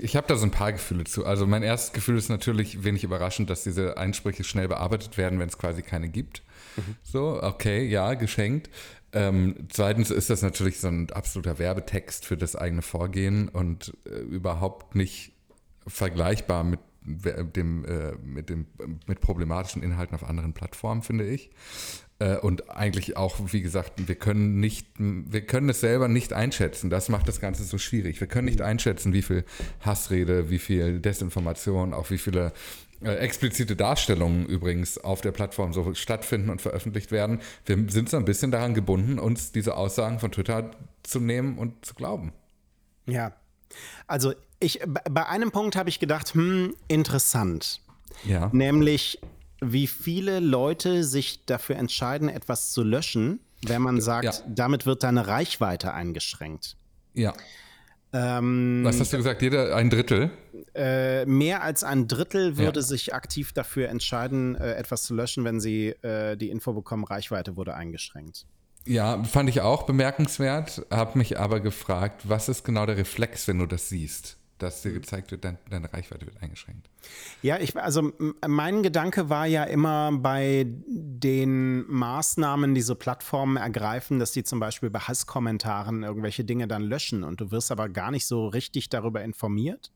ich 0.00 0.16
habe 0.16 0.26
da 0.26 0.36
so 0.36 0.44
ein 0.44 0.50
paar 0.50 0.72
Gefühle 0.72 1.04
zu. 1.04 1.26
Also, 1.26 1.46
mein 1.46 1.62
erstes 1.62 1.92
Gefühl 1.92 2.16
ist 2.16 2.28
natürlich 2.28 2.84
wenig 2.84 3.04
überraschend, 3.04 3.50
dass 3.50 3.64
diese 3.64 3.96
Einsprüche 3.96 4.44
schnell 4.44 4.68
bearbeitet 4.68 5.16
werden, 5.16 5.38
wenn 5.38 5.48
es 5.48 5.58
quasi 5.58 5.82
keine 5.82 6.08
gibt. 6.08 6.42
Mhm. 6.76 6.96
So, 7.02 7.42
okay, 7.42 7.86
ja, 7.86 8.14
geschenkt. 8.14 8.70
Ähm, 9.12 9.68
zweitens 9.68 10.10
ist 10.10 10.30
das 10.30 10.42
natürlich 10.42 10.80
so 10.80 10.88
ein 10.88 11.10
absoluter 11.10 11.58
Werbetext 11.58 12.26
für 12.26 12.36
das 12.36 12.56
eigene 12.56 12.82
Vorgehen 12.82 13.48
und 13.48 13.96
äh, 14.06 14.18
überhaupt 14.18 14.96
nicht 14.96 15.32
vergleichbar 15.86 16.64
mit 16.64 16.80
dem, 17.06 17.84
äh, 17.84 18.12
mit 18.24 18.48
dem 18.48 18.66
mit 19.06 19.20
problematischen 19.20 19.82
Inhalten 19.82 20.14
auf 20.14 20.24
anderen 20.24 20.54
Plattformen, 20.54 21.02
finde 21.02 21.26
ich. 21.26 21.50
Äh, 22.18 22.36
und 22.36 22.70
eigentlich 22.70 23.16
auch, 23.16 23.36
wie 23.52 23.62
gesagt, 23.62 24.08
wir 24.08 24.14
können 24.14 24.60
nicht, 24.60 24.86
wir 24.98 25.42
können 25.42 25.68
es 25.68 25.80
selber 25.80 26.08
nicht 26.08 26.32
einschätzen. 26.32 26.90
Das 26.90 27.08
macht 27.08 27.28
das 27.28 27.40
Ganze 27.40 27.64
so 27.64 27.78
schwierig. 27.78 28.20
Wir 28.20 28.28
können 28.28 28.46
nicht 28.46 28.60
einschätzen, 28.60 29.12
wie 29.12 29.22
viel 29.22 29.44
Hassrede, 29.80 30.50
wie 30.50 30.58
viel 30.58 31.00
Desinformation, 31.00 31.92
auch 31.92 32.10
wie 32.10 32.18
viele 32.18 32.52
äh, 33.02 33.16
explizite 33.16 33.76
Darstellungen 33.76 34.46
übrigens 34.46 34.98
auf 34.98 35.20
der 35.20 35.32
Plattform 35.32 35.72
so 35.72 35.92
stattfinden 35.94 36.50
und 36.50 36.62
veröffentlicht 36.62 37.10
werden. 37.10 37.40
Wir 37.66 37.76
sind 37.88 38.08
so 38.08 38.16
ein 38.16 38.24
bisschen 38.24 38.50
daran 38.50 38.74
gebunden, 38.74 39.18
uns 39.18 39.52
diese 39.52 39.76
Aussagen 39.76 40.20
von 40.20 40.32
Twitter 40.32 40.70
zu 41.02 41.20
nehmen 41.20 41.58
und 41.58 41.84
zu 41.84 41.94
glauben. 41.94 42.32
Ja, 43.06 43.32
also 44.06 44.32
ich, 44.60 44.80
bei 44.86 45.26
einem 45.26 45.50
Punkt 45.50 45.76
habe 45.76 45.88
ich 45.88 46.00
gedacht, 46.00 46.34
hm, 46.34 46.74
interessant. 46.88 47.80
Ja. 48.24 48.48
Nämlich, 48.52 49.20
wie 49.72 49.86
viele 49.86 50.40
Leute 50.40 51.04
sich 51.04 51.44
dafür 51.46 51.76
entscheiden, 51.76 52.28
etwas 52.28 52.72
zu 52.72 52.82
löschen, 52.82 53.40
wenn 53.66 53.82
man 53.82 54.00
sagt, 54.00 54.24
ja. 54.24 54.32
damit 54.48 54.86
wird 54.86 55.02
deine 55.02 55.26
Reichweite 55.26 55.92
eingeschränkt. 55.92 56.76
Ja. 57.14 57.32
Ähm, 58.12 58.82
Was 58.84 59.00
hast 59.00 59.12
du 59.12 59.16
gesagt? 59.16 59.42
Jeder 59.42 59.74
ein 59.74 59.90
Drittel? 59.90 60.30
Äh, 60.74 61.26
mehr 61.26 61.62
als 61.62 61.82
ein 61.82 62.06
Drittel 62.06 62.56
würde 62.56 62.80
ja. 62.80 62.86
sich 62.86 63.14
aktiv 63.14 63.52
dafür 63.52 63.88
entscheiden, 63.88 64.54
äh, 64.54 64.74
etwas 64.74 65.02
zu 65.02 65.14
löschen, 65.14 65.44
wenn 65.44 65.60
sie 65.60 65.88
äh, 66.02 66.36
die 66.36 66.50
Info 66.50 66.72
bekommen, 66.72 67.04
Reichweite 67.04 67.56
wurde 67.56 67.74
eingeschränkt. 67.74 68.46
Ja, 68.86 69.24
fand 69.24 69.48
ich 69.48 69.62
auch 69.62 69.84
bemerkenswert, 69.84 70.86
habe 70.90 71.18
mich 71.18 71.38
aber 71.38 71.60
gefragt, 71.60 72.28
was 72.28 72.48
ist 72.48 72.64
genau 72.64 72.86
der 72.86 72.98
Reflex, 72.98 73.48
wenn 73.48 73.58
du 73.58 73.66
das 73.66 73.88
siehst? 73.88 74.36
Dass 74.64 74.82
dir 74.82 74.92
gezeigt 74.92 75.30
wird, 75.30 75.44
dein, 75.44 75.58
deine 75.70 75.92
Reichweite 75.92 76.26
wird 76.26 76.42
eingeschränkt. 76.42 76.88
Ja, 77.42 77.58
ich, 77.58 77.76
also 77.76 78.12
mein 78.46 78.82
Gedanke 78.82 79.28
war 79.28 79.46
ja 79.46 79.64
immer 79.64 80.10
bei 80.12 80.66
den 80.66 81.84
Maßnahmen, 81.90 82.74
die 82.74 82.82
so 82.82 82.94
Plattformen 82.94 83.56
ergreifen, 83.56 84.18
dass 84.18 84.32
die 84.32 84.42
zum 84.44 84.60
Beispiel 84.60 84.90
bei 84.90 85.00
Hasskommentaren 85.00 86.02
irgendwelche 86.02 86.44
Dinge 86.44 86.66
dann 86.66 86.82
löschen 86.82 87.24
und 87.24 87.40
du 87.40 87.50
wirst 87.50 87.70
aber 87.70 87.88
gar 87.88 88.10
nicht 88.10 88.26
so 88.26 88.48
richtig 88.48 88.88
darüber 88.88 89.22
informiert. 89.22 89.92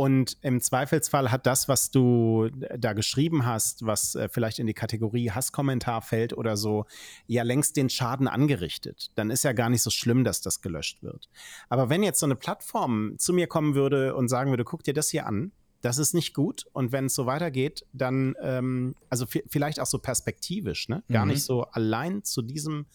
Und 0.00 0.38
im 0.40 0.62
Zweifelsfall 0.62 1.30
hat 1.30 1.44
das, 1.44 1.68
was 1.68 1.90
du 1.90 2.48
da 2.78 2.94
geschrieben 2.94 3.44
hast, 3.44 3.84
was 3.84 4.14
äh, 4.14 4.30
vielleicht 4.30 4.58
in 4.58 4.66
die 4.66 4.72
Kategorie 4.72 5.30
Hasskommentar 5.30 6.00
fällt 6.00 6.32
oder 6.32 6.56
so, 6.56 6.86
ja 7.26 7.42
längst 7.42 7.76
den 7.76 7.90
Schaden 7.90 8.26
angerichtet. 8.26 9.10
Dann 9.16 9.28
ist 9.28 9.44
ja 9.44 9.52
gar 9.52 9.68
nicht 9.68 9.82
so 9.82 9.90
schlimm, 9.90 10.24
dass 10.24 10.40
das 10.40 10.62
gelöscht 10.62 11.02
wird. 11.02 11.28
Aber 11.68 11.90
wenn 11.90 12.02
jetzt 12.02 12.18
so 12.18 12.24
eine 12.24 12.34
Plattform 12.34 13.16
zu 13.18 13.34
mir 13.34 13.46
kommen 13.46 13.74
würde 13.74 14.14
und 14.14 14.28
sagen 14.28 14.48
würde, 14.48 14.64
guck 14.64 14.84
dir 14.84 14.94
das 14.94 15.10
hier 15.10 15.26
an, 15.26 15.52
das 15.82 15.98
ist 15.98 16.14
nicht 16.14 16.32
gut. 16.32 16.64
Und 16.72 16.92
wenn 16.92 17.04
es 17.04 17.14
so 17.14 17.26
weitergeht, 17.26 17.84
dann, 17.92 18.34
ähm, 18.40 18.96
also 19.10 19.26
vielleicht 19.26 19.80
auch 19.80 19.86
so 19.86 19.98
perspektivisch, 19.98 20.88
ne? 20.88 21.02
gar 21.12 21.26
mhm. 21.26 21.32
nicht 21.32 21.42
so 21.42 21.64
allein 21.64 22.24
zu 22.24 22.40
diesem, 22.40 22.86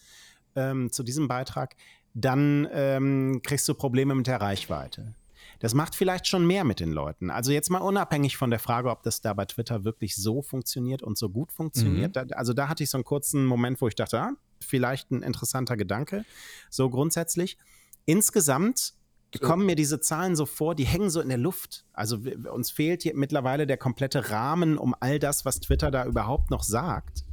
ähm, 0.56 0.90
zu 0.90 1.04
diesem 1.04 1.28
Beitrag, 1.28 1.76
dann 2.14 2.66
ähm, 2.72 3.42
kriegst 3.44 3.68
du 3.68 3.74
Probleme 3.74 4.16
mit 4.16 4.26
der 4.26 4.40
Reichweite. 4.40 5.14
Das 5.58 5.74
macht 5.74 5.94
vielleicht 5.94 6.26
schon 6.26 6.46
mehr 6.46 6.64
mit 6.64 6.80
den 6.80 6.92
Leuten. 6.92 7.30
Also 7.30 7.52
jetzt 7.52 7.70
mal 7.70 7.78
unabhängig 7.78 8.36
von 8.36 8.50
der 8.50 8.58
Frage, 8.58 8.90
ob 8.90 9.02
das 9.02 9.20
da 9.20 9.32
bei 9.34 9.44
Twitter 9.44 9.84
wirklich 9.84 10.16
so 10.16 10.42
funktioniert 10.42 11.02
und 11.02 11.16
so 11.16 11.28
gut 11.28 11.52
funktioniert. 11.52 12.16
Mhm. 12.16 12.28
Da, 12.28 12.36
also 12.36 12.52
da 12.52 12.68
hatte 12.68 12.82
ich 12.82 12.90
so 12.90 12.98
einen 12.98 13.04
kurzen 13.04 13.46
Moment, 13.46 13.80
wo 13.80 13.88
ich 13.88 13.94
dachte, 13.94 14.20
ah, 14.20 14.32
vielleicht 14.60 15.10
ein 15.10 15.22
interessanter 15.22 15.76
Gedanke, 15.76 16.24
so 16.70 16.90
grundsätzlich. 16.90 17.56
Insgesamt 18.04 18.94
kommen 19.40 19.66
mir 19.66 19.76
diese 19.76 20.00
Zahlen 20.00 20.36
so 20.36 20.46
vor, 20.46 20.74
die 20.74 20.86
hängen 20.86 21.10
so 21.10 21.20
in 21.20 21.28
der 21.28 21.38
Luft. 21.38 21.84
Also 21.92 22.18
uns 22.52 22.70
fehlt 22.70 23.02
hier 23.02 23.14
mittlerweile 23.14 23.66
der 23.66 23.76
komplette 23.76 24.30
Rahmen, 24.30 24.78
um 24.78 24.94
all 25.00 25.18
das, 25.18 25.44
was 25.44 25.60
Twitter 25.60 25.90
da 25.90 26.06
überhaupt 26.06 26.50
noch 26.50 26.62
sagt, 26.62 27.24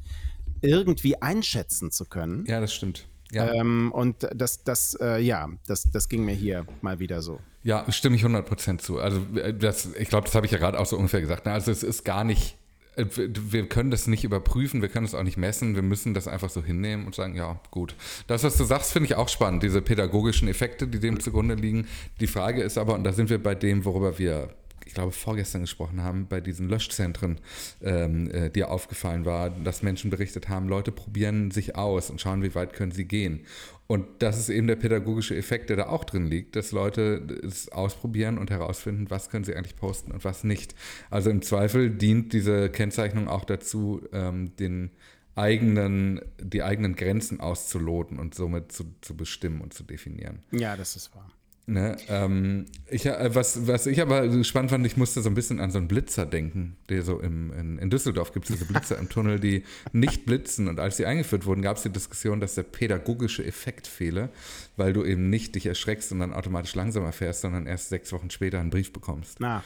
irgendwie 0.62 1.22
einschätzen 1.22 1.92
zu 1.92 2.06
können. 2.06 2.46
Ja, 2.46 2.60
das 2.60 2.74
stimmt. 2.74 3.08
Ja. 3.32 3.52
Ähm, 3.54 3.92
und 3.92 4.28
das, 4.34 4.64
das, 4.64 4.96
äh, 5.02 5.20
ja, 5.20 5.50
das, 5.66 5.90
das 5.92 6.08
ging 6.08 6.24
mir 6.24 6.36
hier 6.36 6.66
mal 6.82 7.00
wieder 7.00 7.22
so. 7.22 7.40
Ja, 7.64 7.90
stimme 7.92 8.16
ich 8.16 8.24
100% 8.24 8.80
zu. 8.80 9.00
Also 9.00 9.22
äh, 9.36 9.54
das, 9.54 9.90
ich 9.98 10.10
glaube, 10.10 10.26
das 10.26 10.36
habe 10.36 10.46
ich 10.46 10.52
ja 10.52 10.58
gerade 10.58 10.80
auch 10.80 10.86
so 10.86 10.98
ungefähr 10.98 11.22
gesagt. 11.22 11.46
Ne? 11.46 11.54
Also 11.54 11.72
es 11.72 11.82
ist 11.82 12.04
gar 12.04 12.24
nicht, 12.24 12.58
äh, 12.96 13.06
wir 13.16 13.68
können 13.70 13.90
das 13.90 14.08
nicht 14.08 14.26
überprüfen, 14.26 14.82
wir 14.82 14.90
können 14.90 15.06
es 15.06 15.16
auch 15.16 15.24
nicht 15.24 15.38
messen, 15.38 15.76
wir 15.76 15.82
müssen 15.82 16.14
das 16.14 16.28
einfach 16.28 16.50
so 16.50 16.62
hinnehmen 16.62 17.06
und 17.06 17.16
sagen, 17.16 17.36
ja, 17.36 17.60
gut. 17.72 17.96
Das, 18.28 18.44
was 18.44 18.58
du 18.58 18.66
sagst, 18.66 18.92
finde 18.92 19.08
ich 19.08 19.16
auch 19.16 19.30
spannend, 19.30 19.64
diese 19.64 19.82
pädagogischen 19.82 20.48
Effekte, 20.48 20.88
die 20.88 21.00
dem 21.00 21.20
zugrunde 21.20 21.56
liegen. 21.56 21.88
Die 22.20 22.28
Frage 22.28 22.62
ist 22.62 22.78
aber, 22.78 22.96
und 22.96 23.06
da 23.06 23.14
sind 23.14 23.30
wir 23.30 23.42
bei 23.42 23.56
dem, 23.56 23.86
worüber 23.86 24.20
wir 24.20 24.50
ich 24.86 24.94
glaube, 24.94 25.12
vorgestern 25.12 25.62
gesprochen 25.62 26.04
haben, 26.04 26.28
bei 26.28 26.42
diesen 26.42 26.70
Löschzentren, 26.70 27.40
ähm, 27.82 28.30
äh, 28.32 28.50
die 28.50 28.64
aufgefallen 28.64 29.26
war, 29.26 29.50
dass 29.50 29.82
Menschen 29.82 30.10
berichtet 30.10 30.50
haben, 30.50 30.68
Leute 30.68 30.92
probieren 30.92 31.52
sich 31.52 31.76
aus 31.76 32.10
und 32.10 32.20
schauen, 32.22 32.44
wie 32.44 32.54
weit 32.56 32.74
können 32.74 32.92
sie 32.92 33.06
gehen. 33.06 33.46
Und 33.88 34.06
das 34.20 34.40
ist 34.40 34.50
eben 34.50 34.68
der 34.68 34.78
pädagogische 34.78 35.36
Effekt, 35.36 35.70
der 35.70 35.78
da 35.78 35.88
auch 35.88 36.06
drin 36.06 36.28
liegt, 36.28 36.56
dass 36.56 36.72
Leute 36.72 37.26
es 37.44 37.70
ausprobieren 37.70 38.38
und 38.38 38.50
herausfinden, 38.50 39.10
was 39.10 39.30
können 39.30 39.44
sie 39.44 39.56
eigentlich 39.56 39.76
posten 39.76 40.12
und 40.12 40.24
was 40.24 40.44
nicht. 40.44 40.74
Also 41.10 41.30
im 41.30 41.42
Zweifel 41.42 41.90
dient 41.90 42.34
diese 42.34 42.70
Kennzeichnung 42.70 43.28
auch 43.28 43.44
dazu, 43.44 44.02
ähm, 44.14 44.56
den 44.56 44.92
eigenen, 45.36 46.22
die 46.40 46.64
eigenen 46.64 46.96
Grenzen 46.96 47.40
auszuloten 47.40 48.20
und 48.20 48.36
somit 48.36 48.72
zu, 48.72 48.86
zu 49.02 49.18
bestimmen 49.18 49.62
und 49.62 49.74
zu 49.74 49.84
definieren. 49.84 50.40
Ja, 50.52 50.78
das 50.78 50.96
ist 50.96 51.14
wahr. 51.16 51.32
Ne, 51.66 51.96
ähm, 52.10 52.66
ich, 52.90 53.06
äh, 53.06 53.34
was, 53.34 53.68
was 53.68 53.86
ich 53.86 54.02
aber 54.02 54.44
spannend 54.44 54.72
fand, 54.72 54.86
ich 54.86 54.98
musste 54.98 55.22
so 55.22 55.30
ein 55.30 55.34
bisschen 55.34 55.62
an 55.62 55.72
so 55.72 55.78
einen 55.78 55.88
Blitzer 55.88 56.26
denken, 56.26 56.76
der 56.90 57.04
so 57.04 57.22
im, 57.22 57.54
in, 57.54 57.78
in 57.78 57.90
Düsseldorf 57.90 58.34
gibt 58.34 58.50
es 58.50 58.56
diese 58.58 58.66
Blitzer 58.66 58.98
im 58.98 59.08
Tunnel, 59.08 59.40
die 59.40 59.64
nicht 59.94 60.26
blitzen. 60.26 60.68
Und 60.68 60.82
als 60.82 60.98
sie 60.98 61.06
eingeführt 61.06 61.46
wurden, 61.46 61.62
gab 61.62 61.78
es 61.78 61.84
die 61.84 61.90
Diskussion, 61.90 62.42
dass 62.42 62.56
der 62.56 62.64
pädagogische 62.64 63.46
Effekt 63.46 63.88
fehle, 63.88 64.30
weil 64.76 64.92
du 64.92 65.06
eben 65.06 65.30
nicht 65.30 65.56
dich 65.56 65.66
erschreckst 65.66 66.12
und 66.12 66.20
dann 66.20 66.34
automatisch 66.34 66.76
langsamer 66.76 67.14
fährst, 67.14 67.42
sondern 67.42 67.66
erst 67.66 67.88
sechs 67.88 68.12
Wochen 68.12 68.30
später 68.30 68.60
einen 68.60 68.70
Brief 68.70 68.92
bekommst. 68.92 69.40
Na. 69.40 69.64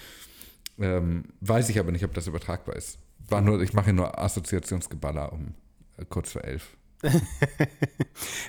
Ähm, 0.79 1.23
weiß 1.41 1.69
ich 1.69 1.79
aber 1.79 1.91
nicht, 1.91 2.05
ob 2.05 2.13
das 2.13 2.27
übertragbar 2.27 2.75
ist. 2.75 2.99
War 3.27 3.41
nur, 3.41 3.59
ich 3.61 3.73
mache 3.73 3.91
nur 3.91 4.19
Assoziationsgeballer 4.19 5.33
um 5.33 5.55
äh, 5.97 6.05
kurz 6.07 6.31
vor 6.31 6.43
elf. 6.43 6.77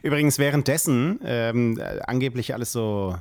Übrigens 0.03 0.39
währenddessen 0.39 1.21
ähm, 1.25 1.81
angeblich 2.07 2.53
alles 2.55 2.73
so 2.73 3.15
äh, 3.15 3.19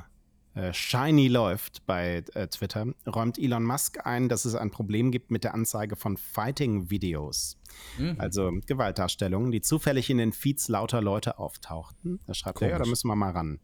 shiny 0.72 1.28
läuft 1.28 1.86
bei 1.86 2.24
äh, 2.34 2.48
Twitter, 2.48 2.86
räumt 3.06 3.38
Elon 3.38 3.64
Musk 3.64 4.04
ein, 4.04 4.28
dass 4.28 4.44
es 4.44 4.54
ein 4.54 4.70
Problem 4.70 5.10
gibt 5.10 5.30
mit 5.30 5.44
der 5.44 5.54
Anzeige 5.54 5.96
von 5.96 6.16
Fighting-Videos. 6.16 7.56
Mhm. 7.98 8.16
Also 8.18 8.50
Gewaltdarstellungen, 8.66 9.50
die 9.50 9.60
zufällig 9.60 10.10
in 10.10 10.18
den 10.18 10.32
Feeds 10.32 10.68
lauter 10.68 11.00
Leute 11.00 11.38
auftauchten. 11.38 12.20
Da 12.26 12.34
schreibt 12.34 12.58
Komisch. 12.58 12.72
er, 12.72 12.78
ja, 12.78 12.84
da 12.84 12.88
müssen 12.88 13.08
wir 13.08 13.16
mal 13.16 13.30
ran. 13.30 13.60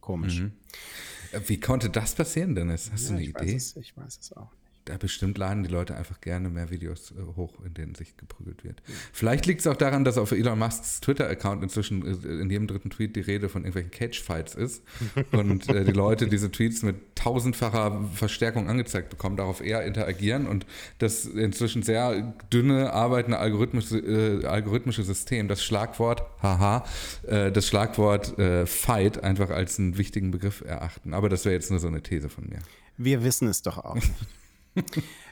Komisch. 0.00 0.40
Mhm. 0.40 0.52
Äh, 1.32 1.40
wie 1.46 1.60
konnte 1.60 1.88
das 1.88 2.14
passieren, 2.14 2.54
Dennis? 2.54 2.90
Hast 2.92 3.04
ja, 3.04 3.08
du 3.08 3.14
eine 3.14 3.22
ich 3.22 3.28
Idee? 3.30 3.54
Weiß 3.54 3.54
es, 3.54 3.76
ich 3.76 3.96
weiß 3.96 4.18
es 4.20 4.32
auch 4.32 4.50
da 4.84 4.98
bestimmt 4.98 5.38
laden 5.38 5.62
die 5.62 5.70
Leute 5.70 5.96
einfach 5.96 6.20
gerne 6.20 6.50
mehr 6.50 6.70
Videos 6.70 7.12
äh, 7.12 7.36
hoch, 7.36 7.54
in 7.64 7.72
denen 7.74 7.94
sich 7.94 8.16
geprügelt 8.16 8.64
wird. 8.64 8.82
Vielleicht 9.12 9.46
liegt 9.46 9.60
es 9.60 9.66
auch 9.66 9.76
daran, 9.76 10.04
dass 10.04 10.18
auf 10.18 10.32
Elon 10.32 10.58
Musks 10.58 11.00
Twitter-Account 11.00 11.62
inzwischen 11.62 12.06
äh, 12.06 12.40
in 12.40 12.50
jedem 12.50 12.66
dritten 12.66 12.90
Tweet 12.90 13.16
die 13.16 13.20
Rede 13.20 13.48
von 13.48 13.62
irgendwelchen 13.62 13.90
Cage-Fights 13.90 14.54
ist 14.54 14.82
und 15.32 15.68
äh, 15.68 15.84
die 15.84 15.92
Leute 15.92 16.28
diese 16.28 16.50
Tweets 16.50 16.82
mit 16.82 16.96
tausendfacher 17.14 18.08
Verstärkung 18.14 18.68
angezeigt 18.68 19.08
bekommen, 19.08 19.36
darauf 19.36 19.62
eher 19.62 19.84
interagieren 19.84 20.46
und 20.46 20.66
das 20.98 21.24
inzwischen 21.24 21.82
sehr 21.82 22.34
dünne 22.52 22.92
arbeitende 22.92 23.38
algorithmische, 23.38 23.98
äh, 23.98 24.46
algorithmische 24.46 25.02
System, 25.02 25.48
das 25.48 25.64
Schlagwort, 25.64 26.22
haha, 26.42 26.84
das 27.22 27.66
Schlagwort 27.66 28.34
Fight 28.66 29.22
einfach 29.22 29.50
als 29.50 29.78
einen 29.78 29.96
wichtigen 29.96 30.30
Begriff 30.30 30.62
erachten. 30.62 31.14
Aber 31.14 31.28
das 31.28 31.44
wäre 31.44 31.54
jetzt 31.54 31.70
nur 31.70 31.80
so 31.80 31.88
eine 31.88 32.02
These 32.02 32.28
von 32.28 32.48
mir. 32.48 32.58
Wir 32.96 33.24
wissen 33.24 33.48
es 33.48 33.62
doch 33.62 33.78
auch 33.78 33.94
nicht. 33.94 34.12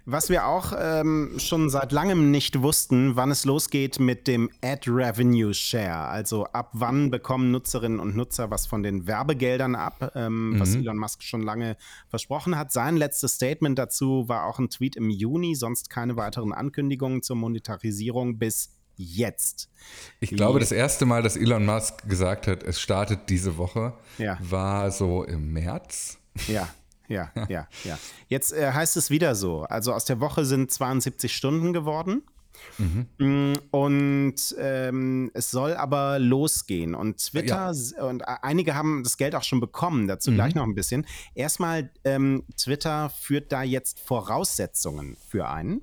Was 0.04 0.30
wir 0.30 0.46
auch 0.46 0.72
ähm, 0.76 1.34
schon 1.38 1.70
seit 1.70 1.92
langem 1.92 2.32
nicht 2.32 2.60
wussten, 2.60 3.14
wann 3.14 3.30
es 3.30 3.44
losgeht 3.44 4.00
mit 4.00 4.26
dem 4.26 4.50
Ad 4.60 4.90
Revenue 4.90 5.54
Share. 5.54 6.08
Also 6.08 6.46
ab 6.46 6.70
wann 6.72 7.12
bekommen 7.12 7.52
Nutzerinnen 7.52 8.00
und 8.00 8.16
Nutzer 8.16 8.50
was 8.50 8.66
von 8.66 8.82
den 8.82 9.06
Werbegeldern 9.06 9.76
ab, 9.76 10.10
ähm, 10.16 10.50
mhm. 10.50 10.60
was 10.60 10.74
Elon 10.74 10.98
Musk 10.98 11.22
schon 11.22 11.42
lange 11.42 11.76
versprochen 12.08 12.58
hat. 12.58 12.72
Sein 12.72 12.96
letztes 12.96 13.34
Statement 13.34 13.78
dazu 13.78 14.28
war 14.28 14.46
auch 14.46 14.58
ein 14.58 14.70
Tweet 14.70 14.96
im 14.96 15.08
Juni, 15.08 15.54
sonst 15.54 15.88
keine 15.88 16.16
weiteren 16.16 16.52
Ankündigungen 16.52 17.22
zur 17.22 17.36
Monetarisierung 17.36 18.38
bis 18.38 18.70
jetzt. 18.96 19.70
Ich 20.18 20.30
glaube, 20.30 20.58
das 20.58 20.72
erste 20.72 21.06
Mal, 21.06 21.22
dass 21.22 21.36
Elon 21.36 21.64
Musk 21.64 22.08
gesagt 22.08 22.48
hat, 22.48 22.64
es 22.64 22.80
startet 22.80 23.28
diese 23.28 23.56
Woche, 23.56 23.94
ja. 24.18 24.36
war 24.40 24.90
so 24.90 25.22
im 25.22 25.52
März. 25.52 26.18
Ja, 26.48 26.68
ja, 27.08 27.30
ja, 27.48 27.66
ja. 27.84 27.98
Jetzt 28.28 28.52
äh, 28.52 28.72
heißt 28.72 28.96
es 28.96 29.10
wieder 29.10 29.34
so. 29.34 29.62
Also 29.62 29.92
aus 29.92 30.04
der 30.04 30.20
Woche 30.20 30.44
sind 30.44 30.70
72 30.70 31.34
Stunden 31.34 31.72
geworden. 31.72 32.22
Mhm. 32.78 33.06
Mm, 33.18 33.54
und 33.70 34.54
ähm, 34.58 35.30
es 35.34 35.50
soll 35.50 35.74
aber 35.74 36.18
losgehen. 36.18 36.94
Und 36.94 37.18
Twitter 37.18 37.72
ja. 37.72 38.04
und 38.04 38.22
einige 38.26 38.74
haben 38.74 39.02
das 39.02 39.16
Geld 39.16 39.34
auch 39.34 39.42
schon 39.42 39.60
bekommen, 39.60 40.06
dazu 40.06 40.30
mhm. 40.30 40.34
gleich 40.36 40.54
noch 40.54 40.64
ein 40.64 40.74
bisschen. 40.74 41.06
Erstmal, 41.34 41.90
ähm, 42.04 42.44
Twitter 42.56 43.10
führt 43.10 43.52
da 43.52 43.62
jetzt 43.62 44.00
Voraussetzungen 44.00 45.16
für 45.28 45.48
ein. 45.48 45.82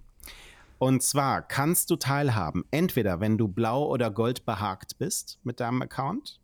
Und 0.78 1.04
zwar 1.04 1.42
kannst 1.42 1.90
du 1.90 1.98
teilhaben, 1.98 2.64
entweder 2.72 3.20
wenn 3.20 3.38
du 3.38 3.50
blau 3.50 3.86
oder 3.86 4.10
gold 4.10 4.46
behagt 4.46 4.98
bist 4.98 5.40
mit 5.44 5.60
deinem 5.60 5.82
Account, 5.82 6.40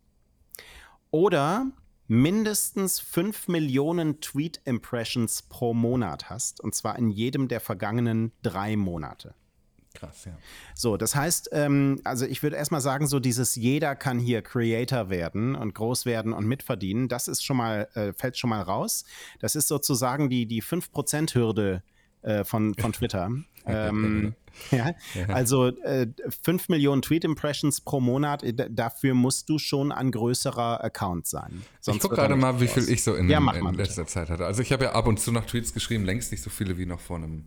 oder 1.10 1.70
mindestens 2.08 3.00
5 3.00 3.48
Millionen 3.48 4.20
Tweet-Impressions 4.20 5.42
pro 5.42 5.74
Monat 5.74 6.30
hast, 6.30 6.60
und 6.60 6.74
zwar 6.74 6.98
in 6.98 7.10
jedem 7.10 7.48
der 7.48 7.60
vergangenen 7.60 8.32
drei 8.42 8.76
Monate. 8.76 9.34
Krass, 9.94 10.26
ja. 10.26 10.36
So, 10.74 10.96
das 10.98 11.14
heißt, 11.14 11.48
ähm, 11.52 12.00
also 12.04 12.26
ich 12.26 12.42
würde 12.42 12.56
erstmal 12.56 12.82
sagen, 12.82 13.06
so 13.06 13.18
dieses 13.18 13.54
jeder 13.54 13.96
kann 13.96 14.18
hier 14.18 14.42
Creator 14.42 15.08
werden 15.08 15.54
und 15.54 15.74
groß 15.74 16.04
werden 16.04 16.34
und 16.34 16.46
mitverdienen, 16.46 17.08
das 17.08 17.28
ist 17.28 17.42
schon 17.42 17.56
mal, 17.56 17.88
äh, 17.94 18.12
fällt 18.12 18.36
schon 18.36 18.50
mal 18.50 18.60
raus. 18.60 19.04
Das 19.40 19.56
ist 19.56 19.68
sozusagen 19.68 20.28
die, 20.28 20.46
die 20.46 20.62
5%-Hürde 20.62 21.82
äh, 21.82 21.95
von, 22.44 22.74
von 22.74 22.92
Twitter. 22.92 23.30
ähm, 23.66 24.34
ja, 24.70 24.94
also 25.28 25.66
äh, 25.66 26.06
5 26.42 26.68
Millionen 26.68 27.02
Tweet-Impressions 27.02 27.82
pro 27.82 28.00
Monat, 28.00 28.42
äh, 28.42 28.54
dafür 28.70 29.14
musst 29.14 29.48
du 29.48 29.58
schon 29.58 29.92
ein 29.92 30.10
größerer 30.10 30.82
Account 30.82 31.26
sein. 31.26 31.62
Sonst 31.80 31.96
ich 31.96 32.02
gucke 32.02 32.16
gerade 32.16 32.36
mal, 32.36 32.60
wie 32.60 32.66
viel 32.66 32.88
ich 32.88 33.02
so 33.02 33.14
in, 33.14 33.28
ja, 33.28 33.38
in 33.38 33.74
letzter 33.74 34.06
Zeit 34.06 34.30
hatte. 34.30 34.46
Also 34.46 34.62
ich 34.62 34.72
habe 34.72 34.84
ja 34.84 34.92
ab 34.92 35.06
und 35.06 35.20
zu 35.20 35.32
noch 35.32 35.44
Tweets 35.44 35.74
geschrieben, 35.74 36.04
längst 36.04 36.32
nicht 36.32 36.42
so 36.42 36.50
viele 36.50 36.78
wie 36.78 36.86
noch 36.86 37.00
vor 37.00 37.16
einem 37.16 37.44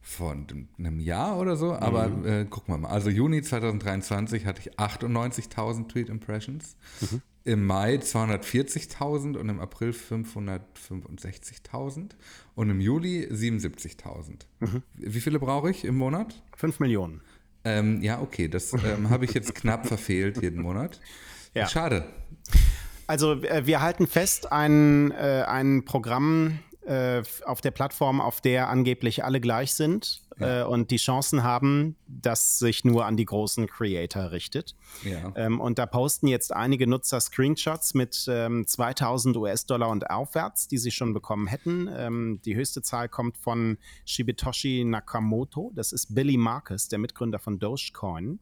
vor 0.00 0.36
einem 0.78 1.00
Jahr 1.00 1.36
oder 1.36 1.56
so, 1.56 1.72
aber 1.72 2.06
mhm. 2.06 2.26
äh, 2.26 2.44
gucken 2.44 2.72
wir 2.72 2.78
mal. 2.78 2.90
Also 2.90 3.10
Juni 3.10 3.42
2023 3.42 4.46
hatte 4.46 4.60
ich 4.60 4.78
98.000 4.78 5.88
Tweet-Impressions. 5.88 6.76
Mhm 7.00 7.22
im 7.46 7.64
Mai 7.64 7.94
240.000 7.96 9.36
und 9.36 9.48
im 9.48 9.60
April 9.60 9.90
565.000 9.90 12.10
und 12.54 12.70
im 12.70 12.80
Juli 12.80 13.28
77.000. 13.30 14.46
Mhm. 14.60 14.82
Wie 14.94 15.20
viele 15.20 15.38
brauche 15.38 15.70
ich 15.70 15.84
im 15.84 15.96
Monat? 15.96 16.42
5 16.56 16.80
Millionen. 16.80 17.20
Ähm, 17.64 18.02
ja, 18.02 18.20
okay, 18.20 18.48
das 18.48 18.72
ähm, 18.72 19.10
habe 19.10 19.24
ich 19.24 19.34
jetzt 19.34 19.54
knapp 19.54 19.86
verfehlt 19.88 20.42
jeden 20.42 20.60
Monat. 20.60 21.00
Ja. 21.54 21.68
Schade. 21.68 22.04
Also 23.06 23.40
äh, 23.42 23.66
wir 23.66 23.80
halten 23.80 24.08
fest, 24.08 24.50
ein, 24.50 25.12
äh, 25.12 25.44
ein 25.46 25.84
Programm 25.84 26.58
äh, 26.84 27.22
auf 27.44 27.60
der 27.60 27.70
Plattform, 27.70 28.20
auf 28.20 28.40
der 28.40 28.68
angeblich 28.68 29.24
alle 29.24 29.40
gleich 29.40 29.74
sind 29.74 30.25
ja. 30.38 30.62
äh, 30.62 30.64
und 30.64 30.90
die 30.90 30.96
Chancen 30.96 31.42
haben, 31.42 31.96
dass 32.06 32.58
sich 32.58 32.84
nur 32.84 33.06
an 33.06 33.16
die 33.16 33.24
großen 33.24 33.66
Creator 33.66 34.30
richtet. 34.30 34.74
Ja. 35.04 35.32
Ähm, 35.36 35.60
und 35.60 35.78
da 35.78 35.86
posten 35.86 36.26
jetzt 36.26 36.52
einige 36.52 36.86
Nutzer 36.86 37.20
Screenshots 37.20 37.94
mit 37.94 38.26
ähm, 38.28 38.66
2000 38.66 39.36
US-Dollar 39.36 39.88
und 39.88 40.10
aufwärts, 40.10 40.68
die 40.68 40.78
sie 40.78 40.90
schon 40.90 41.14
bekommen 41.14 41.46
hätten. 41.46 41.88
Ähm, 41.94 42.40
die 42.44 42.54
höchste 42.54 42.82
Zahl 42.82 43.08
kommt 43.08 43.36
von 43.36 43.78
Shibetoshi 44.04 44.84
Nakamoto. 44.84 45.72
Das 45.74 45.92
ist 45.92 46.14
Billy 46.14 46.36
Marcus, 46.36 46.88
der 46.88 46.98
Mitgründer 46.98 47.38
von 47.38 47.58
Dogecoin 47.58 48.38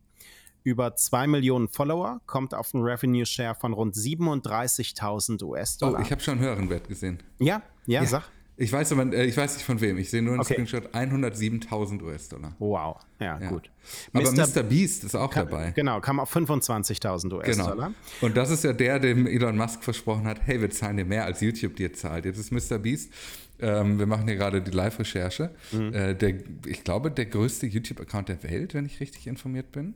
über 0.64 0.96
2 0.96 1.26
Millionen 1.26 1.68
Follower, 1.68 2.22
kommt 2.26 2.54
auf 2.54 2.74
einen 2.74 2.82
Revenue 2.82 3.26
Share 3.26 3.54
von 3.54 3.74
rund 3.74 3.94
37.000 3.94 5.42
US-Dollar. 5.44 6.00
Oh, 6.00 6.02
ich 6.02 6.10
habe 6.10 6.22
schon 6.22 6.38
einen 6.38 6.46
höheren 6.46 6.70
Wert 6.70 6.88
gesehen. 6.88 7.22
Ja, 7.38 7.62
ja, 7.86 8.02
ja. 8.02 8.06
sag. 8.06 8.30
Ich 8.56 8.72
weiß 8.72 8.92
aber, 8.92 9.12
äh, 9.12 9.24
ich 9.24 9.36
weiß 9.36 9.54
nicht 9.54 9.64
von 9.64 9.80
wem. 9.80 9.98
Ich 9.98 10.10
sehe 10.10 10.22
nur 10.22 10.34
einen 10.34 10.42
okay. 10.42 10.54
Screenshot 10.54 10.94
107.000 10.94 12.02
US-Dollar. 12.02 12.54
Wow, 12.58 13.00
ja, 13.18 13.38
ja, 13.40 13.48
gut. 13.48 13.70
Aber 14.12 14.30
Mr. 14.30 14.46
Mr. 14.46 14.62
Beast 14.62 15.04
ist 15.04 15.16
auch 15.16 15.30
kam, 15.30 15.48
dabei. 15.48 15.72
Genau, 15.72 16.00
kam 16.00 16.20
auf 16.20 16.34
25.000 16.34 17.32
US-Dollar. 17.32 17.74
Genau. 17.74 17.92
Und 18.20 18.36
das 18.36 18.50
ist 18.50 18.62
ja 18.62 18.72
der, 18.72 19.00
dem 19.00 19.26
Elon 19.26 19.56
Musk 19.56 19.82
versprochen 19.82 20.24
hat, 20.26 20.40
hey, 20.44 20.60
wir 20.60 20.70
zahlen 20.70 20.96
dir 20.96 21.04
mehr 21.04 21.24
als 21.24 21.40
YouTube 21.40 21.74
dir 21.76 21.92
zahlt. 21.92 22.26
Jetzt 22.26 22.38
ist 22.38 22.52
Mr. 22.52 22.78
Beast, 22.78 23.12
ähm, 23.60 23.98
wir 23.98 24.06
machen 24.06 24.26
hier 24.26 24.36
gerade 24.36 24.62
die 24.62 24.70
Live-Recherche, 24.70 25.50
mhm. 25.72 25.92
äh, 25.92 26.14
der, 26.14 26.34
ich 26.66 26.84
glaube, 26.84 27.10
der 27.10 27.26
größte 27.26 27.66
YouTube-Account 27.66 28.28
der 28.28 28.42
Welt, 28.44 28.74
wenn 28.74 28.86
ich 28.86 29.00
richtig 29.00 29.26
informiert 29.26 29.72
bin. 29.72 29.94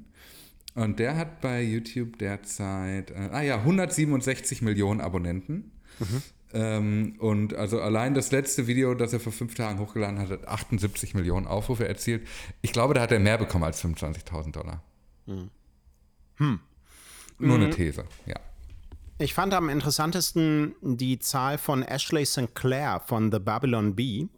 Und 0.74 0.98
der 0.98 1.16
hat 1.16 1.40
bei 1.40 1.62
YouTube 1.62 2.18
derzeit, 2.18 3.10
äh, 3.10 3.28
ah 3.32 3.42
ja, 3.42 3.56
167 3.56 4.62
Millionen 4.62 5.00
Abonnenten. 5.00 5.72
Mhm. 5.98 6.22
Ähm, 6.52 7.16
und 7.18 7.54
also 7.54 7.80
allein 7.80 8.14
das 8.14 8.32
letzte 8.32 8.66
Video, 8.66 8.94
das 8.94 9.12
er 9.12 9.20
vor 9.20 9.32
fünf 9.32 9.54
Tagen 9.54 9.78
hochgeladen 9.78 10.18
hat, 10.18 10.30
hat 10.30 10.48
78 10.48 11.14
Millionen 11.14 11.46
Aufrufe 11.46 11.86
erzielt. 11.86 12.26
Ich 12.62 12.72
glaube, 12.72 12.94
da 12.94 13.02
hat 13.02 13.12
er 13.12 13.18
mehr 13.18 13.38
bekommen 13.38 13.64
als 13.64 13.84
25.000 13.84 14.52
Dollar. 14.52 14.82
Hm. 15.26 15.50
Hm. 16.36 16.60
Nur 17.38 17.56
eine 17.56 17.66
hm. 17.66 17.72
These, 17.72 18.04
ja. 18.26 18.36
Ich 19.18 19.34
fand 19.34 19.52
am 19.52 19.68
interessantesten 19.68 20.74
die 20.80 21.18
Zahl 21.18 21.58
von 21.58 21.82
Ashley 21.82 22.24
Sinclair 22.24 23.02
von 23.04 23.32
The 23.32 23.40
Babylon 23.40 23.96
Bee 23.96 24.28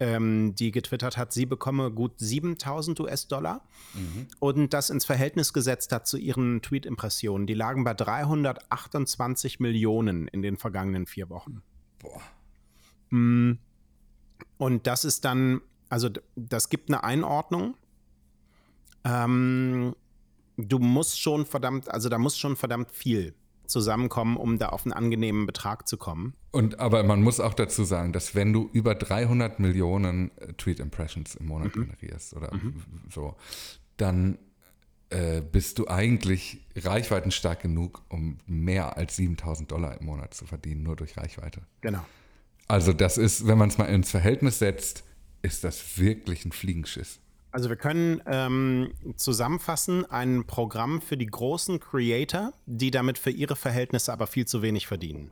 ähm, 0.00 0.54
die 0.54 0.72
getwittert 0.72 1.18
hat, 1.18 1.32
sie 1.32 1.44
bekomme 1.44 1.90
gut 1.90 2.18
7000 2.18 2.98
US-Dollar 3.00 3.62
mhm. 3.94 4.26
und 4.38 4.72
das 4.72 4.88
ins 4.88 5.04
Verhältnis 5.04 5.52
gesetzt 5.52 5.92
hat 5.92 6.06
zu 6.06 6.16
ihren 6.16 6.62
Tweet-Impressionen. 6.62 7.46
Die 7.46 7.54
lagen 7.54 7.84
bei 7.84 7.92
328 7.92 9.60
Millionen 9.60 10.26
in 10.26 10.40
den 10.40 10.56
vergangenen 10.56 11.06
vier 11.06 11.28
Wochen. 11.28 11.62
Boah. 11.98 12.22
Mm. 13.10 13.58
Und 14.56 14.86
das 14.86 15.04
ist 15.04 15.24
dann, 15.24 15.60
also 15.90 16.08
das 16.34 16.70
gibt 16.70 16.88
eine 16.88 17.04
Einordnung. 17.04 17.76
Ähm, 19.04 19.94
du 20.56 20.78
musst 20.78 21.20
schon 21.20 21.44
verdammt, 21.44 21.90
also 21.90 22.08
da 22.08 22.18
muss 22.18 22.38
schon 22.38 22.56
verdammt 22.56 22.90
viel 22.90 23.34
zusammenkommen, 23.70 24.36
um 24.36 24.58
da 24.58 24.68
auf 24.70 24.84
einen 24.84 24.92
angenehmen 24.92 25.46
Betrag 25.46 25.88
zu 25.88 25.96
kommen. 25.96 26.34
Und 26.50 26.80
aber 26.80 27.02
man 27.02 27.22
muss 27.22 27.40
auch 27.40 27.54
dazu 27.54 27.84
sagen, 27.84 28.12
dass 28.12 28.34
wenn 28.34 28.52
du 28.52 28.68
über 28.72 28.94
300 28.94 29.60
Millionen 29.60 30.30
äh, 30.38 30.52
Tweet 30.54 30.80
Impressions 30.80 31.34
im 31.34 31.46
Monat 31.46 31.74
mhm. 31.76 31.84
generierst 31.84 32.34
oder 32.36 32.52
mhm. 32.54 32.82
so, 33.08 33.36
dann 33.96 34.38
äh, 35.10 35.40
bist 35.40 35.78
du 35.78 35.88
eigentlich 35.88 36.66
reichweitenstark 36.76 37.60
genug, 37.60 38.02
um 38.08 38.38
mehr 38.46 38.96
als 38.96 39.16
7000 39.16 39.70
Dollar 39.70 39.98
im 39.98 40.06
Monat 40.06 40.34
zu 40.34 40.46
verdienen, 40.46 40.82
nur 40.82 40.96
durch 40.96 41.16
Reichweite. 41.16 41.62
Genau. 41.80 42.04
Also 42.68 42.92
das 42.92 43.18
ist, 43.18 43.48
wenn 43.48 43.58
man 43.58 43.68
es 43.68 43.78
mal 43.78 43.86
ins 43.86 44.10
Verhältnis 44.10 44.60
setzt, 44.60 45.02
ist 45.42 45.64
das 45.64 45.98
wirklich 45.98 46.44
ein 46.44 46.52
Fliegenschiss. 46.52 47.18
Also 47.52 47.68
wir 47.68 47.76
können 47.76 48.22
ähm, 48.26 48.92
zusammenfassen, 49.16 50.08
ein 50.10 50.44
Programm 50.46 51.00
für 51.00 51.16
die 51.16 51.26
großen 51.26 51.80
Creator, 51.80 52.52
die 52.66 52.90
damit 52.90 53.18
für 53.18 53.30
ihre 53.30 53.56
Verhältnisse 53.56 54.12
aber 54.12 54.26
viel 54.26 54.46
zu 54.46 54.62
wenig 54.62 54.86
verdienen. 54.86 55.30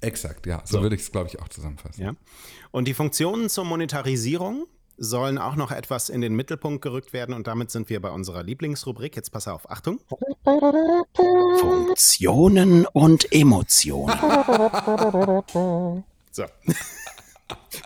Exakt, 0.00 0.46
ja. 0.46 0.62
So, 0.64 0.76
so. 0.76 0.82
würde 0.82 0.94
ich 0.94 1.02
es, 1.02 1.10
glaube 1.10 1.28
ich, 1.28 1.40
auch 1.40 1.48
zusammenfassen. 1.48 2.02
Ja. 2.02 2.12
Und 2.70 2.86
die 2.86 2.94
Funktionen 2.94 3.48
zur 3.48 3.64
Monetarisierung 3.64 4.66
sollen 4.98 5.38
auch 5.38 5.56
noch 5.56 5.72
etwas 5.72 6.08
in 6.08 6.20
den 6.20 6.34
Mittelpunkt 6.34 6.82
gerückt 6.82 7.12
werden 7.12 7.34
und 7.34 7.46
damit 7.46 7.70
sind 7.70 7.90
wir 7.90 8.00
bei 8.00 8.10
unserer 8.10 8.42
Lieblingsrubrik. 8.42 9.16
Jetzt 9.16 9.30
pass 9.30 9.48
auf, 9.48 9.70
Achtung. 9.70 10.00
Funktionen 11.60 12.86
und 12.86 13.32
Emotionen. 13.32 14.14
so. 16.30 16.44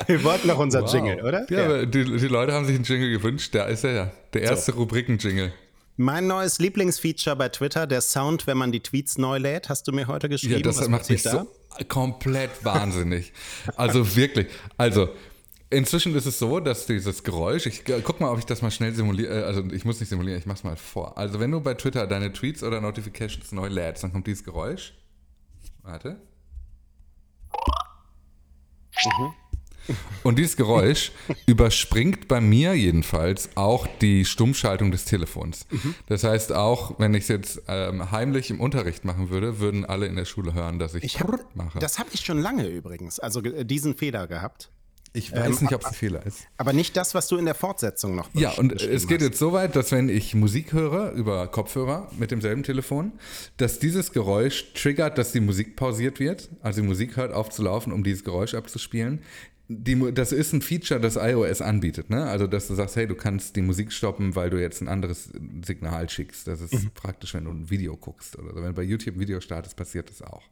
Wir 0.07 0.25
wollten 0.25 0.49
noch 0.49 0.59
unser 0.59 0.83
wow. 0.83 0.93
Jingle, 0.93 1.23
oder? 1.23 1.47
Ja, 1.51 1.77
ja. 1.77 1.87
Die, 1.87 2.05
die, 2.05 2.29
Leute 2.29 2.53
haben 2.53 2.65
sich 2.65 2.77
einen 2.77 2.85
Jingle 2.85 3.11
gewünscht. 3.11 3.53
Der 3.55 3.67
ist 3.67 3.85
er 3.85 3.93
ja. 3.93 4.11
Der 4.33 4.43
erste 4.43 4.73
so. 4.73 4.79
Rubriken-Jingle. 4.79 5.53
Mein 5.97 6.27
neues 6.27 6.59
Lieblingsfeature 6.59 7.37
bei 7.37 7.51
Twitter, 7.51 7.87
der 7.87 8.01
Sound, 8.01 8.47
wenn 8.47 8.57
man 8.57 8.73
die 8.73 8.81
Tweets 8.81 9.19
neu 9.19 9.37
lädt, 9.37 9.69
hast 9.69 9.87
du 9.87 9.93
mir 9.93 10.07
heute 10.07 10.31
geschrieben. 10.31 10.55
Ja, 10.55 10.61
das 10.61 10.89
macht 10.89 11.11
mich 11.11 11.23
da? 11.23 11.31
so 11.31 11.85
komplett 11.89 12.65
wahnsinnig. 12.65 13.33
Also 13.77 14.17
wirklich. 14.17 14.47
Also, 14.79 15.11
Inzwischen 15.73 16.17
ist 16.17 16.27
es 16.27 16.41
so, 16.41 16.59
dass 16.59 16.87
dieses 16.87 17.23
Geräusch, 17.23 17.65
ich 17.67 17.85
guck 17.85 18.19
mal, 18.19 18.33
ob 18.33 18.41
ich 18.41 18.45
das 18.45 18.61
mal 18.61 18.73
schnell 18.73 18.93
simuliere, 18.93 19.43
äh, 19.43 19.45
also 19.45 19.63
ich 19.71 19.85
muss 19.85 20.01
nicht 20.01 20.09
simulieren, 20.09 20.37
ich 20.41 20.47
mach's 20.47 20.65
mal 20.65 20.75
vor. 20.75 21.17
Also 21.17 21.39
wenn 21.39 21.53
du 21.53 21.61
bei 21.61 21.75
Twitter 21.75 22.09
deine 22.09 22.33
Tweets 22.33 22.65
oder 22.65 22.81
Notifications 22.81 23.53
neu 23.53 23.69
lädst, 23.69 24.03
dann 24.03 24.13
kommt 24.13 24.27
dieses 24.27 24.43
Geräusch. 24.43 24.95
Warte. 25.83 26.21
Mhm. 29.05 29.33
Und 30.23 30.39
dieses 30.39 30.57
Geräusch 30.57 31.13
überspringt 31.47 32.29
bei 32.29 32.41
mir 32.41 32.75
jedenfalls 32.75 33.51
auch 33.57 33.87
die 34.01 34.25
Stummschaltung 34.25 34.91
des 34.91 35.05
Telefons. 35.05 35.67
Mhm. 35.71 35.95
Das 36.07 36.25
heißt, 36.25 36.53
auch 36.53 36.99
wenn 36.99 37.15
ich 37.15 37.23
es 37.23 37.29
jetzt 37.29 37.63
ähm, 37.69 38.11
heimlich 38.11 38.51
im 38.51 38.61
Unterricht 38.61 39.05
machen 39.05 39.31
würde, 39.31 39.59
würden 39.59 39.85
alle 39.85 40.07
in 40.07 40.17
der 40.17 40.25
Schule 40.25 40.55
hören, 40.55 40.79
dass 40.79 40.95
ich, 40.95 41.05
ich 41.05 41.21
hab, 41.21 41.57
mache. 41.57 41.79
Das 41.79 41.99
habe 41.99 42.11
ich 42.13 42.25
schon 42.25 42.39
lange 42.39 42.67
übrigens, 42.67 43.19
also 43.19 43.41
diesen 43.41 43.95
Fehler 43.95 44.27
gehabt. 44.27 44.71
Ich 45.13 45.33
weiß 45.33 45.59
ähm, 45.59 45.65
nicht, 45.65 45.75
ob 45.75 45.81
es 45.81 45.89
ein 45.89 45.95
Fehler 45.95 46.25
ist. 46.25 46.47
Aber 46.57 46.73
nicht 46.73 46.97
das, 46.97 47.15
was 47.15 47.27
du 47.27 47.37
in 47.37 47.45
der 47.45 47.57
Fortsetzung 47.57 48.15
noch 48.15 48.29
Ja, 48.33 48.53
und 48.53 48.81
es 48.81 49.09
geht 49.09 49.21
hast. 49.21 49.27
jetzt 49.27 49.39
so 49.39 49.53
weit, 49.53 49.75
dass 49.75 49.91
wenn 49.91 50.09
ich 50.09 50.37
Musik 50.37 50.73
höre 50.73 51.11
über 51.13 51.49
Kopfhörer 51.49 52.09
mit 52.17 52.31
demselben 52.31 52.63
Telefon, 52.63 53.13
dass 53.57 53.81
dieses 53.81 54.13
Geräusch 54.13 54.73
triggert, 54.75 55.19
dass 55.19 55.33
die 55.33 55.41
Musik 55.41 55.75
pausiert 55.75 56.21
wird. 56.21 56.49
Also 56.63 56.83
die 56.83 56.87
Musik 56.87 57.17
hört 57.17 57.33
auf 57.33 57.51
zu 57.51 57.63
laufen, 57.63 57.93
um 57.93 58.05
dieses 58.05 58.23
Geräusch 58.23 58.55
abzuspielen 58.55 59.23
die, 59.73 60.13
das 60.13 60.33
ist 60.33 60.53
ein 60.53 60.63
Feature, 60.63 60.99
das 60.99 61.15
iOS 61.15 61.63
anbietet, 61.63 62.11
ne? 62.11 62.25
Also, 62.25 62.49
dass 62.49 62.67
du 62.67 62.75
sagst, 62.75 62.97
hey, 62.97 63.07
du 63.07 63.15
kannst 63.15 63.55
die 63.55 63.63
Musik 63.63 63.93
stoppen, 63.93 64.35
weil 64.35 64.51
du 64.51 64.61
jetzt 64.61 64.81
ein 64.81 64.89
anderes 64.89 65.31
Signal 65.65 66.11
schickst. 66.11 66.49
Das 66.49 66.61
ist 66.61 66.75
mhm. 66.75 66.91
praktisch, 66.93 67.35
wenn 67.35 67.45
du 67.45 67.53
ein 67.53 67.71
Video 67.71 67.97
guckst 67.97 68.37
oder 68.37 68.53
so. 68.53 68.57
Wenn 68.57 68.71
du 68.71 68.73
bei 68.73 68.83
YouTube 68.83 69.15
ein 69.15 69.21
Video 69.21 69.41
startest, 69.41 69.77
passiert 69.77 70.11
das 70.11 70.23
auch. 70.23 70.43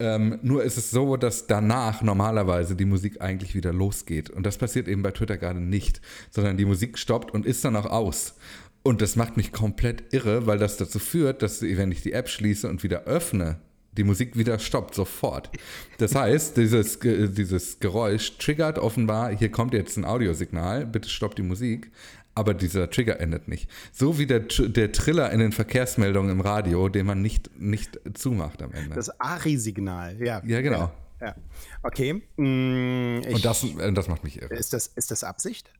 Ähm, 0.00 0.40
nur 0.42 0.64
ist 0.64 0.76
es 0.76 0.90
so, 0.90 1.16
dass 1.16 1.46
danach 1.46 2.02
normalerweise 2.02 2.74
die 2.74 2.86
Musik 2.86 3.20
eigentlich 3.20 3.54
wieder 3.54 3.72
losgeht. 3.72 4.30
Und 4.30 4.44
das 4.44 4.58
passiert 4.58 4.88
eben 4.88 5.04
bei 5.04 5.12
Twitter 5.12 5.36
gerade 5.36 5.60
nicht, 5.60 6.00
sondern 6.30 6.56
die 6.56 6.64
Musik 6.64 6.98
stoppt 6.98 7.32
und 7.32 7.46
ist 7.46 7.64
dann 7.64 7.76
auch 7.76 7.86
aus. 7.86 8.34
Und 8.82 9.00
das 9.00 9.14
macht 9.14 9.36
mich 9.36 9.52
komplett 9.52 10.12
irre, 10.12 10.48
weil 10.48 10.58
das 10.58 10.76
dazu 10.76 10.98
führt, 10.98 11.40
dass 11.40 11.62
wenn 11.62 11.92
ich 11.92 12.02
die 12.02 12.12
App 12.12 12.28
schließe 12.28 12.68
und 12.68 12.82
wieder 12.82 13.04
öffne, 13.04 13.60
die 13.96 14.04
Musik 14.04 14.36
wieder 14.36 14.58
stoppt, 14.58 14.94
sofort. 14.94 15.50
Das 15.98 16.14
heißt, 16.14 16.56
dieses, 16.56 16.98
dieses 17.00 17.78
Geräusch 17.80 18.38
triggert 18.38 18.78
offenbar, 18.78 19.34
hier 19.36 19.50
kommt 19.50 19.74
jetzt 19.74 19.96
ein 19.96 20.04
Audiosignal, 20.04 20.86
bitte 20.86 21.08
stoppt 21.08 21.38
die 21.38 21.42
Musik, 21.42 21.90
aber 22.34 22.54
dieser 22.54 22.90
Trigger 22.90 23.20
endet 23.20 23.46
nicht. 23.48 23.70
So 23.92 24.18
wie 24.18 24.26
der, 24.26 24.40
der 24.40 24.92
Triller 24.92 25.30
in 25.30 25.38
den 25.38 25.52
Verkehrsmeldungen 25.52 26.32
im 26.32 26.40
Radio, 26.40 26.88
den 26.88 27.06
man 27.06 27.22
nicht, 27.22 27.50
nicht 27.60 28.00
zumacht 28.14 28.60
am 28.62 28.72
Ende. 28.72 28.94
Das 28.96 29.20
ARI-Signal, 29.20 30.20
ja. 30.20 30.42
Ja, 30.44 30.60
genau. 30.60 30.92
Ja, 31.20 31.26
ja. 31.28 31.34
Okay. 31.82 32.14
Mm, 32.36 33.22
Und 33.32 33.44
das, 33.44 33.62
äh, 33.64 33.92
das 33.92 34.08
macht 34.08 34.24
mich 34.24 34.42
irre. 34.42 34.52
Ist 34.54 34.72
das, 34.72 34.88
ist 34.88 35.10
das 35.10 35.22
Absicht? 35.22 35.72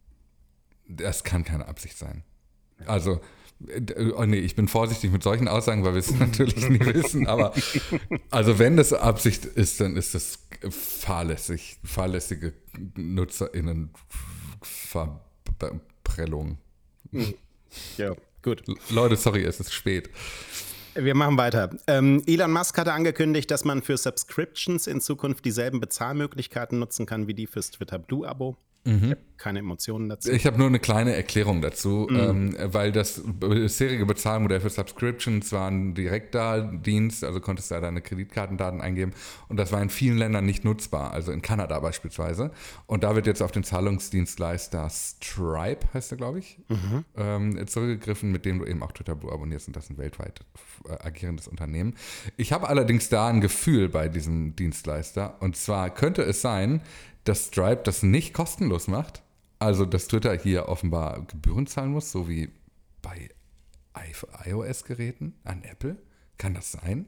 Das 0.88 1.24
kann 1.24 1.44
keine 1.44 1.66
Absicht 1.66 1.98
sein. 1.98 2.22
Also, 2.86 3.20
Oh 4.14 4.24
nee, 4.24 4.38
ich 4.38 4.56
bin 4.56 4.68
vorsichtig 4.68 5.10
mit 5.10 5.22
solchen 5.22 5.48
Aussagen, 5.48 5.84
weil 5.84 5.94
wir 5.94 6.00
es 6.00 6.10
natürlich 6.18 6.68
nie 6.68 6.80
wissen. 6.80 7.26
Aber 7.26 7.54
also 8.30 8.58
wenn 8.58 8.76
das 8.76 8.92
Absicht 8.92 9.44
ist, 9.44 9.80
dann 9.80 9.96
ist 9.96 10.14
das 10.14 10.38
fahrlässig, 10.70 11.78
fahrlässige 11.84 12.52
NutzerInnen 12.96 13.90
Verprellung. 14.62 16.58
Hm. 17.10 17.34
Ja, 17.96 18.14
gut. 18.42 18.62
Leute, 18.90 19.16
sorry, 19.16 19.44
es 19.44 19.60
ist 19.60 19.72
spät. 19.72 20.10
Wir 20.94 21.14
machen 21.16 21.36
weiter. 21.36 21.70
Ähm, 21.88 22.22
Elon 22.26 22.52
Musk 22.52 22.78
hatte 22.78 22.92
angekündigt, 22.92 23.50
dass 23.50 23.64
man 23.64 23.82
für 23.82 23.96
Subscriptions 23.96 24.86
in 24.86 25.00
Zukunft 25.00 25.44
dieselben 25.44 25.80
Bezahlmöglichkeiten 25.80 26.78
nutzen 26.78 27.04
kann 27.04 27.26
wie 27.26 27.34
die 27.34 27.48
fürs 27.48 27.72
Twitter 27.72 27.98
Blue 27.98 28.28
Abo. 28.28 28.56
Mhm. 28.84 28.96
Ich 28.96 29.10
habe 29.10 29.20
keine 29.36 29.58
Emotionen 29.58 30.08
dazu. 30.08 30.30
Ich 30.30 30.46
habe 30.46 30.58
nur 30.58 30.68
eine 30.68 30.78
kleine 30.78 31.14
Erklärung 31.14 31.60
dazu, 31.60 32.06
mhm. 32.08 32.16
ähm, 32.16 32.56
weil 32.72 32.92
das 32.92 33.22
bisherige 33.24 34.06
Bezahlmodell 34.06 34.60
für 34.60 34.70
Subscriptions 34.70 35.52
war 35.52 35.70
ein 35.70 35.94
Direktdienst, 35.94 37.24
also 37.24 37.40
konntest 37.40 37.70
du 37.70 37.74
da 37.74 37.80
deine 37.80 38.00
Kreditkartendaten 38.00 38.80
eingeben 38.80 39.12
und 39.48 39.56
das 39.56 39.72
war 39.72 39.82
in 39.82 39.90
vielen 39.90 40.18
Ländern 40.18 40.46
nicht 40.46 40.64
nutzbar, 40.64 41.12
also 41.12 41.32
in 41.32 41.42
Kanada 41.42 41.80
beispielsweise. 41.80 42.52
Und 42.86 43.04
da 43.04 43.14
wird 43.14 43.26
jetzt 43.26 43.42
auf 43.42 43.52
den 43.52 43.64
Zahlungsdienstleister 43.64 44.88
Stripe, 44.90 45.86
heißt 45.92 46.10
der, 46.10 46.18
glaube 46.18 46.38
ich, 46.38 46.58
mhm. 46.68 47.04
ähm, 47.16 47.66
zurückgegriffen, 47.66 48.30
mit 48.30 48.44
dem 48.44 48.60
du 48.60 48.66
eben 48.66 48.82
auch 48.82 48.92
Twitter 48.92 49.14
Blue 49.14 49.32
abonnierst 49.32 49.66
und 49.66 49.76
das 49.76 49.84
ist 49.84 49.90
ein 49.90 49.98
weltweit 49.98 50.40
äh, 50.88 50.92
agierendes 51.06 51.48
Unternehmen. 51.48 51.94
Ich 52.36 52.52
habe 52.52 52.68
allerdings 52.68 53.08
da 53.08 53.28
ein 53.28 53.40
Gefühl 53.40 53.88
bei 53.88 54.08
diesem 54.08 54.56
Dienstleister 54.56 55.36
und 55.40 55.56
zwar 55.56 55.90
könnte 55.90 56.22
es 56.22 56.40
sein, 56.40 56.82
dass 57.24 57.46
Stripe 57.46 57.82
das 57.84 58.02
nicht 58.02 58.34
kostenlos 58.34 58.88
macht. 58.88 59.22
Also, 59.58 59.84
dass 59.86 60.08
Twitter 60.08 60.36
hier 60.36 60.68
offenbar 60.68 61.22
Gebühren 61.26 61.66
zahlen 61.66 61.92
muss, 61.92 62.12
so 62.12 62.28
wie 62.28 62.50
bei 63.02 63.30
iOS-Geräten 64.44 65.34
an 65.44 65.62
Apple. 65.62 65.96
Kann 66.36 66.54
das 66.54 66.72
sein? 66.72 67.06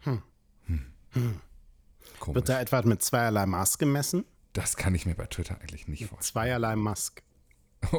Hm. 0.00 0.22
Hm. 0.66 0.86
Hm. 1.12 1.40
Wird 2.26 2.48
da 2.48 2.60
etwa 2.60 2.82
mit 2.82 3.02
zweierlei 3.02 3.46
Maß 3.46 3.78
gemessen? 3.78 4.24
Das 4.52 4.76
kann 4.76 4.94
ich 4.94 5.06
mir 5.06 5.14
bei 5.14 5.26
Twitter 5.26 5.60
eigentlich 5.60 5.86
nicht 5.88 6.06
vorstellen. 6.06 6.32
Zweierlei 6.32 6.76
Musk. 6.76 7.22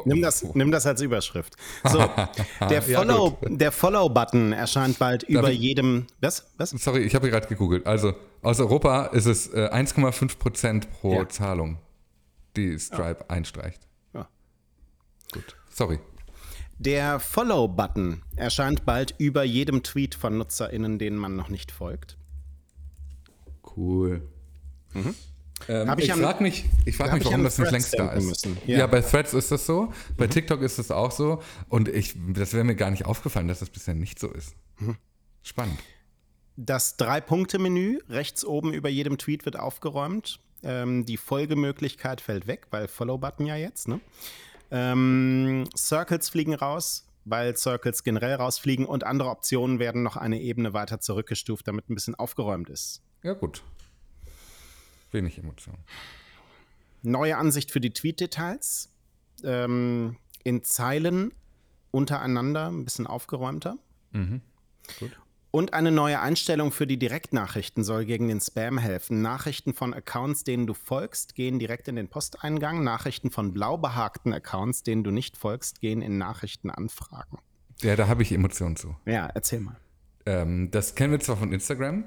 Nimm 0.04 0.22
das, 0.22 0.42
nimm 0.54 0.70
das 0.70 0.86
als 0.86 1.00
Überschrift. 1.00 1.56
So, 1.84 1.98
der 2.68 2.82
Follow, 2.82 3.38
Follow-Button 3.70 4.52
erscheint 4.52 4.98
bald 4.98 5.22
Darf 5.22 5.30
über 5.30 5.50
ich, 5.50 5.58
jedem. 5.58 6.06
Was? 6.20 6.50
Was? 6.58 6.70
Sorry, 6.70 7.00
ich 7.00 7.14
habe 7.14 7.30
gerade 7.30 7.46
gegoogelt. 7.46 7.86
Also 7.86 8.14
aus 8.42 8.60
Europa 8.60 9.06
ist 9.06 9.26
es 9.26 9.48
äh, 9.48 9.68
1,5 9.72 10.38
Prozent 10.38 10.90
pro 10.92 11.14
ja. 11.14 11.28
Zahlung, 11.28 11.78
die 12.56 12.78
Stripe 12.78 13.20
ja. 13.20 13.30
einstreicht. 13.30 13.80
Ja. 14.14 14.28
Gut. 15.32 15.56
Sorry. 15.70 15.98
Der 16.78 17.20
Follow-Button 17.20 18.22
erscheint 18.36 18.86
bald 18.86 19.14
über 19.18 19.44
jedem 19.44 19.82
Tweet 19.82 20.14
von 20.14 20.38
NutzerInnen, 20.38 20.98
denen 20.98 21.18
man 21.18 21.36
noch 21.36 21.48
nicht 21.48 21.72
folgt. 21.72 22.16
Cool. 23.76 24.22
Mhm. 24.94 25.14
Ähm, 25.68 25.94
ich, 25.98 26.08
ich 26.08 26.12
frage 26.12 26.42
mich, 26.42 26.64
ich 26.84 26.96
frag 26.96 27.12
mich 27.12 27.24
warum 27.24 27.44
das 27.44 27.58
nicht 27.58 27.70
längst 27.70 27.98
da 27.98 28.12
ist. 28.12 28.46
Ja. 28.66 28.78
ja. 28.78 28.86
bei 28.86 29.00
Threads 29.00 29.34
ist 29.34 29.50
das 29.50 29.66
so, 29.66 29.92
bei 30.16 30.26
mhm. 30.26 30.30
TikTok 30.30 30.62
ist 30.62 30.78
das 30.78 30.90
auch 30.90 31.10
so 31.10 31.42
und 31.68 31.88
ich, 31.88 32.14
das 32.34 32.52
wäre 32.52 32.64
mir 32.64 32.76
gar 32.76 32.90
nicht 32.90 33.04
aufgefallen, 33.04 33.48
dass 33.48 33.60
das 33.60 33.70
bisher 33.70 33.94
nicht 33.94 34.18
so 34.18 34.28
ist. 34.28 34.54
Mhm. 34.78 34.96
Spannend. 35.42 35.78
Das 36.56 36.96
Drei-Punkte-Menü 36.96 38.00
rechts 38.08 38.44
oben 38.44 38.74
über 38.74 38.88
jedem 38.88 39.16
Tweet 39.18 39.44
wird 39.44 39.58
aufgeräumt. 39.58 40.40
Ähm, 40.62 41.06
die 41.06 41.16
Folgemöglichkeit 41.16 42.20
fällt 42.20 42.46
weg, 42.46 42.66
weil 42.70 42.86
Follow-Button 42.86 43.46
ja 43.46 43.56
jetzt. 43.56 43.88
Ne? 43.88 44.00
Ähm, 44.70 45.64
Circles 45.76 46.28
fliegen 46.28 46.54
raus, 46.54 47.06
weil 47.24 47.56
Circles 47.56 48.04
generell 48.04 48.34
rausfliegen 48.34 48.84
und 48.84 49.04
andere 49.04 49.30
Optionen 49.30 49.78
werden 49.78 50.02
noch 50.02 50.16
eine 50.16 50.40
Ebene 50.40 50.74
weiter 50.74 51.00
zurückgestuft, 51.00 51.66
damit 51.66 51.88
ein 51.88 51.94
bisschen 51.94 52.14
aufgeräumt 52.14 52.68
ist. 52.68 53.00
Ja, 53.22 53.32
gut. 53.32 53.62
Wenig 55.12 55.38
Emotion. 55.38 55.76
Neue 57.02 57.36
Ansicht 57.36 57.70
für 57.70 57.80
die 57.80 57.92
Tweet-Details. 57.92 58.90
Ähm, 59.42 60.16
in 60.44 60.62
Zeilen 60.62 61.32
untereinander 61.90 62.68
ein 62.70 62.84
bisschen 62.84 63.06
aufgeräumter. 63.06 63.78
Mhm. 64.12 64.42
Gut. 64.98 65.18
Und 65.52 65.74
eine 65.74 65.90
neue 65.90 66.20
Einstellung 66.20 66.70
für 66.70 66.86
die 66.86 66.98
Direktnachrichten 66.98 67.82
soll 67.82 68.04
gegen 68.04 68.28
den 68.28 68.40
Spam 68.40 68.78
helfen. 68.78 69.20
Nachrichten 69.20 69.74
von 69.74 69.92
Accounts, 69.92 70.44
denen 70.44 70.68
du 70.68 70.74
folgst, 70.74 71.34
gehen 71.34 71.58
direkt 71.58 71.88
in 71.88 71.96
den 71.96 72.08
Posteingang. 72.08 72.84
Nachrichten 72.84 73.32
von 73.32 73.52
blau 73.52 73.76
behagten 73.76 74.32
Accounts, 74.32 74.84
denen 74.84 75.02
du 75.02 75.10
nicht 75.10 75.36
folgst, 75.36 75.80
gehen 75.80 76.02
in 76.02 76.18
Nachrichtenanfragen. 76.18 77.38
Ja, 77.80 77.96
da 77.96 78.06
habe 78.06 78.22
ich 78.22 78.30
Emotionen 78.30 78.76
zu. 78.76 78.94
Ja, 79.06 79.26
erzähl 79.26 79.60
mal. 79.60 79.76
Ähm, 80.24 80.70
das 80.70 80.94
kennen 80.94 81.12
wir 81.12 81.20
zwar 81.20 81.36
von 81.36 81.52
Instagram, 81.52 82.04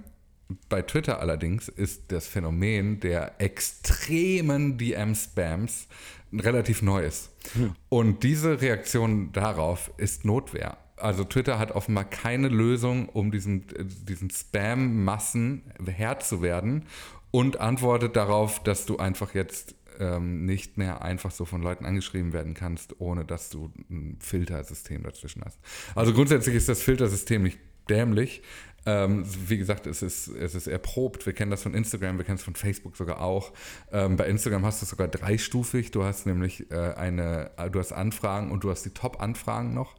bei 0.70 0.82
Twitter 0.82 1.20
allerdings 1.20 1.68
ist 1.68 2.12
das 2.12 2.28
Phänomen 2.28 3.00
der 3.00 3.40
extremen 3.40 4.78
DM-Spams 4.78 5.88
relativ 6.34 6.82
neues. 6.82 7.30
Hm. 7.54 7.76
Und 7.90 8.24
diese 8.24 8.62
Reaktion 8.62 9.32
darauf 9.32 9.92
ist 9.98 10.26
Notwehr. 10.26 10.78
Also 10.98 11.24
Twitter 11.24 11.60
hat 11.60 11.72
offenbar 11.72 12.06
keine 12.06 12.48
Lösung, 12.48 13.10
um 13.10 13.32
diesen, 13.32 13.66
diesen 14.08 14.30
Spam-Massen 14.30 15.64
Herr 15.86 16.20
zu 16.20 16.42
werden 16.42 16.86
und 17.32 17.60
antwortet 17.60 18.16
darauf, 18.16 18.62
dass 18.64 18.86
du 18.86 18.98
einfach 18.98 19.34
jetzt 19.34 19.76
ähm, 20.00 20.46
nicht 20.46 20.78
mehr 20.78 21.02
einfach 21.02 21.32
so 21.32 21.46
von 21.46 21.62
Leuten 21.62 21.86
angeschrieben 21.86 22.34
werden 22.34 22.54
kannst, 22.54 23.00
ohne 23.00 23.26
dass 23.26 23.50
du 23.50 23.72
ein 23.90 24.18
Filtersystem 24.20 25.04
dazwischen 25.04 25.44
hast. 25.44 25.60
Also 25.96 26.14
grundsätzlich 26.14 26.56
ist 26.56 26.70
das 26.70 26.82
Filtersystem 26.82 27.44
nicht 27.44 27.60
dämlich, 27.90 28.42
ähm, 28.86 29.24
wie 29.48 29.58
gesagt, 29.58 29.88
es 29.88 30.02
ist, 30.02 30.28
es 30.28 30.56
ist 30.56 30.68
erprobt. 30.68 31.26
Wir 31.26 31.34
kennen 31.34 31.52
das 31.52 31.64
von 31.64 31.74
Instagram, 31.74 32.18
wir 32.18 32.26
kennen 32.26 32.38
es 32.38 32.44
von 32.44 32.56
Facebook 32.56 32.98
sogar 32.98 33.22
auch. 33.22 33.54
Ähm, 33.92 34.18
bei 34.18 34.28
Instagram 34.28 34.66
hast 34.66 34.82
du 34.82 34.86
es 34.86 34.90
sogar 34.90 35.08
dreistufig. 35.08 35.92
Du 35.92 36.04
hast 36.04 36.26
nämlich 36.26 36.70
äh, 36.72 36.94
eine, 36.94 37.52
du 37.72 37.80
hast 37.80 37.94
Anfragen 37.94 38.52
und 38.52 38.64
du 38.64 38.72
hast 38.72 38.84
die 38.84 38.92
Top-Anfragen 38.92 39.74
noch. 39.74 39.96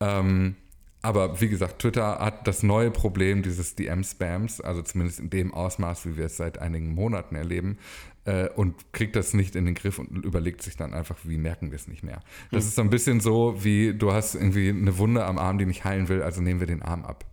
Ähm, 0.00 0.56
aber 1.04 1.40
wie 1.40 1.48
gesagt, 1.48 1.80
Twitter 1.80 2.18
hat 2.18 2.48
das 2.48 2.62
neue 2.62 2.90
Problem 2.90 3.42
dieses 3.42 3.74
DM-Spams, 3.74 4.62
also 4.62 4.80
zumindest 4.80 5.20
in 5.20 5.28
dem 5.28 5.52
Ausmaß, 5.52 6.06
wie 6.06 6.16
wir 6.16 6.24
es 6.24 6.38
seit 6.38 6.58
einigen 6.58 6.94
Monaten 6.94 7.36
erleben, 7.36 7.76
äh, 8.24 8.48
und 8.48 8.90
kriegt 8.92 9.14
das 9.14 9.34
nicht 9.34 9.54
in 9.54 9.66
den 9.66 9.74
Griff 9.74 9.98
und 9.98 10.24
überlegt 10.24 10.62
sich 10.62 10.78
dann 10.78 10.94
einfach, 10.94 11.18
wie 11.24 11.36
merken 11.36 11.70
wir 11.70 11.76
es 11.76 11.88
nicht 11.88 12.02
mehr. 12.02 12.22
Das 12.50 12.64
hm. 12.64 12.68
ist 12.68 12.74
so 12.74 12.82
ein 12.82 12.88
bisschen 12.88 13.20
so, 13.20 13.62
wie 13.62 13.92
du 13.92 14.12
hast 14.12 14.34
irgendwie 14.34 14.70
eine 14.70 14.96
Wunde 14.96 15.26
am 15.26 15.36
Arm, 15.36 15.58
die 15.58 15.66
nicht 15.66 15.84
heilen 15.84 16.08
will, 16.08 16.22
also 16.22 16.40
nehmen 16.40 16.60
wir 16.60 16.66
den 16.66 16.82
Arm 16.82 17.04
ab. 17.04 17.26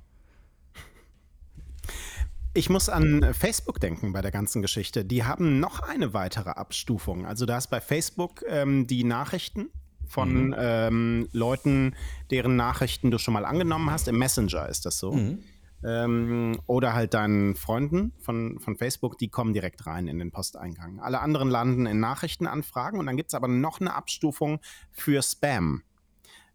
Ich 2.54 2.70
muss 2.70 2.90
an 2.90 3.34
Facebook 3.34 3.80
denken 3.80 4.12
bei 4.12 4.22
der 4.22 4.32
ganzen 4.32 4.62
Geschichte. 4.62 5.06
Die 5.06 5.24
haben 5.24 5.62
noch 5.62 5.80
eine 5.80 6.14
weitere 6.14 6.50
Abstufung. 6.50 7.26
Also 7.26 7.46
da 7.46 7.58
ist 7.58 7.70
bei 7.70 7.80
Facebook 7.80 8.44
ähm, 8.46 8.88
die 8.88 9.06
Nachrichten 9.06 9.70
von 10.06 10.48
mhm. 10.48 10.56
ähm, 10.58 11.30
Leuten, 11.32 11.96
deren 12.30 12.58
Nachrichten 12.58 13.10
du 13.10 13.20
schon 13.20 13.34
mal 13.34 13.46
angenommen 13.46 13.90
hast. 13.90 14.10
Im 14.10 14.18
Messenger 14.18 14.68
ist 14.68 14.86
das 14.86 15.00
so. 15.00 15.14
Mhm. 15.14 15.40
Ähm, 15.86 16.60
oder 16.68 16.94
halt 16.94 17.14
deinen 17.14 17.56
Freunden 17.56 18.12
von, 18.20 18.60
von 18.60 18.76
Facebook, 18.76 19.18
die 19.18 19.30
kommen 19.30 19.54
direkt 19.54 19.88
rein 19.88 20.08
in 20.08 20.20
den 20.20 20.32
Posteingang. 20.32 21.00
Alle 21.00 21.22
anderen 21.22 21.50
landen 21.50 21.86
in 21.86 22.02
Nachrichtenanfragen 22.02 23.00
und 23.00 23.06
dann 23.06 23.16
gibt 23.16 23.30
es 23.30 23.34
aber 23.34 23.48
noch 23.48 23.80
eine 23.80 23.94
Abstufung 23.94 24.60
für 24.92 25.22
Spam, 25.24 25.84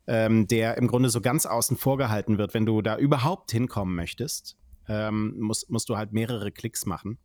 ähm, 0.06 0.46
der 0.46 0.76
im 0.76 0.88
Grunde 0.88 1.08
so 1.08 1.22
ganz 1.22 1.46
außen 1.46 1.78
vor 1.78 1.96
gehalten 1.96 2.36
wird, 2.36 2.52
wenn 2.52 2.66
du 2.66 2.82
da 2.82 2.98
überhaupt 2.98 3.50
hinkommen 3.50 3.96
möchtest 3.96 4.58
ähm, 4.88 5.38
musst, 5.38 5.70
musst 5.70 5.88
du 5.88 5.96
halt 5.96 6.12
mehrere 6.12 6.50
Klicks 6.52 6.86
machen 6.86 7.18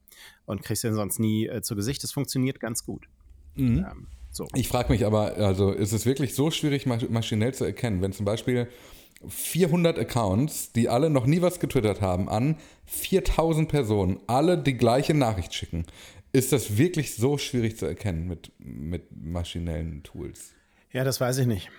und 0.46 0.64
kriegst 0.64 0.84
den 0.84 0.94
sonst 0.94 1.20
nie 1.20 1.48
äh, 1.48 1.62
zu 1.62 1.76
Gesicht. 1.76 2.04
Das 2.04 2.12
funktioniert 2.12 2.60
ganz 2.60 2.86
gut. 2.86 3.08
Mhm. 3.56 3.86
Ähm, 3.90 4.08
so. 4.32 4.48
Ich 4.56 4.68
frage 4.68 4.92
mich 4.92 5.06
aber, 5.06 5.36
also 5.36 5.72
ist 5.72 5.92
es 5.92 6.06
wirklich 6.06 6.36
so 6.36 6.52
schwierig 6.52 6.86
maschinell 6.86 7.54
zu 7.54 7.66
erkennen, 7.66 8.02
wenn 8.02 8.14
zum 8.14 8.26
Beispiel 8.26 8.70
400 9.28 10.00
Accounts, 10.00 10.72
die 10.72 10.90
alle 10.90 11.10
noch 11.10 11.26
nie 11.26 11.42
was 11.42 11.60
getwittert 11.60 12.02
haben, 12.02 12.30
an 12.30 12.56
4000 12.86 13.70
Personen 13.70 14.20
alle 14.28 14.58
die 14.58 14.78
gleiche 14.78 15.14
Nachricht 15.14 15.54
schicken. 15.54 15.86
Ist 16.34 16.54
das 16.54 16.78
wirklich 16.78 17.16
so 17.16 17.38
schwierig 17.38 17.78
zu 17.78 17.86
erkennen 17.86 18.28
mit, 18.28 18.52
mit 18.58 19.04
maschinellen 19.12 20.02
Tools? 20.04 20.54
Ja, 20.92 21.04
das 21.04 21.20
weiß 21.20 21.40
ich 21.40 21.48
nicht. 21.48 21.70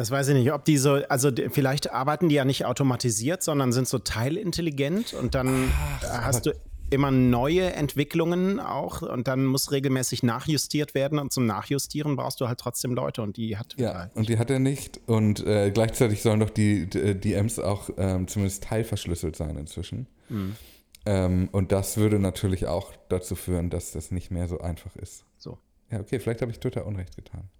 Das 0.00 0.10
weiß 0.10 0.28
ich 0.28 0.34
nicht, 0.34 0.50
ob 0.50 0.64
die 0.64 0.78
so, 0.78 0.92
also 1.10 1.30
vielleicht 1.50 1.92
arbeiten 1.92 2.30
die 2.30 2.34
ja 2.36 2.46
nicht 2.46 2.64
automatisiert, 2.64 3.42
sondern 3.42 3.70
sind 3.70 3.86
so 3.86 3.98
teilintelligent 3.98 5.12
und 5.12 5.34
dann 5.34 5.70
Ach, 6.02 6.22
hast 6.22 6.46
du 6.46 6.52
immer 6.88 7.10
neue 7.10 7.74
Entwicklungen 7.74 8.60
auch 8.60 9.02
und 9.02 9.28
dann 9.28 9.44
muss 9.44 9.72
regelmäßig 9.72 10.22
nachjustiert 10.22 10.94
werden 10.94 11.18
und 11.18 11.34
zum 11.34 11.44
Nachjustieren 11.44 12.16
brauchst 12.16 12.40
du 12.40 12.48
halt 12.48 12.58
trotzdem 12.58 12.94
Leute 12.94 13.20
und 13.20 13.36
die 13.36 13.58
hat 13.58 13.74
ja 13.76 13.92
halt 13.92 14.16
und 14.16 14.30
die 14.30 14.38
hat 14.38 14.48
er 14.48 14.58
nicht 14.58 15.02
und 15.04 15.46
äh, 15.46 15.70
gleichzeitig 15.70 16.22
sollen 16.22 16.40
doch 16.40 16.48
die, 16.48 16.88
die 16.88 17.20
DMs 17.20 17.58
auch 17.58 17.90
ähm, 17.98 18.26
zumindest 18.26 18.64
teilverschlüsselt 18.64 19.36
sein 19.36 19.58
inzwischen 19.58 20.06
mhm. 20.30 20.56
ähm, 21.04 21.50
und 21.52 21.72
das 21.72 21.98
würde 21.98 22.18
natürlich 22.18 22.66
auch 22.66 22.94
dazu 23.10 23.34
führen, 23.34 23.68
dass 23.68 23.92
das 23.92 24.12
nicht 24.12 24.30
mehr 24.30 24.48
so 24.48 24.60
einfach 24.60 24.96
ist. 24.96 25.26
So. 25.36 25.58
Ja, 25.90 26.00
okay, 26.00 26.18
vielleicht 26.20 26.40
habe 26.40 26.50
ich 26.50 26.58
Twitter 26.58 26.86
Unrecht 26.86 27.16
getan. 27.16 27.50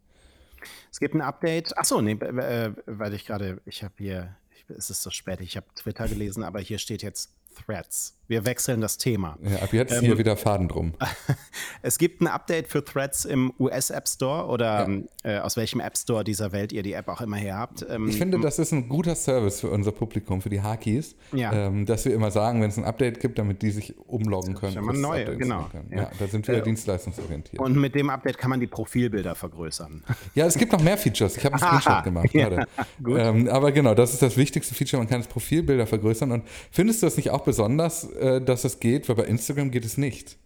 Es 0.91 1.01
gibt 1.01 1.15
ein 1.15 1.21
Update. 1.21 1.77
Achso, 1.77 2.01
nee, 2.01 2.13
äh, 2.13 2.73
weil 2.87 3.15
ich 3.15 3.27
gerade, 3.27 3.61
ich 3.65 3.83
habe 3.83 3.95
hier, 3.99 4.37
es 4.69 4.91
ist 4.91 5.03
so 5.03 5.11
spät, 5.11 5.41
ich 5.41 5.57
habe 5.57 5.67
Twitter 5.75 6.09
gelesen, 6.09 6.43
aber 6.43 6.61
hier 6.61 6.79
steht 6.79 7.03
jetzt 7.03 7.33
Threads. 7.55 8.17
Wir 8.31 8.47
wechseln 8.47 8.81
das 8.81 8.97
Thema. 8.97 9.37
Ja, 9.43 9.59
ab 9.59 9.73
jetzt 9.73 9.93
ähm, 9.93 10.03
hier 10.03 10.17
wieder 10.17 10.37
Faden 10.37 10.69
drum. 10.69 10.95
es 11.83 11.99
gibt 11.99 12.21
ein 12.21 12.29
Update 12.29 12.69
für 12.69 12.85
Threads 12.85 13.25
im 13.25 13.53
US 13.59 13.91
App 13.91 14.07
Store 14.07 14.47
oder 14.47 14.89
ja. 14.89 14.99
äh, 15.25 15.39
aus 15.41 15.57
welchem 15.57 15.81
App 15.81 15.99
Store 15.99 16.23
dieser 16.23 16.53
Welt 16.53 16.73
ihr 16.73 16.85
die 16.85 16.93
App 16.93 17.09
auch 17.09 17.21
immer 17.21 17.39
her 17.39 17.59
habt. 17.59 17.85
Ähm, 17.91 18.09
ich 18.09 18.19
finde, 18.19 18.39
das 18.39 18.61
ist 18.61 18.71
ein 18.71 18.89
guter 18.89 19.17
Service 19.17 19.63
für 19.63 19.71
unser 19.71 19.91
Publikum, 19.91 20.43
für 20.43 20.49
die 20.49 20.63
Hakis, 20.63 21.17
ja. 21.33 21.53
ähm, 21.53 21.87
dass 21.87 22.05
wir 22.05 22.15
immer 22.15 22.31
sagen, 22.31 22.63
wenn 22.63 22.71
es 22.71 22.79
ein 22.79 22.85
Update 22.85 23.19
gibt, 23.19 23.37
damit 23.37 23.63
die 23.63 23.73
sich 23.73 23.99
umloggen 23.99 24.55
können. 24.55 24.77
Wenn 24.77 24.85
man 24.85 25.01
neu, 25.01 25.25
genau. 25.37 25.69
Ja. 25.91 26.09
da 26.17 26.29
sind 26.29 26.47
wir 26.47 26.59
äh, 26.59 26.63
dienstleistungsorientiert. 26.63 27.61
Und 27.61 27.77
mit 27.77 27.97
dem 27.97 28.11
Update 28.11 28.39
kann 28.39 28.51
man 28.51 28.61
die 28.61 28.69
Profilbilder 28.69 29.35
vergrößern. 29.35 30.05
Ja, 30.35 30.47
es 30.47 30.57
gibt 30.57 30.71
noch 30.71 30.81
mehr 30.81 30.97
Features. 30.97 31.37
Ich 31.37 31.45
habe 31.45 31.55
einen 31.57 31.81
Screenshot 31.81 32.05
gemacht 32.05 32.31
gerade. 32.31 32.67
Ähm, 33.05 33.49
aber 33.49 33.73
genau, 33.73 33.95
das 33.95 34.13
ist 34.13 34.23
das 34.23 34.37
wichtigste 34.37 34.75
Feature. 34.75 35.01
Man 35.01 35.09
kann 35.09 35.21
das 35.21 35.29
Profilbilder 35.29 35.87
vergrößern. 35.87 36.31
Und 36.31 36.45
findest 36.71 37.03
du 37.03 37.07
das 37.07 37.17
nicht 37.17 37.31
auch 37.31 37.40
besonders, 37.45 38.05
äh, 38.05 38.41
dass 38.41 38.65
es 38.65 38.81
geht? 38.81 39.09
weil 39.09 39.17
bei 39.17 39.25
Instagram 39.25 39.71
geht 39.71 39.85
es 39.85 39.97
nicht. 39.97 40.39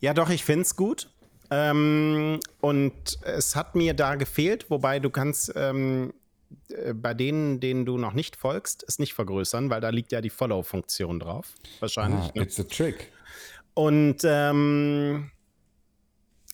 Ja, 0.00 0.14
doch, 0.14 0.30
ich 0.30 0.44
finde 0.44 0.62
es 0.62 0.76
gut. 0.76 1.10
Ähm, 1.50 2.40
und 2.60 3.18
es 3.22 3.54
hat 3.54 3.74
mir 3.74 3.94
da 3.94 4.14
gefehlt, 4.14 4.70
wobei 4.70 4.98
du 4.98 5.10
kannst 5.10 5.52
ähm, 5.56 6.14
äh, 6.68 6.94
bei 6.94 7.14
denen, 7.14 7.60
denen 7.60 7.84
du 7.84 7.98
noch 7.98 8.12
nicht 8.12 8.36
folgst, 8.36 8.84
es 8.86 8.98
nicht 8.98 9.14
vergrößern, 9.14 9.70
weil 9.70 9.80
da 9.80 9.90
liegt 9.90 10.12
ja 10.12 10.20
die 10.20 10.30
Follow-Funktion 10.30 11.20
drauf. 11.20 11.48
Wahrscheinlich. 11.80 12.30
Ah, 12.30 12.32
ne? 12.34 12.42
It's 12.42 12.58
a 12.58 12.64
trick. 12.64 13.12
Und 13.74 14.18
ähm, 14.24 15.30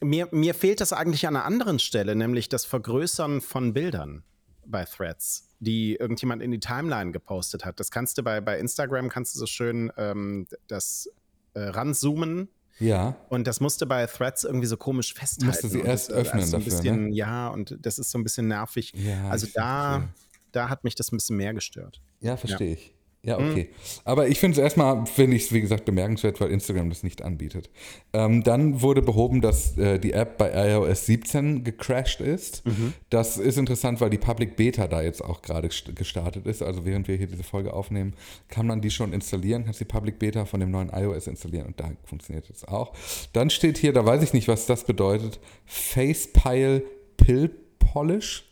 mir, 0.00 0.28
mir 0.32 0.54
fehlt 0.54 0.80
das 0.80 0.92
eigentlich 0.92 1.26
an 1.26 1.36
einer 1.36 1.44
anderen 1.44 1.78
Stelle, 1.78 2.16
nämlich 2.16 2.48
das 2.48 2.64
Vergrößern 2.64 3.40
von 3.40 3.72
Bildern 3.72 4.24
bei 4.66 4.84
Threads 4.84 5.49
die 5.60 5.94
irgendjemand 5.96 6.42
in 6.42 6.50
die 6.50 6.60
Timeline 6.60 7.12
gepostet 7.12 7.64
hat. 7.64 7.78
Das 7.78 7.90
kannst 7.90 8.18
du 8.18 8.22
bei, 8.22 8.40
bei 8.40 8.58
Instagram, 8.58 9.08
kannst 9.08 9.34
du 9.34 9.38
so 9.38 9.46
schön 9.46 9.92
ähm, 9.96 10.46
das 10.66 11.08
äh, 11.54 11.60
ranzoomen 11.60 12.48
Ja. 12.78 13.16
Und 13.28 13.46
das 13.46 13.60
musste 13.60 13.86
bei 13.86 14.06
Threads 14.06 14.44
irgendwie 14.44 14.66
so 14.66 14.76
komisch 14.76 15.12
festhalten. 15.14 15.46
Musste 15.46 15.68
sie 15.68 15.80
erst 15.80 16.10
öffnen 16.10 16.44
so 16.46 16.56
ein 16.56 16.64
dafür, 16.64 16.76
bisschen, 16.76 17.04
ne? 17.10 17.14
Ja, 17.14 17.48
und 17.48 17.76
das 17.80 17.98
ist 17.98 18.10
so 18.10 18.18
ein 18.18 18.24
bisschen 18.24 18.48
nervig. 18.48 18.92
Ja, 18.96 19.28
also 19.28 19.46
da, 19.52 19.98
verstehe. 19.98 20.14
da 20.52 20.68
hat 20.70 20.84
mich 20.84 20.94
das 20.94 21.12
ein 21.12 21.18
bisschen 21.18 21.36
mehr 21.36 21.52
gestört. 21.54 22.00
Ja, 22.20 22.36
verstehe 22.36 22.74
ich. 22.74 22.94
Ja, 23.22 23.36
okay. 23.38 23.68
Aber 24.06 24.28
ich 24.28 24.40
finde 24.40 24.58
es 24.58 24.62
erstmal, 24.62 25.04
finde 25.04 25.36
ich 25.36 25.44
es, 25.44 25.52
wie 25.52 25.60
gesagt, 25.60 25.84
bemerkenswert, 25.84 26.40
weil 26.40 26.50
Instagram 26.50 26.88
das 26.88 27.02
nicht 27.02 27.20
anbietet. 27.20 27.68
Ähm, 28.14 28.42
dann 28.42 28.80
wurde 28.80 29.02
behoben, 29.02 29.42
dass 29.42 29.76
äh, 29.76 29.98
die 29.98 30.12
App 30.14 30.38
bei 30.38 30.50
iOS 30.70 31.04
17 31.04 31.62
gecrashed 31.62 32.22
ist. 32.22 32.62
Das 33.10 33.36
ist 33.36 33.58
interessant, 33.58 34.00
weil 34.00 34.08
die 34.08 34.16
Public 34.16 34.56
Beta 34.56 34.86
da 34.88 35.02
jetzt 35.02 35.22
auch 35.22 35.42
gerade 35.42 35.68
gest- 35.68 35.94
gestartet 35.94 36.46
ist. 36.46 36.62
Also 36.62 36.86
während 36.86 37.08
wir 37.08 37.16
hier 37.16 37.26
diese 37.26 37.42
Folge 37.44 37.74
aufnehmen, 37.74 38.14
kann 38.48 38.66
man 38.66 38.80
die 38.80 38.90
schon 38.90 39.12
installieren, 39.12 39.64
kannst 39.66 39.80
die 39.80 39.84
Public 39.84 40.18
Beta 40.18 40.46
von 40.46 40.60
dem 40.60 40.70
neuen 40.70 40.88
iOS 40.88 41.26
installieren 41.26 41.66
und 41.66 41.78
da 41.78 41.90
funktioniert 42.04 42.48
es 42.48 42.64
auch. 42.64 42.94
Dann 43.34 43.50
steht 43.50 43.76
hier, 43.76 43.92
da 43.92 44.06
weiß 44.06 44.22
ich 44.22 44.32
nicht, 44.32 44.48
was 44.48 44.64
das 44.64 44.84
bedeutet, 44.84 45.38
Facepile 45.66 46.82
Pill 47.18 47.50
Polish 47.78 48.49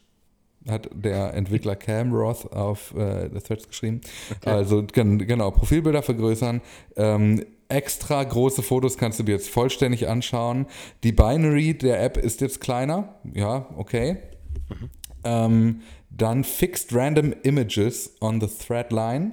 hat 0.71 0.89
der 0.93 1.35
Entwickler 1.35 1.77
Cam 1.77 2.13
Roth 2.13 2.53
auf 2.53 2.95
äh, 2.95 3.29
The 3.33 3.41
Threads 3.41 3.69
geschrieben. 3.69 4.01
Also 4.45 4.83
gen 4.83 5.19
genau, 5.19 5.51
Profilbilder 5.51 6.03
vergrößern. 6.03 6.61
Ähm, 6.97 7.45
extra 7.69 8.25
große 8.25 8.63
Fotos 8.63 8.97
kannst 8.97 9.19
du 9.19 9.23
dir 9.23 9.33
jetzt 9.33 9.49
vollständig 9.49 10.09
anschauen. 10.09 10.67
Die 11.05 11.13
Binary 11.13 11.75
der 11.77 12.03
App 12.03 12.17
ist 12.17 12.41
jetzt 12.41 12.61
kleiner. 12.61 13.17
Ja, 13.35 13.69
okay. 13.77 14.19
Ähm, 15.25 15.83
dann 16.11 16.45
Fixed 16.45 16.95
Random 16.95 17.35
Images 17.43 18.15
on 18.21 18.41
the 18.41 18.47
Thread 18.47 18.93
Line. 18.93 19.33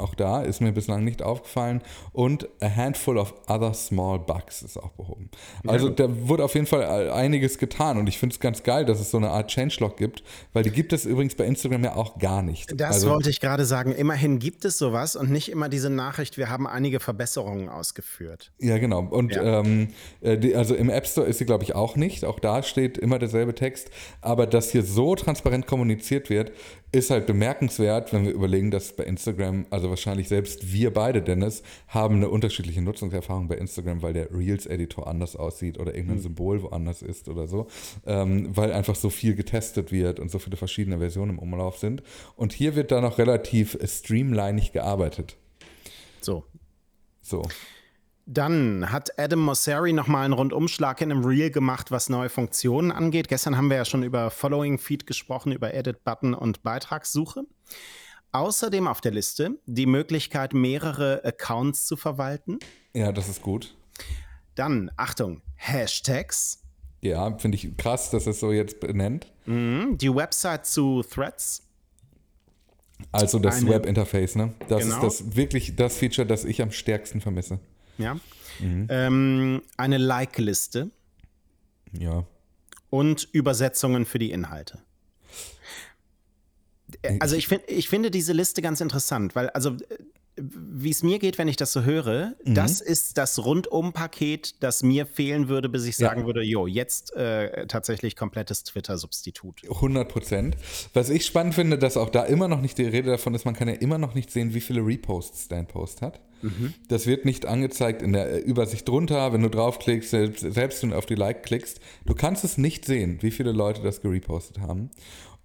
Auch 0.00 0.14
da 0.14 0.42
ist 0.42 0.60
mir 0.60 0.72
bislang 0.72 1.04
nicht 1.04 1.22
aufgefallen. 1.22 1.82
Und 2.12 2.48
a 2.60 2.68
handful 2.68 3.18
of 3.18 3.34
other 3.48 3.74
small 3.74 4.18
bugs 4.18 4.62
ist 4.62 4.76
auch 4.76 4.90
behoben. 4.90 5.30
Also 5.66 5.88
da 5.88 6.08
wurde 6.28 6.44
auf 6.44 6.54
jeden 6.54 6.66
Fall 6.66 7.10
einiges 7.10 7.58
getan. 7.58 7.98
Und 7.98 8.08
ich 8.08 8.18
finde 8.18 8.34
es 8.34 8.40
ganz 8.40 8.62
geil, 8.62 8.84
dass 8.84 9.00
es 9.00 9.10
so 9.10 9.18
eine 9.18 9.30
Art 9.30 9.50
Changelog 9.50 9.96
gibt, 9.96 10.22
weil 10.52 10.62
die 10.62 10.70
gibt 10.70 10.92
es 10.92 11.04
übrigens 11.04 11.34
bei 11.34 11.44
Instagram 11.44 11.84
ja 11.84 11.96
auch 11.96 12.18
gar 12.18 12.42
nicht. 12.42 12.72
Das 12.80 12.96
also, 12.96 13.10
wollte 13.10 13.30
ich 13.30 13.40
gerade 13.40 13.64
sagen. 13.64 13.92
Immerhin 13.92 14.38
gibt 14.38 14.64
es 14.64 14.78
sowas 14.78 15.16
und 15.16 15.30
nicht 15.30 15.50
immer 15.50 15.68
diese 15.68 15.90
Nachricht, 15.90 16.38
wir 16.38 16.48
haben 16.48 16.66
einige 16.66 17.00
Verbesserungen 17.00 17.68
ausgeführt. 17.68 18.52
Ja, 18.58 18.78
genau. 18.78 19.00
Und 19.02 19.34
Ja. 19.34 19.60
Ähm, 19.60 19.88
äh, 20.20 20.38
die, 20.38 20.54
also 20.54 20.74
im 20.74 20.90
App 20.90 21.06
Store 21.06 21.26
ist 21.26 21.38
sie, 21.38 21.46
glaube 21.46 21.64
ich, 21.64 21.74
auch 21.74 21.96
nicht. 21.96 22.24
Auch 22.24 22.38
da 22.38 22.62
steht 22.62 22.98
immer 22.98 23.18
derselbe 23.18 23.54
Text. 23.54 23.90
Aber 24.20 24.46
dass 24.46 24.70
hier 24.70 24.82
so 24.82 25.14
transparent 25.14 25.66
kommuniziert 25.66 26.30
wird, 26.30 26.52
ist 26.92 27.10
halt 27.10 27.26
bemerkenswert, 27.26 28.12
wenn 28.12 28.24
wir 28.24 28.32
überlegen, 28.32 28.70
dass 28.70 28.92
bei 28.92 29.04
Instagram, 29.04 29.66
also 29.70 29.90
wahrscheinlich 29.90 30.28
selbst 30.28 30.72
wir 30.72 30.92
beide, 30.92 31.22
Dennis, 31.22 31.62
haben 31.86 32.16
eine 32.16 32.28
unterschiedliche 32.28 32.82
Nutzungserfahrung 32.82 33.46
bei 33.46 33.56
Instagram, 33.56 34.02
weil 34.02 34.12
der 34.12 34.34
Reels-Editor 34.34 35.06
anders 35.06 35.36
aussieht 35.36 35.78
oder 35.78 35.94
irgendein 35.94 36.18
Symbol 36.18 36.62
woanders 36.62 37.02
ist 37.02 37.28
oder 37.28 37.46
so. 37.46 37.68
Ähm, 38.06 38.56
weil 38.56 38.72
einfach 38.72 38.96
so 38.96 39.08
viel 39.08 39.36
getestet 39.36 39.92
wird 39.92 40.18
und 40.18 40.30
so 40.30 40.40
viele 40.40 40.56
verschiedene 40.56 40.98
Versionen 40.98 41.32
im 41.32 41.38
Umlauf 41.38 41.78
sind. 41.78 42.02
Und 42.34 42.52
hier 42.52 42.74
wird 42.74 42.90
da 42.90 43.00
noch 43.00 43.18
relativ 43.18 43.78
streamlinig 43.84 44.72
gearbeitet. 44.72 45.36
So. 46.20 46.44
So. 47.22 47.42
Dann 48.32 48.92
hat 48.92 49.18
Adam 49.18 49.40
Mosseri 49.40 49.92
nochmal 49.92 50.24
einen 50.24 50.34
Rundumschlag 50.34 51.00
in 51.00 51.10
einem 51.10 51.24
Reel 51.24 51.50
gemacht, 51.50 51.90
was 51.90 52.08
neue 52.08 52.28
Funktionen 52.28 52.92
angeht. 52.92 53.26
Gestern 53.26 53.56
haben 53.56 53.68
wir 53.70 53.76
ja 53.76 53.84
schon 53.84 54.04
über 54.04 54.30
Following 54.30 54.78
Feed 54.78 55.04
gesprochen, 55.04 55.50
über 55.50 55.74
Edit 55.74 56.04
Button 56.04 56.34
und 56.34 56.62
Beitragssuche. 56.62 57.42
Außerdem 58.30 58.86
auf 58.86 59.00
der 59.00 59.10
Liste 59.10 59.58
die 59.66 59.86
Möglichkeit, 59.86 60.54
mehrere 60.54 61.24
Accounts 61.24 61.86
zu 61.86 61.96
verwalten. 61.96 62.60
Ja, 62.94 63.10
das 63.10 63.28
ist 63.28 63.42
gut. 63.42 63.74
Dann, 64.54 64.92
Achtung, 64.96 65.42
Hashtags. 65.56 66.62
Ja, 67.00 67.36
finde 67.36 67.56
ich 67.56 67.76
krass, 67.78 68.10
dass 68.10 68.28
es 68.28 68.38
so 68.38 68.52
jetzt 68.52 68.78
benennt. 68.78 69.32
Mhm, 69.46 69.98
Die 69.98 70.14
Website 70.14 70.66
zu 70.66 71.02
Threads. 71.02 71.66
Also 73.10 73.40
das 73.40 73.66
Webinterface, 73.66 74.36
ne? 74.36 74.54
Das 74.68 74.82
Genau. 74.84 74.94
ist 74.96 75.02
das 75.20 75.34
wirklich 75.36 75.74
das 75.74 75.96
Feature, 75.96 76.28
das 76.28 76.44
ich 76.44 76.62
am 76.62 76.70
stärksten 76.70 77.20
vermisse. 77.20 77.58
Ja. 78.00 78.16
Ähm, 78.60 79.62
eine 79.76 79.96
Like-Liste 79.98 80.90
Ja. 81.92 82.24
und 82.90 83.28
Übersetzungen 83.32 84.04
für 84.06 84.18
die 84.18 84.32
Inhalte. 84.32 84.78
Äh, 87.02 87.18
Also 87.20 87.36
ich, 87.36 87.46
find, 87.46 87.62
ich 87.68 87.88
finde 87.88 88.10
diese 88.10 88.32
Liste 88.32 88.62
ganz 88.62 88.80
interessant, 88.80 89.34
weil 89.34 89.48
also 89.50 89.70
äh, 89.70 89.98
wie 90.42 90.90
es 90.90 91.02
mir 91.02 91.18
geht, 91.18 91.38
wenn 91.38 91.48
ich 91.48 91.56
das 91.56 91.72
so 91.72 91.82
höre, 91.84 92.34
das 92.44 92.80
ist 92.80 93.18
das 93.18 93.44
Rundum-Paket, 93.44 94.62
das 94.62 94.82
mir 94.82 95.06
fehlen 95.06 95.48
würde, 95.48 95.68
bis 95.68 95.84
ich 95.86 95.98
Ja. 95.98 96.08
sagen 96.08 96.26
würde, 96.26 96.42
jo, 96.42 96.66
jetzt 96.66 97.14
äh, 97.16 97.66
tatsächlich 97.66 98.16
komplettes 98.16 98.64
Twitter-Substitut. 98.64 99.62
100 99.68 100.08
Prozent. 100.08 100.56
Was 100.94 101.10
ich 101.10 101.24
spannend 101.26 101.54
finde, 101.54 101.78
dass 101.78 101.96
auch 101.96 102.10
da 102.10 102.24
immer 102.24 102.48
noch 102.48 102.60
nicht 102.60 102.78
die 102.78 102.84
Rede 102.84 103.10
davon 103.10 103.34
ist, 103.34 103.44
man 103.44 103.54
kann 103.54 103.68
ja 103.68 103.74
immer 103.74 103.98
noch 103.98 104.14
nicht 104.14 104.30
sehen, 104.30 104.54
wie 104.54 104.60
viele 104.60 104.84
Reposts 104.84 105.48
dein 105.48 105.66
Post 105.66 106.02
hat. 106.02 106.20
Das 106.88 107.06
wird 107.06 107.26
nicht 107.26 107.44
angezeigt 107.44 108.00
in 108.00 108.14
der 108.14 108.30
äh, 108.32 108.38
Übersicht 108.38 108.88
drunter, 108.88 109.34
wenn 109.34 109.42
du 109.42 109.50
draufklickst, 109.50 110.08
selbst, 110.08 110.40
selbst 110.40 110.82
wenn 110.82 110.88
du 110.88 110.96
auf 110.96 111.04
die 111.04 111.14
Like 111.14 111.42
klickst. 111.42 111.80
Du 112.06 112.14
kannst 112.14 112.44
es 112.44 112.56
nicht 112.56 112.86
sehen, 112.86 113.18
wie 113.20 113.30
viele 113.30 113.52
Leute 113.52 113.82
das 113.82 114.00
gerepostet 114.00 114.58
haben. 114.58 114.88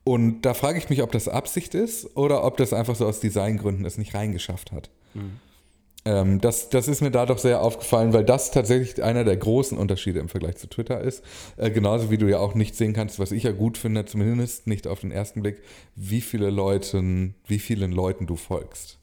Und 0.06 0.44
da 0.44 0.54
frage 0.54 0.78
ich 0.78 0.90
mich, 0.90 1.02
ob 1.02 1.12
das 1.12 1.28
Absicht 1.28 1.74
ist 1.74 2.16
oder 2.16 2.44
ob 2.46 2.58
das 2.58 2.72
einfach 2.74 2.96
so 2.96 3.06
aus 3.08 3.20
Designgründen 3.20 3.86
es 3.86 3.98
nicht 3.98 4.14
reingeschafft 4.14 4.72
hat. 4.72 4.92
Ähm, 6.06 6.40
das, 6.40 6.70
das 6.70 6.88
ist 6.88 7.02
mir 7.02 7.10
da 7.10 7.26
doch 7.26 7.40
sehr 7.40 7.60
aufgefallen, 7.62 8.14
weil 8.14 8.24
das 8.24 8.52
tatsächlich 8.52 9.02
einer 9.02 9.24
der 9.24 9.36
großen 9.36 9.76
Unterschiede 9.76 10.20
im 10.20 10.30
Vergleich 10.30 10.58
zu 10.58 10.68
Twitter 10.68 11.02
ist. 11.02 11.24
Äh, 11.58 11.72
genauso 11.72 12.12
wie 12.12 12.20
du 12.20 12.30
ja 12.30 12.38
auch 12.38 12.54
nicht 12.54 12.76
sehen 12.76 12.94
kannst, 12.94 13.18
was 13.18 13.32
ich 13.32 13.44
ja 13.44 13.52
gut 13.52 13.80
finde, 13.80 14.06
zumindest 14.06 14.68
nicht 14.68 14.86
auf 14.86 15.00
den 15.00 15.10
ersten 15.10 15.42
Blick, 15.42 15.64
wie 15.96 16.22
viele 16.22 16.52
Leuten, 16.52 17.34
wie 17.48 17.60
vielen 17.60 17.92
Leuten 17.92 18.28
du 18.28 18.36
folgst. 18.36 19.00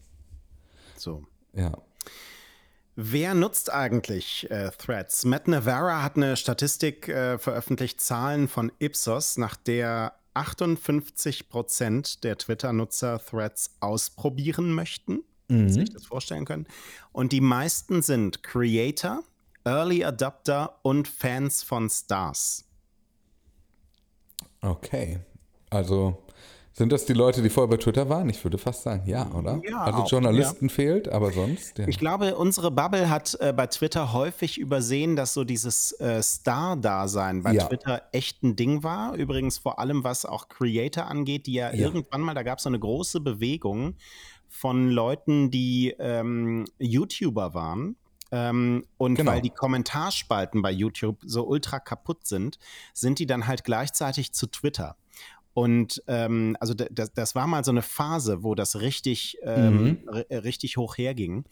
So. 0.97 1.25
Ja. 1.53 1.73
Wer 2.95 3.35
nutzt 3.35 3.73
eigentlich 3.73 4.49
äh, 4.51 4.71
Threads? 4.79 5.25
Matt 5.25 5.49
Navarra 5.49 6.05
hat 6.05 6.15
eine 6.17 6.37
Statistik 6.37 7.09
äh, 7.09 7.39
veröffentlicht, 7.39 8.01
Zahlen 8.01 8.47
von 8.47 8.71
Ipsos, 8.79 9.39
nach 9.39 9.57
der 9.57 10.13
58 10.35 11.49
Prozent 11.49 12.25
der 12.25 12.39
Twitter-Nutzer 12.39 13.21
Threads 13.25 13.77
ausprobieren 13.81 14.73
möchten, 14.73 15.21
sich 15.49 15.91
das 15.91 16.07
vorstellen 16.07 16.47
können. 16.47 16.67
Und 17.13 17.33
die 17.33 17.43
meisten 17.43 18.01
sind 18.01 18.43
Creator, 18.43 19.23
Early 19.65 20.03
Adopter 20.03 20.79
und 20.83 21.09
Fans 21.09 21.63
von 21.63 21.91
Stars. 21.91 22.65
Okay. 24.63 25.21
Also 25.69 26.23
sind 26.75 26.91
das 26.91 27.05
die 27.05 27.13
Leute, 27.13 27.43
die 27.43 27.51
vorher 27.51 27.69
bei 27.69 27.77
Twitter 27.77 28.09
waren? 28.09 28.29
Ich 28.31 28.43
würde 28.45 28.57
fast 28.59 28.83
sagen, 28.83 29.03
ja, 29.07 29.31
oder? 29.33 29.61
Ja, 29.69 29.83
also 29.83 29.99
auch, 30.01 30.11
Journalisten 30.11 30.69
fehlt, 30.71 31.09
aber 31.09 31.31
sonst. 31.33 31.79
Ja. 31.79 31.87
Ich 31.89 31.99
glaube, 31.99 32.37
unsere 32.37 32.71
Bubble 32.71 33.11
hat 33.11 33.37
äh, 33.41 33.53
bei 33.53 33.67
Twitter 33.67 34.13
häufig 34.13 34.59
übersehen, 34.59 35.15
dass 35.17 35.35
so 35.35 35.45
dieses 35.45 35.93
äh, 36.01 36.23
Star-Dasein 36.23 37.43
bei 37.43 37.53
Ja. 37.53 37.67
Twitter 37.67 38.03
echt 38.13 38.43
ein 38.43 38.57
Ding 38.57 38.83
war. 38.83 39.15
Übrigens 39.15 39.59
vor 39.59 39.79
allem, 39.79 40.05
was 40.05 40.25
auch 40.25 40.49
Creator 40.49 41.07
angeht, 41.07 41.47
die 41.47 41.55
ja, 41.55 41.73
Ja. 41.73 41.87
irgendwann 41.87 42.21
mal, 42.23 42.35
da 42.35 42.43
gab 42.43 42.59
es 42.59 42.65
so 42.65 42.71
eine 42.71 42.79
große 42.79 43.21
Bewegung 43.21 43.97
von 44.49 44.89
Leuten, 44.91 45.51
die 45.51 45.95
ähm, 45.99 46.65
YouTuber 46.79 47.55
waren. 47.55 47.97
Ähm, 48.31 48.87
und 48.97 49.17
Genau. 49.17 49.33
weil 49.33 49.43
die 49.43 49.51
Kommentarspalten 49.51 50.63
bei 50.63 50.71
YouTube 50.71 51.19
so 51.27 51.47
ultra 51.47 51.79
kaputt 51.81 52.27
sind, 52.27 52.59
sind 52.95 53.19
die 53.19 53.27
dann 53.27 53.47
halt 53.47 53.63
gleichzeitig 53.65 54.33
zu 54.33 54.47
Twitter. 54.47 54.97
Und 55.55 56.03
ähm, 56.07 56.57
also 56.61 56.75
das, 56.75 57.13
das 57.13 57.35
war 57.35 57.47
mal 57.47 57.65
so 57.65 57.71
eine 57.71 57.83
Phase, 57.83 58.43
wo 58.43 58.55
das 58.55 58.81
richtig, 58.81 59.39
ähm, 59.45 59.99
ri- 60.07 60.43
richtig 60.45 60.77
hoch 60.77 60.97
herging. 60.97 61.45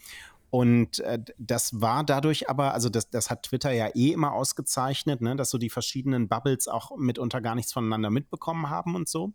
Und 0.49 0.99
äh, 1.01 1.19
das 1.39 1.81
war 1.81 2.03
dadurch 2.03 2.49
aber, 2.51 2.75
also 2.75 2.89
das, 2.89 3.09
das 3.11 3.31
hat 3.31 3.45
Twitter 3.45 3.71
ja 3.71 3.89
eh 3.95 4.13
immer 4.13 4.33
ausgezeichnet, 4.33 5.21
ne, 5.21 5.37
dass 5.37 5.51
so 5.51 5.59
die 5.59 5.71
verschiedenen 5.71 6.29
Bubbles 6.29 6.67
auch 6.67 6.97
mitunter 6.97 7.41
gar 7.41 7.55
nichts 7.55 7.73
voneinander 7.73 8.11
mitbekommen 8.11 8.69
haben 8.69 8.97
und 8.97 9.09
so. 9.09 9.33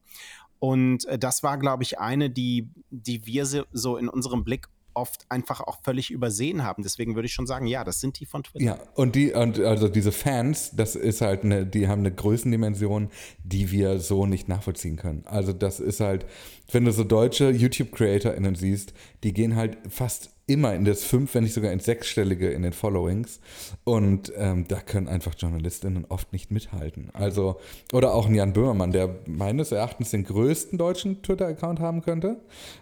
Und 0.60 1.06
äh, 1.06 1.20
das 1.20 1.44
war, 1.44 1.58
glaube 1.58 1.84
ich, 1.84 2.00
eine, 2.00 2.30
die, 2.30 2.70
die 2.90 3.26
wir 3.26 3.46
so 3.46 3.98
in 3.98 4.10
unserem 4.10 4.44
Blick 4.44 4.68
oft 4.96 5.26
einfach 5.30 5.62
auch 5.62 5.80
völlig 5.84 6.12
übersehen 6.12 6.64
haben. 6.64 6.84
Deswegen 6.84 7.16
würde 7.16 7.28
ich 7.28 7.34
schon 7.34 7.48
sagen, 7.48 7.68
ja, 7.68 7.84
das 7.84 8.00
sind 8.00 8.20
die 8.20 8.26
von 8.26 8.44
Twitter. 8.44 8.66
Ja, 8.66 8.80
und 8.96 9.16
die, 9.16 9.34
und 9.34 9.60
also 9.60 9.88
diese 9.88 10.12
Fans, 10.12 10.72
das 10.74 10.96
ist 10.96 11.22
halt 11.22 11.44
eine, 11.44 11.66
die 11.66 11.88
haben 11.88 12.00
eine 12.00 12.14
Größendimension, 12.14 13.10
die 13.44 13.72
wir 13.72 14.00
so 14.00 14.26
nicht 14.26 14.48
nachvollziehen 14.48 14.98
können. 14.98 15.24
Also 15.26 15.54
das 15.54 15.80
ist 15.80 16.00
halt, 16.00 16.26
wenn 16.72 16.86
du 16.86 16.92
so 16.92 17.04
deutsche 17.04 17.50
YouTube-CreatorInnen 17.50 18.56
siehst, 18.56 18.94
die 19.24 19.34
gehen 19.34 19.56
halt 19.56 19.78
fast 19.90 20.35
immer 20.48 20.76
in 20.76 20.86
das 20.86 21.04
fünf, 21.04 21.34
wenn 21.34 21.44
nicht 21.44 21.54
sogar 21.54 21.72
ins 21.72 21.86
sechsstellige 21.86 22.50
in 22.52 22.62
den 22.62 22.74
Followings. 22.74 23.40
Und 23.84 24.32
ähm, 24.38 24.68
da 24.68 24.80
können 24.80 25.08
einfach 25.08 25.34
Journalistinnen 25.38 26.06
oft 26.10 26.32
nicht 26.34 26.52
mithalten. 26.52 27.10
Also, 27.14 27.60
oder 27.94 28.14
auch 28.14 28.28
ein 28.28 28.36
Jan 28.36 28.54
Böhmermann, 28.54 28.92
der 28.92 29.16
meines 29.26 29.72
Erachtens 29.72 30.12
den 30.12 30.24
größten 30.24 30.78
deutschen 30.78 31.24
Twitter-Account 31.24 31.80
haben 31.80 32.02
könnte, 32.02 32.38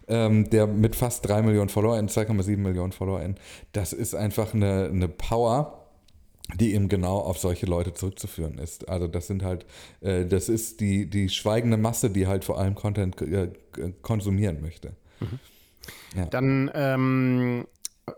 ähm, 0.07 0.49
der 0.49 0.67
mit 0.67 0.95
fast 0.95 1.27
drei 1.27 1.41
Millionen 1.41 1.69
FollowerInnen, 1.69 2.09
2,7 2.09 2.57
Millionen 2.57 2.91
FollowerInnen, 2.91 3.37
das 3.71 3.93
ist 3.93 4.13
einfach 4.13 4.53
eine, 4.53 4.89
eine 4.91 5.07
Power 5.07 5.79
die 6.59 6.73
eben 6.73 6.89
genau 6.89 7.19
auf 7.19 7.39
solche 7.39 7.65
Leute 7.65 7.93
zurückzuführen 7.93 8.57
ist. 8.57 8.89
Also 8.89 9.07
das 9.07 9.27
sind 9.27 9.43
halt, 9.43 9.65
äh, 10.01 10.25
das 10.25 10.49
ist 10.49 10.81
die, 10.81 11.09
die 11.09 11.29
schweigende 11.29 11.77
Masse, 11.77 12.09
die 12.09 12.27
halt 12.27 12.43
vor 12.43 12.59
allem 12.59 12.75
Content 12.75 13.19
äh, 13.21 13.47
konsumieren 14.01 14.61
möchte. 14.61 14.91
Mhm. 15.21 15.39
Dann 16.29 16.71
ähm, 16.73 17.67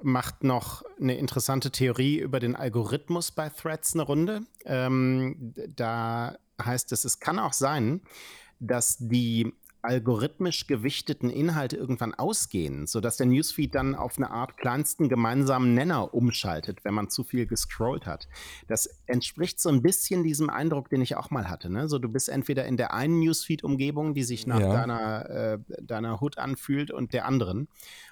macht 0.02 0.44
noch 0.44 0.84
eine 1.00 1.18
interessante 1.18 1.72
Theorie 1.72 2.20
über 2.20 2.40
den 2.40 2.56
Algorithmus 2.56 3.32
bei 3.32 3.50
Threads 3.50 3.94
eine 3.94 4.04
Runde. 4.04 4.42
Ähm, 4.66 5.54
da 5.76 6.38
heißt 6.64 6.92
es, 6.92 7.06
es 7.06 7.20
kann 7.20 7.40
auch 7.40 7.54
sein, 7.54 8.02
dass 8.60 8.98
die 9.00 9.54
algorithmisch 9.86 10.68
gewichteten 10.68 11.30
Inhalte 11.30 11.78
irgendwann 11.78 12.14
ausgehen, 12.14 12.88
sodass 12.88 13.18
der 13.18 13.28
Newsfeed 13.28 13.74
dann 13.76 13.96
auf 13.96 14.18
eine 14.18 14.32
Art 14.32 14.58
kleinsten 14.58 15.10
gemeinsamen 15.10 15.74
Nenner 15.74 16.14
umschaltet, 16.14 16.84
wenn 16.84 16.94
man 16.94 17.10
zu 17.10 17.24
viel 17.24 17.46
gescrollt 17.46 18.06
hat. 18.06 18.28
Das 18.68 18.90
entspricht 19.06 19.60
so 19.60 19.70
ein 19.70 19.82
bisschen 19.82 20.24
diesem 20.24 20.50
Eindruck, 20.50 20.90
den 20.90 21.02
ich 21.02 21.16
auch 21.16 21.30
mal 21.30 21.50
hatte. 21.50 21.70
Ne? 21.70 21.88
So, 21.88 22.00
du 22.00 22.10
bist 22.10 22.30
entweder 22.30 22.66
in 22.66 22.78
der 22.78 22.94
einen 22.94 23.20
Newsfeed-Umgebung, 23.20 24.14
die 24.14 24.24
sich 24.24 24.48
nach 24.48 24.60
ja. 24.60 24.74
deiner, 24.74 25.30
äh, 25.30 25.60
deiner 25.82 26.22
Hood 26.22 26.38
anfühlt, 26.38 26.92
und 26.92 27.14
der 27.14 27.26
anderen 27.26 27.68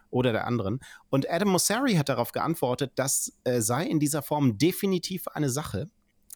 oder 0.10 0.32
der 0.32 0.46
anderen. 0.46 0.80
Und 1.10 1.30
Adam 1.30 1.50
Mosseri 1.50 1.94
hat 1.96 2.10
darauf 2.10 2.32
geantwortet, 2.32 2.92
das 2.96 3.34
äh, 3.44 3.62
sei 3.62 3.86
in 3.86 4.00
dieser 4.00 4.22
Form 4.22 4.58
definitiv 4.58 5.28
eine 5.28 5.50
Sache. 5.50 5.90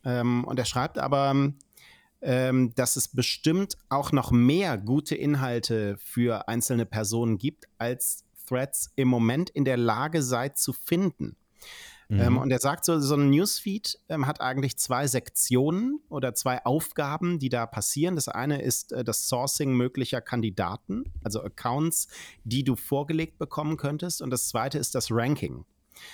Ähm, 0.04 0.44
und 0.46 0.58
er 0.58 0.66
schreibt 0.66 0.98
aber, 0.98 1.54
ähm, 2.22 2.74
dass 2.76 2.96
es 2.96 3.08
bestimmt 3.08 3.78
auch 3.90 4.12
noch 4.12 4.32
mehr 4.32 4.78
gute 4.78 5.16
Inhalte 5.16 5.98
für 5.98 6.48
einzelne 6.48 6.86
Personen 6.86 7.38
gibt, 7.38 7.66
als 7.78 8.24
Threads 8.48 8.92
im 8.96 9.08
Moment 9.08 9.50
in 9.50 9.66
der 9.66 9.78
Lage 9.78 10.24
seid 10.24 10.58
zu 10.58 10.74
finden. 10.74 11.36
Ähm, 12.10 12.16
mhm. 12.16 12.22
Ähm, 12.22 12.38
und 12.38 12.52
er 12.52 12.60
sagt 12.60 12.86
so, 12.86 13.00
so 13.00 13.16
ein 13.16 13.30
Newsfeed 13.30 14.00
ähm, 14.10 14.26
hat 14.28 14.42
eigentlich 14.42 14.78
zwei 14.78 15.08
Sektionen 15.08 16.00
oder 16.10 16.34
zwei 16.34 16.64
Aufgaben, 16.66 17.40
die 17.40 17.50
da 17.50 17.66
passieren. 17.66 18.16
Das 18.16 18.30
eine 18.30 18.62
ist 18.62 18.94
äh, 18.94 19.04
das 19.04 19.28
Sourcing 19.28 19.74
möglicher 19.74 20.22
Kandidaten, 20.22 21.12
also 21.24 21.42
Accounts, 21.42 22.08
die 22.44 22.64
du 22.64 22.76
vorgelegt 22.76 23.38
bekommen 23.38 23.78
könntest. 23.78 24.22
Und 24.22 24.30
das 24.30 24.48
zweite 24.48 24.78
ist 24.78 24.96
das 24.96 25.12
Ranking. 25.12 25.66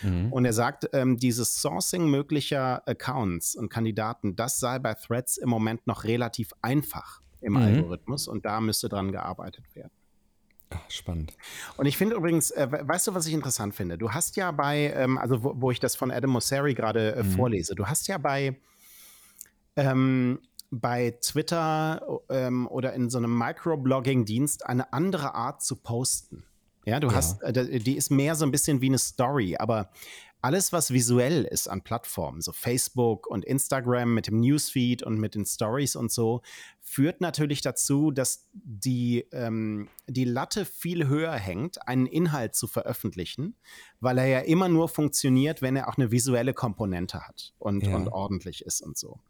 Mhm. 0.02 0.32
Und 0.32 0.46
er 0.46 0.54
sagt, 0.54 0.90
ähm, 0.94 1.18
dieses 1.18 1.62
Sourcing 1.62 2.08
möglicher 2.08 2.88
Accounts 2.88 3.56
und 3.56 3.70
Kandidaten, 3.70 4.36
das 4.36 4.60
sei 4.60 4.80
bei 4.80 4.94
Threads 4.94 5.38
im 5.38 5.50
Moment 5.50 5.88
noch 5.88 6.04
relativ 6.04 6.52
einfach 6.62 7.22
im 7.42 7.54
mhm. 7.54 7.60
Algorithmus 7.60 8.28
und 8.28 8.46
da 8.46 8.62
müsste 8.62 8.90
dran 8.90 9.12
gearbeitet 9.12 9.64
werden. 9.76 9.92
Ach, 10.70 10.90
spannend. 10.90 11.34
Und 11.78 11.86
ich 11.86 11.98
finde 11.98 12.16
übrigens, 12.16 12.52
äh, 12.52 12.68
weißt 12.70 13.08
du, 13.08 13.14
was 13.14 13.28
ich 13.28 13.34
interessant 13.34 13.76
finde? 13.76 13.98
Du 13.98 14.12
hast 14.12 14.36
ja 14.38 14.52
bei, 14.52 14.94
ähm, 14.96 15.18
also 15.18 15.44
wo, 15.44 15.54
wo, 15.56 15.72
ich 15.72 15.80
das 15.80 15.96
von 15.96 16.12
Adam 16.12 16.32
Mosseri 16.32 16.74
gerade 16.74 17.16
äh, 17.16 17.24
mhm. 17.24 17.32
vorlese, 17.32 17.76
du 17.76 17.86
hast 17.86 18.08
ja 18.08 18.18
bei, 18.18 18.60
ähm, 19.76 20.40
bei 20.72 21.12
Twitter 21.22 22.02
ähm, 22.30 22.68
oder 22.68 22.94
in 22.94 23.10
so 23.10 23.20
einem 23.20 23.38
Microblogging-Dienst 23.38 24.66
eine 24.66 24.92
andere 24.94 25.36
Art 25.36 25.62
zu 25.62 25.76
posten. 25.76 26.44
Ja, 26.86 27.00
du 27.00 27.08
ja. 27.08 27.16
hast, 27.16 27.42
äh, 27.44 27.80
die 27.80 27.96
ist 27.96 28.10
mehr 28.10 28.36
so 28.36 28.46
ein 28.46 28.52
bisschen 28.52 28.82
wie 28.82 28.88
eine 28.88 28.98
Story, 28.98 29.56
aber 29.58 29.90
alles, 30.44 30.74
was 30.74 30.92
visuell 30.92 31.46
ist 31.46 31.70
an 31.70 31.84
Plattformen, 31.84 32.42
so 32.42 32.52
Facebook 32.52 33.28
und 33.28 33.46
Instagram 33.46 34.14
mit 34.14 34.28
dem 34.28 34.42
Newsfeed 34.42 35.02
und 35.02 35.18
mit 35.18 35.36
den 35.36 35.46
Stories 35.46 35.96
und 35.96 36.12
so, 36.12 36.42
führt 36.82 37.22
natürlich 37.22 37.62
dazu, 37.62 38.12
dass 38.12 38.50
die, 38.52 39.26
ähm, 39.32 39.88
die 40.06 40.26
Latte 40.26 40.66
viel 40.66 41.08
höher 41.08 41.32
hängt, 41.32 41.88
einen 41.88 42.08
Inhalt 42.08 42.56
zu 42.56 42.68
veröffentlichen, 42.68 43.56
weil 44.02 44.18
er 44.18 44.28
ja 44.28 44.40
immer 44.40 44.68
nur 44.68 44.90
funktioniert, 44.90 45.62
wenn 45.62 45.78
er 45.78 45.88
auch 45.88 45.98
eine 45.98 46.12
visuelle 46.12 46.54
Komponente 46.54 47.22
hat 47.26 47.54
und, 47.58 47.88
ja. 47.88 47.96
und 47.96 48.10
ordentlich 48.10 48.66
ist 48.66 48.82
und 48.82 48.98
so. 48.98 49.22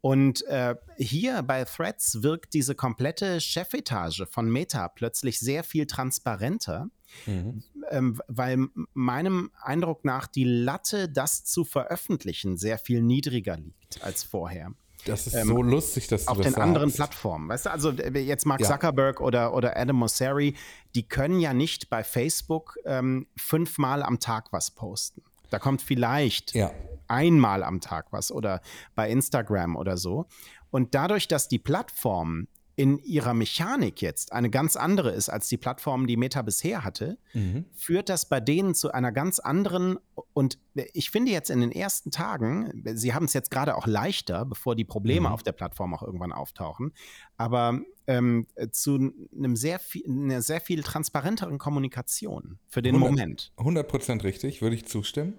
Und 0.00 0.46
äh, 0.46 0.76
hier 0.96 1.42
bei 1.42 1.64
Threads 1.64 2.22
wirkt 2.22 2.54
diese 2.54 2.74
komplette 2.74 3.40
Chefetage 3.40 4.26
von 4.30 4.50
Meta 4.50 4.88
plötzlich 4.88 5.38
sehr 5.40 5.62
viel 5.62 5.86
transparenter, 5.86 6.88
mhm. 7.26 7.62
ähm, 7.90 8.20
weil 8.26 8.68
meinem 8.94 9.50
Eindruck 9.60 10.04
nach 10.04 10.26
die 10.26 10.44
Latte, 10.44 11.08
das 11.08 11.44
zu 11.44 11.64
veröffentlichen, 11.64 12.56
sehr 12.56 12.78
viel 12.78 13.02
niedriger 13.02 13.58
liegt 13.58 14.02
als 14.02 14.22
vorher. 14.22 14.72
Das 15.04 15.26
ist 15.26 15.34
ähm, 15.34 15.48
so 15.48 15.62
lustig, 15.62 16.08
dass 16.08 16.24
du 16.24 16.30
auf 16.30 16.36
das 16.38 16.46
den 16.46 16.52
sagst. 16.54 16.62
anderen 16.66 16.92
Plattformen. 16.92 17.48
Weißt 17.48 17.66
du, 17.66 17.70
also 17.70 17.90
jetzt 17.90 18.46
Mark 18.46 18.60
ja. 18.60 18.68
Zuckerberg 18.68 19.20
oder, 19.20 19.54
oder 19.54 19.76
Adam 19.76 19.96
Mosseri, 19.96 20.54
die 20.94 21.08
können 21.08 21.40
ja 21.40 21.54
nicht 21.54 21.90
bei 21.90 22.04
Facebook 22.04 22.78
ähm, 22.84 23.26
fünfmal 23.36 24.02
am 24.02 24.18
Tag 24.18 24.52
was 24.52 24.70
posten. 24.70 25.22
Da 25.50 25.58
kommt 25.58 25.82
vielleicht 25.82 26.54
ja 26.54 26.72
einmal 27.10 27.64
am 27.64 27.80
Tag 27.80 28.06
was 28.12 28.30
oder 28.30 28.60
bei 28.94 29.10
Instagram 29.10 29.76
oder 29.76 29.96
so. 29.96 30.26
Und 30.70 30.94
dadurch, 30.94 31.26
dass 31.28 31.48
die 31.48 31.58
Plattform 31.58 32.46
in 32.76 32.98
ihrer 32.98 33.34
Mechanik 33.34 34.00
jetzt 34.00 34.32
eine 34.32 34.50
ganz 34.50 34.76
andere 34.76 35.10
ist 35.10 35.28
als 35.28 35.48
die 35.48 35.56
Plattform, 35.56 36.06
die 36.06 36.16
Meta 36.16 36.42
bisher 36.42 36.84
hatte, 36.84 37.18
mhm. 37.34 37.66
führt 37.72 38.08
das 38.08 38.28
bei 38.28 38.40
denen 38.40 38.74
zu 38.74 38.92
einer 38.92 39.12
ganz 39.12 39.38
anderen 39.38 39.98
und 40.32 40.58
ich 40.94 41.10
finde 41.10 41.32
jetzt 41.32 41.50
in 41.50 41.60
den 41.60 41.72
ersten 41.72 42.10
Tagen, 42.10 42.82
sie 42.94 43.12
haben 43.12 43.24
es 43.24 43.32
jetzt 43.32 43.50
gerade 43.50 43.76
auch 43.76 43.86
leichter, 43.86 44.44
bevor 44.44 44.76
die 44.76 44.84
Probleme 44.84 45.28
mhm. 45.28 45.34
auf 45.34 45.42
der 45.42 45.52
Plattform 45.52 45.94
auch 45.94 46.02
irgendwann 46.02 46.32
auftauchen, 46.32 46.92
aber 47.36 47.80
ähm, 48.06 48.46
zu 48.72 49.12
einem 49.36 49.56
sehr 49.56 49.78
viel, 49.78 50.04
einer 50.06 50.42
sehr 50.42 50.60
viel 50.60 50.82
transparenteren 50.82 51.58
Kommunikation 51.58 52.58
für 52.66 52.82
den 52.82 52.96
100, 52.96 53.10
Moment. 53.10 53.52
100 53.58 53.88
Prozent 53.88 54.24
richtig, 54.24 54.62
würde 54.62 54.76
ich 54.76 54.86
zustimmen. 54.86 55.34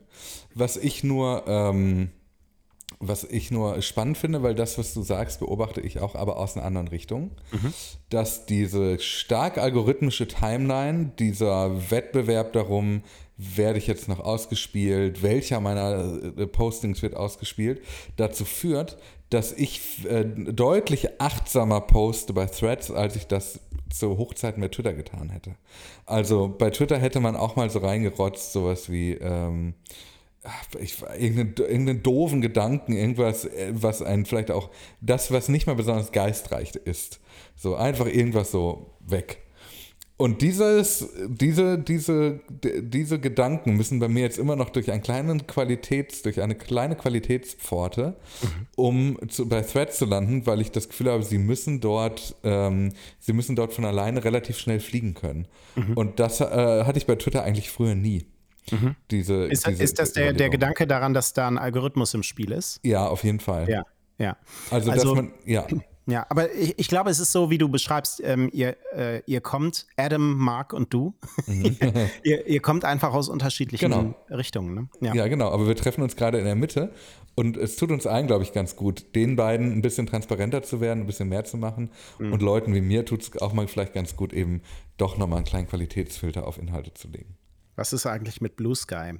Was 0.53 0.77
ich 0.77 1.03
nur 1.03 1.45
ähm 1.47 2.11
was 3.01 3.23
ich 3.23 3.51
nur 3.51 3.81
spannend 3.81 4.17
finde, 4.17 4.43
weil 4.43 4.55
das, 4.55 4.77
was 4.77 4.93
du 4.93 5.01
sagst, 5.01 5.39
beobachte 5.39 5.81
ich 5.81 5.99
auch, 5.99 6.15
aber 6.15 6.37
aus 6.37 6.55
einer 6.55 6.65
anderen 6.65 6.87
Richtung, 6.87 7.31
mhm. 7.51 7.73
dass 8.09 8.45
diese 8.45 8.99
stark 8.99 9.57
algorithmische 9.57 10.27
Timeline, 10.27 11.11
dieser 11.19 11.91
Wettbewerb 11.91 12.53
darum, 12.53 13.03
werde 13.37 13.79
ich 13.79 13.87
jetzt 13.87 14.07
noch 14.07 14.19
ausgespielt, 14.19 15.23
welcher 15.23 15.59
meiner 15.59 16.21
äh, 16.37 16.45
Postings 16.45 17.01
wird 17.01 17.15
ausgespielt, 17.15 17.81
dazu 18.15 18.45
führt, 18.45 18.97
dass 19.31 19.51
ich 19.51 20.05
äh, 20.05 20.25
deutlich 20.25 21.19
achtsamer 21.19 21.81
poste 21.81 22.33
bei 22.33 22.45
Threads, 22.45 22.91
als 22.91 23.15
ich 23.15 23.25
das 23.25 23.59
zu 23.89 24.17
Hochzeiten 24.17 24.61
bei 24.61 24.67
Twitter 24.67 24.93
getan 24.93 25.29
hätte. 25.29 25.55
Also 26.05 26.49
bei 26.49 26.69
Twitter 26.69 26.97
hätte 26.97 27.19
man 27.19 27.35
auch 27.35 27.55
mal 27.55 27.69
so 27.69 27.79
reingerotzt, 27.79 28.53
sowas 28.53 28.89
wie 28.89 29.13
ähm, 29.13 29.73
ich, 30.79 31.01
irgendeinen, 31.01 31.53
irgendeinen 31.57 32.03
doofen 32.03 32.41
Gedanken, 32.41 32.93
irgendwas, 32.93 33.47
was 33.71 34.01
einen 34.01 34.25
vielleicht 34.25 34.51
auch, 34.51 34.69
das, 34.99 35.31
was 35.31 35.49
nicht 35.49 35.67
mal 35.67 35.75
besonders 35.75 36.11
geistreich 36.11 36.75
ist. 36.75 37.19
So 37.55 37.75
einfach 37.75 38.07
irgendwas 38.07 38.51
so 38.51 38.95
weg. 38.99 39.39
Und 40.21 40.43
dieses, 40.43 41.09
diese, 41.27 41.79
diese, 41.79 42.41
diese 42.63 43.19
Gedanken 43.19 43.75
müssen 43.75 43.99
bei 43.99 44.07
mir 44.07 44.21
jetzt 44.21 44.37
immer 44.37 44.55
noch 44.55 44.69
durch 44.69 44.91
einen 44.91 45.01
kleinen 45.01 45.47
Qualitäts, 45.47 46.21
durch 46.21 46.41
eine 46.41 46.53
kleine 46.53 46.95
Qualitätspforte, 46.95 48.15
mhm. 48.43 48.67
um 48.75 49.17
zu, 49.29 49.49
bei 49.49 49.61
Threads 49.63 49.97
zu 49.97 50.05
landen, 50.05 50.45
weil 50.45 50.61
ich 50.61 50.69
das 50.69 50.89
Gefühl 50.89 51.09
habe, 51.09 51.23
sie 51.23 51.39
müssen 51.39 51.81
dort, 51.81 52.35
ähm, 52.43 52.93
sie 53.17 53.33
müssen 53.33 53.55
dort 53.55 53.73
von 53.73 53.83
alleine 53.83 54.23
relativ 54.23 54.59
schnell 54.59 54.79
fliegen 54.79 55.15
können. 55.15 55.47
Mhm. 55.75 55.93
Und 55.95 56.19
das 56.19 56.39
äh, 56.39 56.45
hatte 56.45 56.99
ich 56.99 57.07
bei 57.07 57.15
Twitter 57.15 57.43
eigentlich 57.43 57.71
früher 57.71 57.95
nie. 57.95 58.27
Mhm. 58.69 58.95
Diese, 59.09 59.45
ist, 59.45 59.65
diese 59.67 59.83
ist 59.83 59.99
das 59.99 60.13
der, 60.13 60.33
der 60.33 60.49
Gedanke 60.49 60.85
daran, 60.87 61.13
dass 61.13 61.33
da 61.33 61.47
ein 61.47 61.57
Algorithmus 61.57 62.13
im 62.13 62.23
Spiel 62.23 62.51
ist? 62.51 62.79
Ja, 62.83 63.07
auf 63.07 63.23
jeden 63.23 63.39
Fall. 63.39 63.69
Ja, 63.69 63.83
ja. 64.17 64.37
Also, 64.69 64.91
also 64.91 65.15
dass 65.15 65.23
man, 65.23 65.33
ja. 65.45 65.65
Ja, 66.07 66.25
aber 66.29 66.53
ich, 66.53 66.77
ich, 66.77 66.87
glaube, 66.87 67.09
es 67.09 67.19
ist 67.19 67.31
so, 67.31 67.49
wie 67.49 67.57
du 67.57 67.69
beschreibst, 67.69 68.21
ähm, 68.23 68.49
ihr, 68.51 68.75
äh, 68.95 69.21
ihr 69.27 69.39
kommt, 69.39 69.85
Adam, 69.97 70.35
Mark 70.35 70.73
und 70.73 70.93
du, 70.93 71.13
mhm. 71.45 71.77
ihr, 72.23 72.47
ihr, 72.47 72.59
kommt 72.59 72.85
einfach 72.85 73.13
aus 73.13 73.29
unterschiedlichen 73.29 73.91
genau. 73.91 74.15
Richtungen. 74.29 74.73
Ne? 74.73 74.89
Ja. 74.99 75.13
ja, 75.13 75.27
genau, 75.27 75.51
aber 75.51 75.67
wir 75.67 75.75
treffen 75.75 76.01
uns 76.01 76.15
gerade 76.15 76.39
in 76.39 76.45
der 76.45 76.55
Mitte 76.55 76.91
und 77.35 77.55
es 77.55 77.75
tut 77.75 77.91
uns 77.91 78.07
allen, 78.07 78.27
glaube 78.27 78.43
ich, 78.43 78.51
ganz 78.51 78.75
gut, 78.75 79.15
den 79.15 79.35
beiden 79.35 79.71
ein 79.71 79.81
bisschen 79.81 80.07
transparenter 80.07 80.63
zu 80.63 80.81
werden, 80.81 81.01
ein 81.01 81.07
bisschen 81.07 81.29
mehr 81.29 81.45
zu 81.45 81.57
machen 81.57 81.91
mhm. 82.19 82.33
und 82.33 82.41
Leuten 82.41 82.73
wie 82.73 82.81
mir 82.81 83.05
tut 83.05 83.21
es 83.21 83.41
auch 83.41 83.53
mal 83.53 83.67
vielleicht 83.67 83.93
ganz 83.93 84.15
gut, 84.15 84.33
eben 84.33 84.61
doch 84.97 85.17
nochmal 85.17 85.37
einen 85.37 85.45
kleinen 85.45 85.67
Qualitätsfilter 85.67 86.47
auf 86.47 86.57
Inhalte 86.57 86.93
zu 86.93 87.09
legen. 87.09 87.37
Was 87.75 87.93
ist 87.93 88.05
eigentlich 88.05 88.41
mit 88.41 88.55
Blue 88.55 88.75
Sky? 88.75 89.13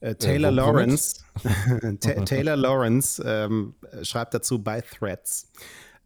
Äh, 0.00 0.16
Taylor, 0.16 0.50
äh, 0.50 0.52
Lawrence, 0.52 1.24
Taylor 2.26 2.56
Lawrence 2.56 3.22
ähm, 3.24 3.74
schreibt 4.02 4.34
dazu 4.34 4.62
bei 4.62 4.80
Threads. 4.82 5.50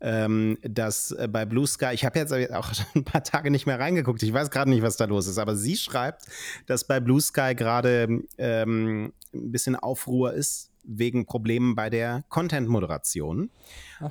ähm, 0.01 0.59
dass 0.63 1.11
äh, 1.11 1.27
bei 1.27 1.45
Blue 1.45 1.67
Sky, 1.67 1.91
ich 1.93 2.05
habe 2.05 2.19
jetzt 2.19 2.33
auch 2.33 2.71
ein 2.95 3.05
paar 3.05 3.25
Tage 3.25 3.51
nicht 3.51 3.67
mehr 3.67 3.81
reingeguckt, 3.81 4.23
ich 4.23 4.33
weiß 4.33 4.51
gerade 4.51 4.71
nicht, 4.71 4.83
was 4.83 4.97
da 4.97 5.07
los 5.07 5.27
ist, 5.27 5.39
aber 5.39 5.57
sie 5.57 5.77
schreibt, 5.77 6.27
dass 6.67 6.85
bei 6.85 7.01
Blue 7.01 7.21
Sky 7.21 7.55
gerade 7.57 8.23
ähm, 8.39 9.13
ein 9.35 9.53
bisschen 9.53 9.75
Aufruhr 9.75 10.33
ist 10.33 10.71
wegen 10.85 11.27
Problemen 11.27 11.75
bei 11.75 11.91
der 11.91 12.25
Content-Moderation. 12.29 13.51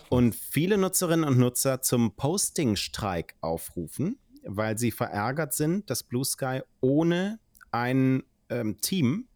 Und 0.09 0.35
viele 0.35 0.77
Nutzerinnen 0.77 1.27
und 1.27 1.39
Nutzer 1.39 1.81
zum 1.81 2.15
Posting-Streik 2.15 3.35
aufrufen, 3.41 4.19
weil 4.43 4.77
sie 4.77 4.91
verärgert 4.91 5.53
sind, 5.53 5.89
dass 5.89 6.03
Blue 6.03 6.23
Sky 6.23 6.61
ohne 6.81 7.39
ein 7.71 8.23
ähm, 8.49 8.79
Team 8.81 9.27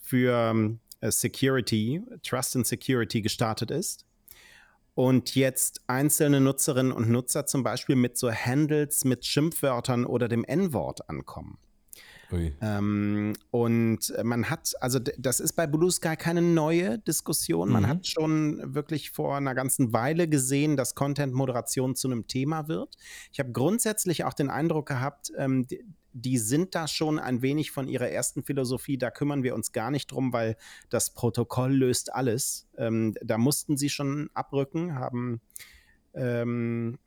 für 0.00 0.76
äh, 1.00 1.10
Security, 1.10 2.02
Trust 2.22 2.56
and 2.56 2.66
Security 2.66 3.22
gestartet 3.22 3.70
ist. 3.70 4.06
Und 4.94 5.34
jetzt 5.34 5.82
einzelne 5.88 6.40
Nutzerinnen 6.40 6.92
und 6.92 7.10
Nutzer 7.10 7.46
zum 7.46 7.64
Beispiel 7.64 7.96
mit 7.96 8.16
so 8.16 8.30
Handles 8.30 9.04
mit 9.04 9.24
Schimpfwörtern 9.24 10.06
oder 10.06 10.28
dem 10.28 10.44
N-Wort 10.44 11.08
ankommen. 11.08 11.58
Ähm, 12.60 13.34
und 13.50 14.12
man 14.22 14.50
hat, 14.50 14.72
also 14.80 14.98
das 14.98 15.40
ist 15.40 15.54
bei 15.54 15.66
Blue 15.66 15.90
Sky 15.90 16.16
keine 16.16 16.42
neue 16.42 16.98
Diskussion. 16.98 17.70
Man 17.70 17.84
mhm. 17.84 17.88
hat 17.88 18.06
schon 18.06 18.74
wirklich 18.74 19.10
vor 19.10 19.36
einer 19.36 19.54
ganzen 19.54 19.92
Weile 19.92 20.28
gesehen, 20.28 20.76
dass 20.76 20.94
Content-Moderation 20.94 21.96
zu 21.96 22.08
einem 22.08 22.26
Thema 22.26 22.68
wird. 22.68 22.96
Ich 23.32 23.40
habe 23.40 23.52
grundsätzlich 23.52 24.24
auch 24.24 24.34
den 24.34 24.50
Eindruck 24.50 24.86
gehabt, 24.86 25.32
ähm, 25.36 25.66
die, 25.66 25.84
die 26.14 26.38
sind 26.38 26.74
da 26.76 26.86
schon 26.86 27.18
ein 27.18 27.42
wenig 27.42 27.72
von 27.72 27.88
ihrer 27.88 28.08
ersten 28.08 28.44
Philosophie, 28.44 28.96
da 28.96 29.10
kümmern 29.10 29.42
wir 29.42 29.54
uns 29.54 29.72
gar 29.72 29.90
nicht 29.90 30.12
drum, 30.12 30.32
weil 30.32 30.56
das 30.88 31.12
Protokoll 31.12 31.74
löst 31.74 32.14
alles. 32.14 32.68
Ähm, 32.78 33.14
da 33.22 33.36
mussten 33.36 33.76
sie 33.76 33.90
schon 33.90 34.30
abrücken, 34.32 34.94
haben 34.94 35.40
ähm, 36.14 36.98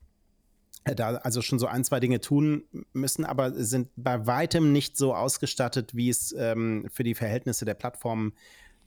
da 0.95 1.15
also 1.15 1.41
schon 1.41 1.59
so 1.59 1.67
ein, 1.67 1.83
zwei 1.83 1.99
Dinge 1.99 2.19
tun 2.21 2.63
müssen, 2.93 3.25
aber 3.25 3.51
sind 3.51 3.89
bei 3.95 4.25
weitem 4.25 4.71
nicht 4.71 4.97
so 4.97 5.13
ausgestattet, 5.13 5.95
wie 5.95 6.09
es 6.09 6.33
ähm, 6.37 6.87
für 6.91 7.03
die 7.03 7.15
Verhältnisse 7.15 7.65
der 7.65 7.73
Plattform 7.73 8.33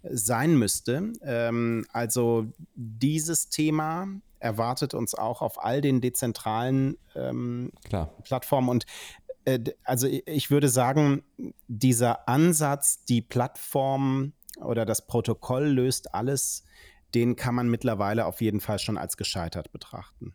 sein 0.03 0.57
müsste. 0.57 1.13
Ähm, 1.23 1.87
also 1.93 2.47
dieses 2.75 3.49
Thema 3.49 4.09
erwartet 4.39 4.95
uns 4.95 5.15
auch 5.15 5.43
auf 5.43 5.63
all 5.63 5.81
den 5.81 6.01
dezentralen 6.01 6.97
ähm, 7.15 7.73
Plattformen 8.25 8.69
und 8.69 8.87
äh, 9.45 9.61
also 9.85 10.07
ich 10.09 10.51
würde 10.51 10.69
sagen, 10.69 11.23
dieser 11.69 12.29
Ansatz, 12.29 13.05
die 13.05 13.23
Plattform 13.23 14.33
oder 14.57 14.85
das 14.85 15.07
Protokoll 15.07 15.67
löst 15.67 16.15
alles, 16.15 16.65
den 17.15 17.37
kann 17.37 17.55
man 17.55 17.69
mittlerweile 17.69 18.27
auf 18.27 18.41
jeden 18.41 18.61
Fall 18.61 18.79
schon 18.79 18.99
als 18.99 19.17
gescheitert 19.17 19.73
betrachten. 19.73 20.35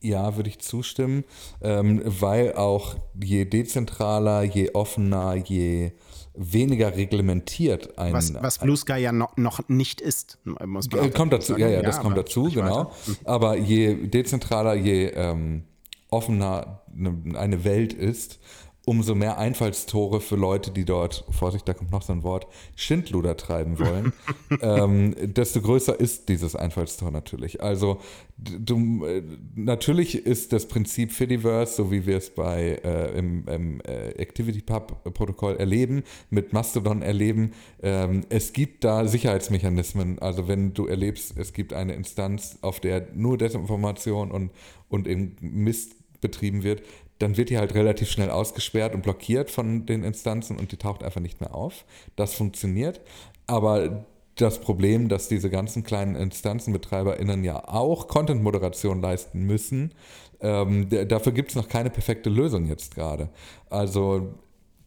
Ja, 0.00 0.36
würde 0.36 0.50
ich 0.50 0.58
zustimmen, 0.58 1.24
ähm, 1.62 2.02
weil 2.04 2.54
auch 2.54 2.96
je 3.20 3.44
dezentraler, 3.44 4.42
je 4.42 4.72
offener, 4.74 5.34
je 5.34 5.92
weniger 6.34 6.94
reglementiert 6.94 7.98
ein. 7.98 8.12
Was, 8.12 8.34
was 8.34 8.58
Blue 8.58 8.76
Sky 8.76 8.98
ja 8.98 9.12
noch, 9.12 9.36
noch 9.36 9.68
nicht 9.68 10.00
ist. 10.00 10.38
Muss 10.44 10.90
man 10.90 11.12
kommt 11.12 11.32
dazu, 11.32 11.52
sagen. 11.52 11.62
ja, 11.62 11.68
ja, 11.68 11.82
das 11.82 11.96
ja, 11.96 12.02
kommt 12.02 12.16
dazu, 12.16 12.44
genau. 12.44 12.78
Weiter. 12.78 12.90
Aber 13.24 13.56
je 13.56 14.06
dezentraler, 14.06 14.74
je 14.74 15.06
ähm, 15.06 15.64
offener 16.10 16.82
eine, 16.94 17.38
eine 17.38 17.64
Welt 17.64 17.92
ist, 17.92 18.38
umso 18.86 19.16
mehr 19.16 19.36
Einfallstore 19.36 20.20
für 20.20 20.36
Leute, 20.36 20.70
die 20.70 20.84
dort, 20.84 21.24
Vorsicht, 21.30 21.66
da 21.68 21.74
kommt 21.74 21.90
noch 21.90 22.02
so 22.02 22.12
ein 22.12 22.22
Wort, 22.22 22.46
Schindluder 22.76 23.36
treiben 23.36 23.80
wollen, 23.80 24.12
ähm, 24.62 25.14
desto 25.20 25.60
größer 25.60 25.98
ist 25.98 26.28
dieses 26.28 26.54
Einfallstor 26.54 27.10
natürlich. 27.10 27.60
Also 27.60 27.98
du, 28.38 29.04
äh, 29.04 29.24
natürlich 29.56 30.24
ist 30.24 30.52
das 30.52 30.68
Prinzip 30.68 31.10
Fediverse, 31.10 31.74
so 31.74 31.90
wie 31.90 32.06
wir 32.06 32.16
es 32.16 32.30
bei 32.30 32.80
äh, 32.84 33.18
im, 33.18 33.48
im 33.48 33.80
äh, 33.80 34.22
ActivityPub-Protokoll 34.22 35.56
erleben, 35.56 36.04
mit 36.30 36.52
Mastodon 36.52 37.02
erleben, 37.02 37.54
ähm, 37.82 38.22
es 38.28 38.52
gibt 38.52 38.84
da 38.84 39.08
Sicherheitsmechanismen. 39.08 40.20
Also 40.20 40.46
wenn 40.46 40.74
du 40.74 40.86
erlebst, 40.86 41.36
es 41.36 41.52
gibt 41.52 41.72
eine 41.72 41.94
Instanz, 41.94 42.58
auf 42.62 42.78
der 42.78 43.08
nur 43.14 43.36
Desinformation 43.36 44.30
und, 44.30 44.52
und 44.88 45.08
eben 45.08 45.34
Mist 45.40 45.96
betrieben 46.20 46.62
wird, 46.62 46.82
dann 47.18 47.36
wird 47.36 47.50
die 47.50 47.58
halt 47.58 47.74
relativ 47.74 48.10
schnell 48.10 48.30
ausgesperrt 48.30 48.94
und 48.94 49.02
blockiert 49.02 49.50
von 49.50 49.86
den 49.86 50.04
Instanzen 50.04 50.58
und 50.58 50.72
die 50.72 50.76
taucht 50.76 51.02
einfach 51.02 51.20
nicht 51.20 51.40
mehr 51.40 51.54
auf. 51.54 51.84
Das 52.14 52.34
funktioniert. 52.34 53.00
Aber 53.46 54.04
das 54.34 54.60
Problem, 54.60 55.08
dass 55.08 55.28
diese 55.28 55.48
ganzen 55.48 55.82
kleinen 55.82 56.14
InstanzenbetreiberInnen 56.14 57.42
ja 57.42 57.68
auch 57.68 58.06
Content-Moderation 58.06 59.00
leisten 59.00 59.44
müssen, 59.44 59.94
ähm, 60.40 60.88
dafür 61.08 61.32
gibt 61.32 61.50
es 61.50 61.54
noch 61.54 61.68
keine 61.68 61.88
perfekte 61.88 62.28
Lösung 62.28 62.66
jetzt 62.66 62.94
gerade. 62.94 63.30
Also 63.70 64.34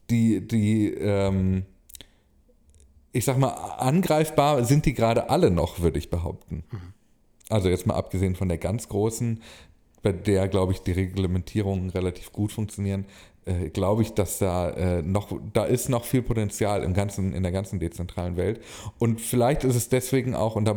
die, 0.08 0.46
die 0.46 0.94
ähm, 0.94 1.64
ich 3.12 3.24
sag 3.24 3.38
mal, 3.38 3.48
angreifbar 3.48 4.64
sind 4.64 4.86
die 4.86 4.94
gerade 4.94 5.30
alle 5.30 5.50
noch, 5.50 5.80
würde 5.80 5.98
ich 5.98 6.10
behaupten. 6.10 6.64
Mhm. 6.70 6.94
Also 7.48 7.68
jetzt 7.68 7.86
mal 7.86 7.94
abgesehen 7.94 8.36
von 8.36 8.48
der 8.48 8.58
ganz 8.58 8.88
großen, 8.88 9.42
bei 10.02 10.12
der, 10.12 10.48
glaube 10.48 10.72
ich, 10.72 10.80
die 10.80 10.92
Reglementierungen 10.92 11.90
relativ 11.90 12.32
gut 12.32 12.52
funktionieren, 12.52 13.04
äh, 13.44 13.68
glaube 13.70 14.02
ich, 14.02 14.12
dass 14.14 14.38
da 14.38 14.70
äh, 14.70 15.02
noch, 15.02 15.38
da 15.52 15.64
ist 15.64 15.88
noch 15.88 16.04
viel 16.04 16.22
Potenzial 16.22 16.82
im 16.82 16.94
ganzen, 16.94 17.32
in 17.32 17.42
der 17.42 17.52
ganzen 17.52 17.80
dezentralen 17.80 18.36
Welt. 18.36 18.60
Und 18.98 19.20
vielleicht 19.20 19.64
ist 19.64 19.76
es 19.76 19.88
deswegen 19.88 20.34
auch, 20.34 20.56
und 20.56 20.66
da, 20.66 20.76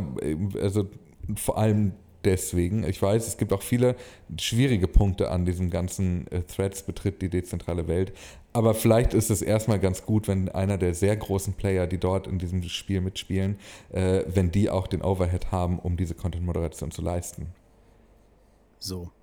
also 0.61 0.87
vor 1.35 1.57
allem 1.57 1.93
deswegen, 2.23 2.83
ich 2.83 3.01
weiß, 3.01 3.27
es 3.27 3.37
gibt 3.37 3.53
auch 3.53 3.61
viele 3.61 3.95
schwierige 4.39 4.87
Punkte 4.87 5.29
an 5.29 5.45
diesem 5.45 5.69
ganzen 5.69 6.27
äh, 6.31 6.41
Threads 6.43 6.83
betritt 6.83 7.21
die 7.21 7.29
dezentrale 7.29 7.87
Welt. 7.87 8.13
Aber 8.53 8.73
vielleicht 8.73 9.13
ist 9.13 9.31
es 9.31 9.41
erstmal 9.41 9.79
ganz 9.79 10.05
gut, 10.05 10.27
wenn 10.27 10.47
einer 10.49 10.77
der 10.77 10.93
sehr 10.93 11.17
großen 11.17 11.53
Player, 11.53 11.87
die 11.87 11.97
dort 11.97 12.27
in 12.27 12.39
diesem 12.39 12.63
Spiel 12.63 13.01
mitspielen, 13.01 13.57
äh, 13.91 14.23
wenn 14.27 14.51
die 14.51 14.69
auch 14.69 14.87
den 14.87 15.01
Overhead 15.01 15.51
haben, 15.51 15.79
um 15.79 15.97
diese 15.97 16.13
Content-Moderation 16.13 16.91
zu 16.91 17.01
leisten. 17.01 17.47
So. 18.83 19.13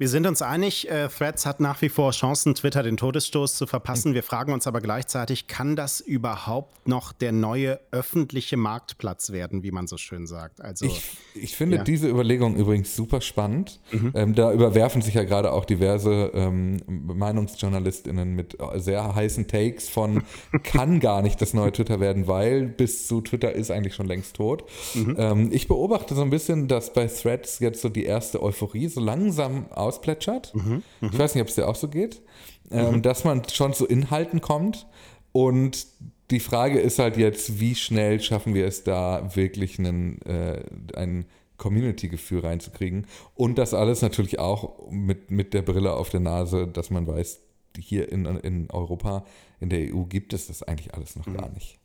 Wir 0.00 0.08
sind 0.08 0.26
uns 0.26 0.40
einig, 0.40 0.90
äh, 0.90 1.08
Threads 1.08 1.44
hat 1.44 1.60
nach 1.60 1.82
wie 1.82 1.90
vor 1.90 2.12
Chancen, 2.12 2.54
Twitter 2.54 2.82
den 2.82 2.96
Todesstoß 2.96 3.54
zu 3.54 3.66
verpassen. 3.66 4.14
Wir 4.14 4.22
fragen 4.22 4.54
uns 4.54 4.66
aber 4.66 4.80
gleichzeitig, 4.80 5.46
kann 5.46 5.76
das 5.76 6.00
überhaupt 6.00 6.88
noch 6.88 7.12
der 7.12 7.32
neue 7.32 7.78
öffentliche 7.90 8.56
Marktplatz 8.56 9.30
werden, 9.30 9.62
wie 9.62 9.72
man 9.72 9.86
so 9.86 9.98
schön 9.98 10.26
sagt? 10.26 10.62
Also, 10.62 10.86
ich, 10.86 11.02
ich 11.34 11.54
finde 11.54 11.76
ja. 11.76 11.84
diese 11.84 12.08
Überlegung 12.08 12.56
übrigens 12.56 12.96
super 12.96 13.20
spannend. 13.20 13.78
Mhm. 13.92 14.12
Ähm, 14.14 14.34
da 14.34 14.54
überwerfen 14.54 15.02
sich 15.02 15.12
ja 15.12 15.24
gerade 15.24 15.52
auch 15.52 15.66
diverse 15.66 16.30
ähm, 16.32 16.80
MeinungsjournalistInnen 16.86 18.34
mit 18.34 18.56
sehr 18.76 19.14
heißen 19.14 19.48
Takes 19.48 19.90
von, 19.90 20.22
kann 20.62 21.00
gar 21.00 21.20
nicht 21.20 21.42
das 21.42 21.52
neue 21.52 21.72
Twitter 21.72 22.00
werden, 22.00 22.26
weil 22.26 22.68
bis 22.68 23.06
zu 23.06 23.20
Twitter 23.20 23.52
ist 23.52 23.70
eigentlich 23.70 23.96
schon 23.96 24.06
längst 24.06 24.36
tot. 24.36 24.64
Mhm. 24.94 25.16
Ähm, 25.18 25.48
ich 25.52 25.68
beobachte 25.68 26.14
so 26.14 26.22
ein 26.22 26.30
bisschen, 26.30 26.68
dass 26.68 26.94
bei 26.94 27.06
Threads 27.06 27.58
jetzt 27.58 27.82
so 27.82 27.90
die 27.90 28.04
erste 28.04 28.42
Euphorie 28.42 28.88
so 28.88 29.02
langsam 29.02 29.70
aus 29.70 29.89
rausplätschert. 29.90 30.54
Mhm, 30.54 30.82
ich 31.00 31.18
weiß 31.18 31.34
nicht, 31.34 31.42
ob 31.42 31.48
es 31.48 31.54
dir 31.54 31.68
auch 31.68 31.74
so 31.74 31.88
geht. 31.88 32.22
Ähm, 32.70 32.96
mhm. 32.96 33.02
Dass 33.02 33.24
man 33.24 33.42
schon 33.48 33.74
zu 33.74 33.86
Inhalten 33.86 34.40
kommt. 34.40 34.86
Und 35.32 35.86
die 36.30 36.40
Frage 36.40 36.80
ist 36.80 36.98
halt 36.98 37.16
jetzt, 37.16 37.60
wie 37.60 37.74
schnell 37.74 38.20
schaffen 38.20 38.54
wir 38.54 38.66
es 38.66 38.84
da 38.84 39.34
wirklich 39.34 39.78
einen, 39.78 40.22
äh, 40.22 40.62
ein 40.94 41.26
Community-Gefühl 41.56 42.40
reinzukriegen. 42.40 43.06
Und 43.34 43.58
das 43.58 43.74
alles 43.74 44.02
natürlich 44.02 44.38
auch 44.38 44.90
mit, 44.90 45.30
mit 45.30 45.52
der 45.52 45.62
Brille 45.62 45.92
auf 45.92 46.10
der 46.10 46.20
Nase, 46.20 46.66
dass 46.66 46.90
man 46.90 47.06
weiß, 47.06 47.40
hier 47.78 48.10
in, 48.10 48.24
in 48.24 48.70
Europa, 48.70 49.24
in 49.60 49.68
der 49.68 49.94
EU 49.94 50.04
gibt 50.04 50.32
es 50.32 50.48
das 50.48 50.62
eigentlich 50.62 50.94
alles 50.94 51.16
noch 51.16 51.26
mhm. 51.26 51.36
gar 51.36 51.48
nicht. 51.50 51.78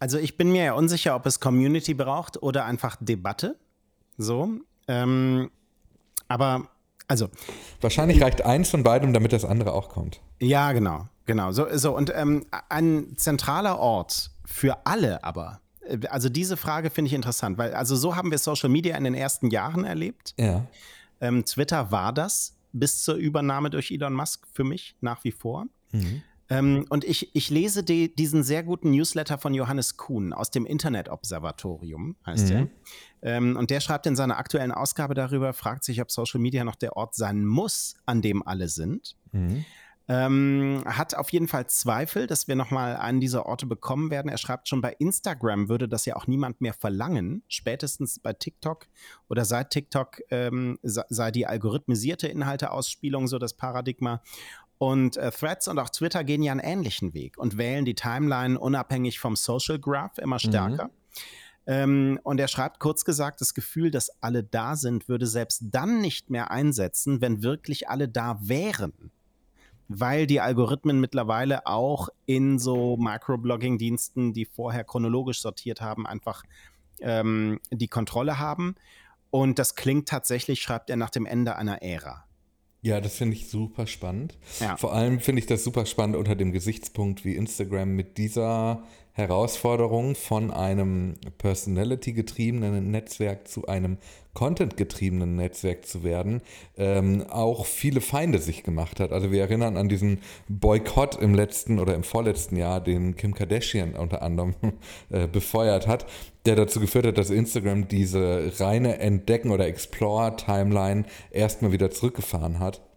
Also 0.00 0.18
ich 0.18 0.36
bin 0.36 0.52
mir 0.52 0.64
ja 0.64 0.72
unsicher, 0.74 1.16
ob 1.16 1.26
es 1.26 1.40
Community 1.40 1.94
braucht 1.94 2.42
oder 2.42 2.64
einfach 2.64 2.96
Debatte. 3.00 3.58
So. 4.16 4.50
Ähm, 4.86 5.50
aber 6.28 6.68
also. 7.08 7.28
Wahrscheinlich 7.80 8.22
reicht 8.22 8.44
eins 8.44 8.70
von 8.70 8.82
beidem, 8.82 9.12
damit 9.12 9.32
das 9.32 9.44
andere 9.44 9.72
auch 9.72 9.88
kommt. 9.88 10.20
Ja, 10.40 10.72
genau. 10.72 11.08
Genau. 11.26 11.52
So, 11.52 11.66
so 11.72 11.96
und 11.96 12.12
ähm, 12.14 12.46
ein 12.68 13.14
zentraler 13.16 13.78
Ort 13.78 14.30
für 14.44 14.86
alle 14.86 15.24
aber. 15.24 15.60
Äh, 15.82 16.06
also 16.08 16.28
diese 16.28 16.56
Frage 16.56 16.90
finde 16.90 17.08
ich 17.08 17.14
interessant, 17.14 17.58
weil 17.58 17.74
also 17.74 17.96
so 17.96 18.16
haben 18.16 18.30
wir 18.30 18.38
Social 18.38 18.68
Media 18.68 18.96
in 18.96 19.04
den 19.04 19.14
ersten 19.14 19.50
Jahren 19.50 19.84
erlebt. 19.84 20.34
Ja. 20.38 20.66
Ähm, 21.20 21.44
Twitter 21.44 21.90
war 21.90 22.12
das 22.12 22.54
bis 22.72 23.02
zur 23.02 23.16
Übernahme 23.16 23.70
durch 23.70 23.90
Elon 23.90 24.14
Musk 24.14 24.46
für 24.52 24.64
mich 24.64 24.96
nach 25.00 25.24
wie 25.24 25.32
vor. 25.32 25.66
Mhm. 25.92 26.22
Ähm, 26.50 26.86
und 26.88 27.04
ich, 27.04 27.34
ich 27.34 27.50
lese 27.50 27.82
die, 27.82 28.14
diesen 28.14 28.42
sehr 28.42 28.62
guten 28.62 28.90
Newsletter 28.90 29.38
von 29.38 29.54
Johannes 29.54 29.96
Kuhn 29.96 30.32
aus 30.32 30.50
dem 30.50 30.64
Internet-Observatorium, 30.64 32.16
heißt 32.24 32.44
mhm. 32.44 32.48
der. 32.48 32.68
Ähm, 33.20 33.56
und 33.56 33.70
der 33.70 33.80
schreibt 33.80 34.06
in 34.06 34.16
seiner 34.16 34.38
aktuellen 34.38 34.72
Ausgabe 34.72 35.14
darüber, 35.14 35.52
fragt 35.52 35.84
sich, 35.84 36.00
ob 36.00 36.10
Social 36.10 36.40
Media 36.40 36.64
noch 36.64 36.76
der 36.76 36.96
Ort 36.96 37.14
sein 37.14 37.44
muss, 37.44 37.96
an 38.06 38.22
dem 38.22 38.46
alle 38.46 38.68
sind. 38.68 39.16
Mhm. 39.32 39.64
Ähm, 40.10 40.82
hat 40.86 41.14
auf 41.14 41.30
jeden 41.32 41.48
Fall 41.48 41.66
Zweifel, 41.66 42.26
dass 42.26 42.48
wir 42.48 42.56
nochmal 42.56 42.96
einen 42.96 43.20
dieser 43.20 43.44
Orte 43.44 43.66
bekommen 43.66 44.10
werden. 44.10 44.30
Er 44.30 44.38
schreibt 44.38 44.66
schon, 44.66 44.80
bei 44.80 44.94
Instagram 44.98 45.68
würde 45.68 45.86
das 45.86 46.06
ja 46.06 46.16
auch 46.16 46.26
niemand 46.26 46.62
mehr 46.62 46.72
verlangen. 46.72 47.42
Spätestens 47.46 48.18
bei 48.18 48.32
TikTok 48.32 48.86
oder 49.28 49.44
seit 49.44 49.68
TikTok 49.68 50.22
ähm, 50.30 50.78
sei 50.82 51.30
die 51.30 51.46
algorithmisierte 51.46 52.26
Inhalteausspielung 52.26 53.28
so 53.28 53.38
das 53.38 53.52
Paradigma. 53.52 54.22
Und 54.78 55.16
äh, 55.16 55.30
Threads 55.30 55.68
und 55.68 55.78
auch 55.78 55.90
Twitter 55.90 56.22
gehen 56.22 56.42
ja 56.42 56.52
einen 56.52 56.60
ähnlichen 56.60 57.12
Weg 57.12 57.36
und 57.36 57.58
wählen 57.58 57.84
die 57.84 57.94
Timeline 57.94 58.58
unabhängig 58.58 59.18
vom 59.18 59.34
Social 59.34 59.78
Graph 59.78 60.18
immer 60.18 60.36
mhm. 60.36 60.48
stärker. 60.48 60.84
Mhm. 60.84 60.90
Ähm, 61.66 62.20
und 62.22 62.40
er 62.40 62.48
schreibt 62.48 62.78
kurz 62.78 63.04
gesagt, 63.04 63.40
das 63.40 63.54
Gefühl, 63.54 63.90
dass 63.90 64.10
alle 64.22 64.42
da 64.42 64.76
sind, 64.76 65.08
würde 65.08 65.26
selbst 65.26 65.64
dann 65.70 66.00
nicht 66.00 66.30
mehr 66.30 66.50
einsetzen, 66.50 67.20
wenn 67.20 67.42
wirklich 67.42 67.88
alle 67.88 68.08
da 68.08 68.38
wären 68.40 69.10
weil 69.88 70.26
die 70.26 70.40
Algorithmen 70.40 71.00
mittlerweile 71.00 71.66
auch 71.66 72.10
in 72.26 72.58
so 72.58 72.96
Microblogging-Diensten, 72.98 74.34
die 74.34 74.44
vorher 74.44 74.84
chronologisch 74.84 75.40
sortiert 75.40 75.80
haben, 75.80 76.06
einfach 76.06 76.44
ähm, 77.00 77.58
die 77.70 77.88
Kontrolle 77.88 78.38
haben. 78.38 78.76
Und 79.30 79.58
das 79.58 79.74
klingt 79.74 80.08
tatsächlich, 80.08 80.60
schreibt 80.60 80.90
er, 80.90 80.96
nach 80.96 81.10
dem 81.10 81.26
Ende 81.26 81.56
einer 81.56 81.82
Ära. 81.82 82.24
Ja, 82.80 83.00
das 83.00 83.16
finde 83.16 83.36
ich 83.36 83.48
super 83.48 83.86
spannend. 83.86 84.38
Ja. 84.60 84.76
Vor 84.76 84.92
allem 84.92 85.20
finde 85.20 85.40
ich 85.40 85.46
das 85.46 85.64
super 85.64 85.84
spannend 85.84 86.16
unter 86.16 86.36
dem 86.36 86.52
Gesichtspunkt, 86.52 87.24
wie 87.24 87.34
Instagram 87.34 87.90
mit 87.90 88.18
dieser 88.18 88.84
Herausforderung 89.18 90.14
von 90.14 90.52
einem 90.52 91.14
Personality-getriebenen 91.38 92.90
Netzwerk 92.90 93.48
zu 93.48 93.66
einem 93.66 93.98
Content-getriebenen 94.34 95.34
Netzwerk 95.34 95.84
zu 95.84 96.04
werden, 96.04 96.40
ähm, 96.76 97.24
auch 97.28 97.66
viele 97.66 98.00
Feinde 98.00 98.38
sich 98.38 98.62
gemacht 98.62 99.00
hat. 99.00 99.10
Also 99.10 99.32
wir 99.32 99.40
erinnern 99.40 99.76
an 99.76 99.88
diesen 99.88 100.20
Boykott 100.48 101.20
im 101.20 101.34
letzten 101.34 101.80
oder 101.80 101.96
im 101.96 102.04
vorletzten 102.04 102.54
Jahr, 102.54 102.80
den 102.80 103.16
Kim 103.16 103.34
Kardashian 103.34 103.94
unter 103.94 104.22
anderem 104.22 104.54
äh, 105.10 105.26
befeuert 105.26 105.88
hat, 105.88 106.06
der 106.46 106.54
dazu 106.54 106.78
geführt 106.78 107.06
hat, 107.06 107.18
dass 107.18 107.30
Instagram 107.30 107.88
diese 107.88 108.52
reine 108.60 109.00
Entdecken- 109.00 109.50
oder 109.50 109.66
Explore-Timeline 109.66 111.06
erstmal 111.32 111.72
wieder 111.72 111.90
zurückgefahren 111.90 112.60
hat. 112.60 112.87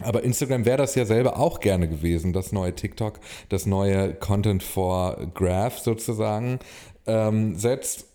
Aber 0.00 0.22
Instagram 0.22 0.64
wäre 0.64 0.78
das 0.78 0.94
ja 0.94 1.04
selber 1.04 1.38
auch 1.38 1.60
gerne 1.60 1.88
gewesen, 1.88 2.32
das 2.32 2.52
neue 2.52 2.74
TikTok, 2.74 3.18
das 3.48 3.66
neue 3.66 4.14
Content 4.14 4.62
for 4.62 5.16
Graph 5.34 5.78
sozusagen 5.78 6.60
ähm, 7.06 7.56
setzt. 7.56 8.08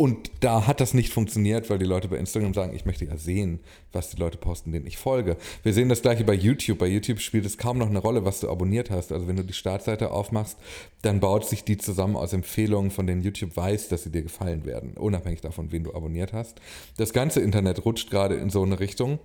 Und 0.00 0.30
da 0.40 0.66
hat 0.66 0.80
das 0.80 0.94
nicht 0.94 1.12
funktioniert, 1.12 1.68
weil 1.68 1.78
die 1.78 1.84
Leute 1.84 2.08
bei 2.08 2.16
Instagram 2.16 2.54
sagen, 2.54 2.74
ich 2.74 2.86
möchte 2.86 3.04
ja 3.04 3.18
sehen, 3.18 3.60
was 3.92 4.08
die 4.08 4.16
Leute 4.16 4.38
posten, 4.38 4.72
denen 4.72 4.86
ich 4.86 4.96
folge. 4.96 5.36
Wir 5.62 5.74
sehen 5.74 5.90
das 5.90 6.00
gleiche 6.00 6.24
bei 6.24 6.32
YouTube. 6.32 6.78
Bei 6.78 6.86
YouTube 6.86 7.20
spielt 7.20 7.44
es 7.44 7.58
kaum 7.58 7.76
noch 7.76 7.90
eine 7.90 7.98
Rolle, 7.98 8.24
was 8.24 8.40
du 8.40 8.48
abonniert 8.48 8.90
hast. 8.90 9.12
Also 9.12 9.28
wenn 9.28 9.36
du 9.36 9.44
die 9.44 9.52
Startseite 9.52 10.10
aufmachst, 10.10 10.56
dann 11.02 11.20
baut 11.20 11.44
sich 11.44 11.64
die 11.64 11.76
zusammen 11.76 12.16
aus 12.16 12.32
Empfehlungen, 12.32 12.90
von 12.90 13.06
denen 13.06 13.20
YouTube 13.20 13.54
weiß, 13.54 13.88
dass 13.88 14.04
sie 14.04 14.10
dir 14.10 14.22
gefallen 14.22 14.64
werden, 14.64 14.94
unabhängig 14.96 15.42
davon, 15.42 15.70
wen 15.70 15.84
du 15.84 15.94
abonniert 15.94 16.32
hast. 16.32 16.62
Das 16.96 17.12
ganze 17.12 17.40
Internet 17.40 17.84
rutscht 17.84 18.10
gerade 18.10 18.36
in 18.36 18.48
so 18.48 18.62
eine 18.62 18.80
Richtung. 18.80 19.18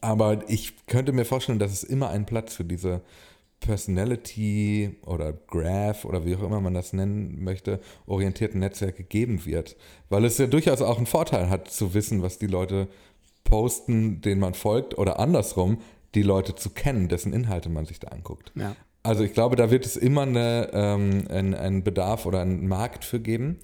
Aber 0.00 0.48
ich 0.48 0.86
könnte 0.86 1.12
mir 1.12 1.24
vorstellen, 1.24 1.58
dass 1.58 1.72
es 1.72 1.84
immer 1.84 2.10
einen 2.10 2.26
Platz 2.26 2.54
für 2.54 2.64
diese 2.64 3.02
Personality 3.60 4.96
oder 5.04 5.32
Graph 5.32 6.04
oder 6.04 6.24
wie 6.24 6.36
auch 6.36 6.42
immer 6.42 6.60
man 6.60 6.74
das 6.74 6.92
nennen 6.92 7.42
möchte, 7.42 7.80
orientierten 8.06 8.60
Netzwerke 8.60 9.02
geben 9.02 9.44
wird. 9.44 9.76
Weil 10.08 10.24
es 10.24 10.38
ja 10.38 10.46
durchaus 10.46 10.80
auch 10.80 10.96
einen 10.96 11.06
Vorteil 11.06 11.50
hat, 11.50 11.70
zu 11.70 11.94
wissen, 11.94 12.22
was 12.22 12.38
die 12.38 12.46
Leute 12.46 12.88
posten, 13.44 14.20
denen 14.20 14.40
man 14.40 14.54
folgt, 14.54 14.96
oder 14.98 15.18
andersrum, 15.18 15.78
die 16.14 16.22
Leute 16.22 16.54
zu 16.54 16.70
kennen, 16.70 17.08
dessen 17.08 17.32
Inhalte 17.32 17.68
man 17.68 17.84
sich 17.84 17.98
da 17.98 18.08
anguckt. 18.08 18.52
Ja. 18.54 18.76
Also 19.02 19.24
ich 19.24 19.32
glaube, 19.32 19.56
da 19.56 19.70
wird 19.70 19.86
es 19.86 19.96
immer 19.96 20.22
eine, 20.22 20.70
ähm, 20.72 21.26
einen 21.30 21.82
Bedarf 21.82 22.26
oder 22.26 22.42
einen 22.42 22.68
Markt 22.68 23.04
für 23.04 23.20
geben. 23.20 23.58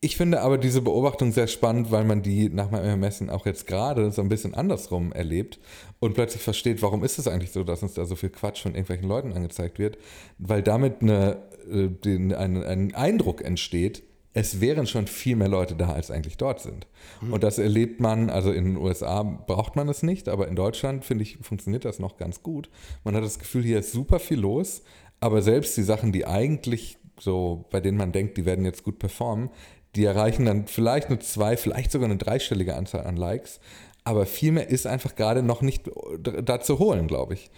Ich 0.00 0.16
finde 0.16 0.42
aber 0.42 0.58
diese 0.58 0.80
Beobachtung 0.80 1.32
sehr 1.32 1.48
spannend, 1.48 1.90
weil 1.90 2.04
man 2.04 2.22
die 2.22 2.48
nach 2.50 2.70
meinem 2.70 2.84
Ermessen 2.84 3.30
auch 3.30 3.46
jetzt 3.46 3.66
gerade 3.66 4.12
so 4.12 4.22
ein 4.22 4.28
bisschen 4.28 4.54
andersrum 4.54 5.12
erlebt 5.12 5.58
und 5.98 6.14
plötzlich 6.14 6.42
versteht, 6.42 6.82
warum 6.82 7.02
ist 7.02 7.18
es 7.18 7.26
eigentlich 7.26 7.50
so, 7.50 7.64
dass 7.64 7.82
uns 7.82 7.94
da 7.94 8.04
so 8.04 8.14
viel 8.14 8.30
Quatsch 8.30 8.62
von 8.62 8.72
irgendwelchen 8.72 9.08
Leuten 9.08 9.32
angezeigt 9.32 9.80
wird, 9.80 9.98
weil 10.38 10.62
damit 10.62 11.02
eine, 11.02 11.42
äh, 11.68 11.88
den, 11.88 12.32
ein, 12.32 12.62
ein 12.62 12.94
Eindruck 12.94 13.42
entsteht, 13.44 14.04
es 14.34 14.60
wären 14.60 14.86
schon 14.86 15.08
viel 15.08 15.34
mehr 15.34 15.48
Leute 15.48 15.74
da, 15.74 15.88
als 15.88 16.12
eigentlich 16.12 16.36
dort 16.36 16.60
sind. 16.60 16.86
Mhm. 17.20 17.32
Und 17.32 17.42
das 17.42 17.58
erlebt 17.58 17.98
man, 17.98 18.30
also 18.30 18.52
in 18.52 18.64
den 18.66 18.76
USA 18.76 19.24
braucht 19.24 19.74
man 19.74 19.88
es 19.88 20.04
nicht, 20.04 20.28
aber 20.28 20.46
in 20.46 20.54
Deutschland, 20.54 21.04
finde 21.04 21.24
ich, 21.24 21.38
funktioniert 21.38 21.84
das 21.84 21.98
noch 21.98 22.18
ganz 22.18 22.44
gut. 22.44 22.70
Man 23.02 23.16
hat 23.16 23.24
das 23.24 23.40
Gefühl, 23.40 23.64
hier 23.64 23.80
ist 23.80 23.90
super 23.90 24.20
viel 24.20 24.38
los, 24.38 24.82
aber 25.18 25.42
selbst 25.42 25.76
die 25.76 25.82
Sachen, 25.82 26.12
die 26.12 26.24
eigentlich 26.24 26.98
so, 27.20 27.64
bei 27.70 27.80
denen 27.80 27.98
man 27.98 28.12
denkt, 28.12 28.36
die 28.36 28.44
werden 28.44 28.64
jetzt 28.64 28.84
gut 28.84 29.00
performen, 29.00 29.50
die 29.96 30.04
erreichen 30.04 30.46
dann 30.46 30.66
vielleicht 30.66 31.08
eine 31.08 31.18
zwei, 31.18 31.56
vielleicht 31.56 31.90
sogar 31.90 32.08
eine 32.08 32.18
dreistellige 32.18 32.76
Anzahl 32.76 33.04
an 33.04 33.16
Likes. 33.16 33.60
Aber 34.04 34.26
viel 34.26 34.52
mehr 34.52 34.68
ist 34.68 34.86
einfach 34.86 35.16
gerade 35.16 35.42
noch 35.42 35.60
nicht 35.60 35.90
da 36.20 36.60
zu 36.60 36.78
holen, 36.78 37.08
glaube 37.08 37.34
ich. 37.34 37.50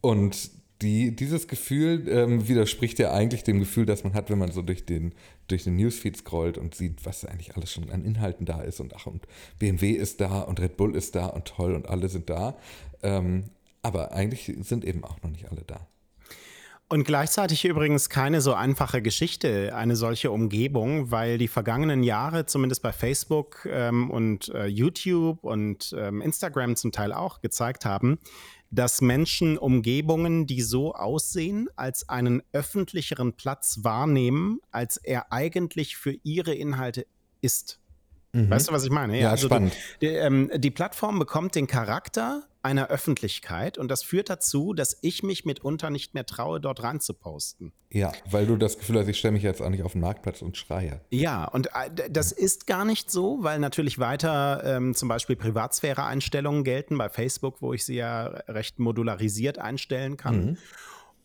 Und 0.00 0.50
die, 0.82 1.14
dieses 1.14 1.46
Gefühl 1.46 2.08
ähm, 2.08 2.48
widerspricht 2.48 2.98
ja 2.98 3.12
eigentlich 3.12 3.44
dem 3.44 3.60
Gefühl, 3.60 3.86
das 3.86 4.02
man 4.02 4.14
hat, 4.14 4.30
wenn 4.30 4.38
man 4.38 4.50
so 4.50 4.62
durch 4.62 4.84
den, 4.84 5.14
durch 5.46 5.64
den 5.64 5.76
Newsfeed 5.76 6.16
scrollt 6.16 6.58
und 6.58 6.74
sieht, 6.74 7.06
was 7.06 7.24
eigentlich 7.24 7.56
alles 7.56 7.72
schon 7.72 7.88
an 7.90 8.04
Inhalten 8.04 8.46
da 8.46 8.62
ist. 8.62 8.80
Und 8.80 8.94
ach, 8.96 9.06
und 9.06 9.26
BMW 9.58 9.92
ist 9.92 10.20
da 10.20 10.40
und 10.40 10.60
Red 10.60 10.76
Bull 10.76 10.96
ist 10.96 11.14
da 11.14 11.26
und 11.26 11.44
toll 11.44 11.74
und 11.74 11.88
alle 11.88 12.08
sind 12.08 12.28
da. 12.28 12.56
Ähm, 13.02 13.44
aber 13.82 14.12
eigentlich 14.12 14.52
sind 14.60 14.84
eben 14.84 15.04
auch 15.04 15.22
noch 15.22 15.30
nicht 15.30 15.50
alle 15.50 15.62
da. 15.66 15.86
Und 16.92 17.04
gleichzeitig 17.04 17.64
übrigens 17.64 18.10
keine 18.10 18.42
so 18.42 18.52
einfache 18.52 19.00
Geschichte, 19.00 19.74
eine 19.74 19.96
solche 19.96 20.30
Umgebung, 20.30 21.10
weil 21.10 21.38
die 21.38 21.48
vergangenen 21.48 22.02
Jahre, 22.02 22.44
zumindest 22.44 22.82
bei 22.82 22.92
Facebook 22.92 23.66
ähm, 23.66 24.10
und 24.10 24.50
äh, 24.50 24.66
YouTube 24.66 25.42
und 25.42 25.94
ähm, 25.98 26.20
Instagram 26.20 26.76
zum 26.76 26.92
Teil 26.92 27.14
auch, 27.14 27.40
gezeigt 27.40 27.86
haben, 27.86 28.18
dass 28.70 29.00
Menschen 29.00 29.56
Umgebungen, 29.56 30.46
die 30.46 30.60
so 30.60 30.94
aussehen, 30.94 31.70
als 31.76 32.10
einen 32.10 32.42
öffentlicheren 32.52 33.32
Platz 33.32 33.78
wahrnehmen, 33.80 34.60
als 34.70 34.98
er 34.98 35.32
eigentlich 35.32 35.96
für 35.96 36.14
ihre 36.24 36.52
Inhalte 36.52 37.06
ist. 37.40 37.80
Mhm. 38.34 38.50
Weißt 38.50 38.68
du, 38.68 38.72
was 38.74 38.84
ich 38.84 38.90
meine? 38.90 39.14
Ja, 39.14 39.22
ja 39.22 39.30
also 39.30 39.46
spannend. 39.46 39.72
Die, 40.02 40.08
die, 40.08 40.12
ähm, 40.12 40.50
die 40.54 40.70
Plattform 40.70 41.18
bekommt 41.18 41.54
den 41.54 41.66
Charakter 41.66 42.42
einer 42.62 42.88
Öffentlichkeit 42.88 43.78
und 43.78 43.88
das 43.88 44.02
führt 44.02 44.30
dazu, 44.30 44.72
dass 44.72 44.98
ich 45.02 45.22
mich 45.22 45.44
mitunter 45.44 45.90
nicht 45.90 46.14
mehr 46.14 46.26
traue, 46.26 46.60
dort 46.60 46.82
rein 46.82 47.00
zu 47.00 47.14
posten. 47.14 47.72
Ja, 47.90 48.12
weil 48.30 48.46
du 48.46 48.56
das 48.56 48.78
Gefühl 48.78 48.98
hast, 48.98 49.08
ich 49.08 49.18
stelle 49.18 49.32
mich 49.32 49.42
jetzt 49.42 49.60
auch 49.60 49.68
nicht 49.68 49.82
auf 49.82 49.92
den 49.92 50.00
Marktplatz 50.00 50.42
und 50.42 50.56
schreie. 50.56 51.00
Ja, 51.10 51.44
und 51.44 51.66
äh, 51.68 52.10
das 52.10 52.32
ist 52.32 52.66
gar 52.66 52.84
nicht 52.84 53.10
so, 53.10 53.38
weil 53.42 53.58
natürlich 53.58 53.98
weiter 53.98 54.62
ähm, 54.64 54.94
zum 54.94 55.08
Beispiel 55.08 55.36
Privatsphäre-Einstellungen 55.36 56.64
gelten 56.64 56.96
bei 56.96 57.08
Facebook, 57.08 57.60
wo 57.60 57.72
ich 57.72 57.84
sie 57.84 57.96
ja 57.96 58.26
recht 58.48 58.78
modularisiert 58.78 59.58
einstellen 59.58 60.16
kann. 60.16 60.44
Mhm 60.44 60.58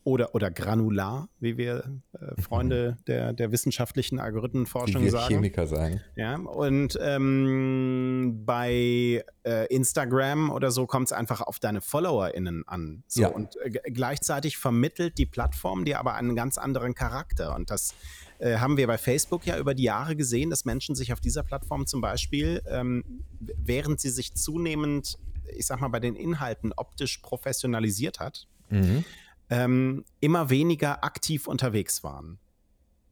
oder, 0.08 0.34
oder 0.34 0.50
granular, 0.50 1.28
wie 1.38 1.58
wir 1.58 2.00
äh, 2.14 2.40
Freunde 2.40 2.96
mhm. 2.98 3.04
der, 3.04 3.32
der 3.34 3.52
wissenschaftlichen 3.52 4.18
Algorithmenforschung 4.18 5.02
wie 5.02 5.06
wir 5.06 5.12
sagen. 5.12 5.34
Chemiker 5.34 5.66
sagen. 5.66 6.00
Ja, 6.16 6.36
und 6.36 6.98
ähm, 7.02 8.42
bei 8.46 9.22
äh, 9.44 9.66
Instagram 9.66 10.50
oder 10.50 10.70
so 10.70 10.86
kommt 10.86 11.08
es 11.08 11.12
einfach 11.12 11.42
auf 11.42 11.60
deine 11.60 11.82
FollowerInnen 11.82 12.66
an. 12.66 13.02
So, 13.06 13.20
ja. 13.20 13.28
Und 13.28 13.56
äh, 13.60 13.70
gleichzeitig 13.70 14.56
vermittelt 14.56 15.18
die 15.18 15.26
Plattform 15.26 15.84
dir 15.84 15.98
aber 15.98 16.14
einen 16.14 16.34
ganz 16.34 16.56
anderen 16.56 16.94
Charakter. 16.94 17.54
Und 17.54 17.70
das 17.70 17.94
äh, 18.38 18.56
haben 18.56 18.78
wir 18.78 18.86
bei 18.86 18.96
Facebook 18.96 19.44
ja 19.44 19.58
über 19.58 19.74
die 19.74 19.82
Jahre 19.82 20.16
gesehen, 20.16 20.48
dass 20.48 20.64
Menschen 20.64 20.94
sich 20.94 21.12
auf 21.12 21.20
dieser 21.20 21.42
Plattform 21.42 21.86
zum 21.86 22.00
Beispiel, 22.00 22.62
ähm, 22.66 23.04
während 23.40 24.00
sie 24.00 24.10
sich 24.10 24.32
zunehmend, 24.32 25.18
ich 25.54 25.66
sag 25.66 25.82
mal, 25.82 25.88
bei 25.88 26.00
den 26.00 26.16
Inhalten 26.16 26.72
optisch 26.74 27.18
professionalisiert 27.18 28.20
hat, 28.20 28.46
mhm 28.70 29.04
ähm, 29.50 30.04
immer 30.20 30.50
weniger 30.50 31.04
aktiv 31.04 31.46
unterwegs 31.46 32.04
waren. 32.04 32.38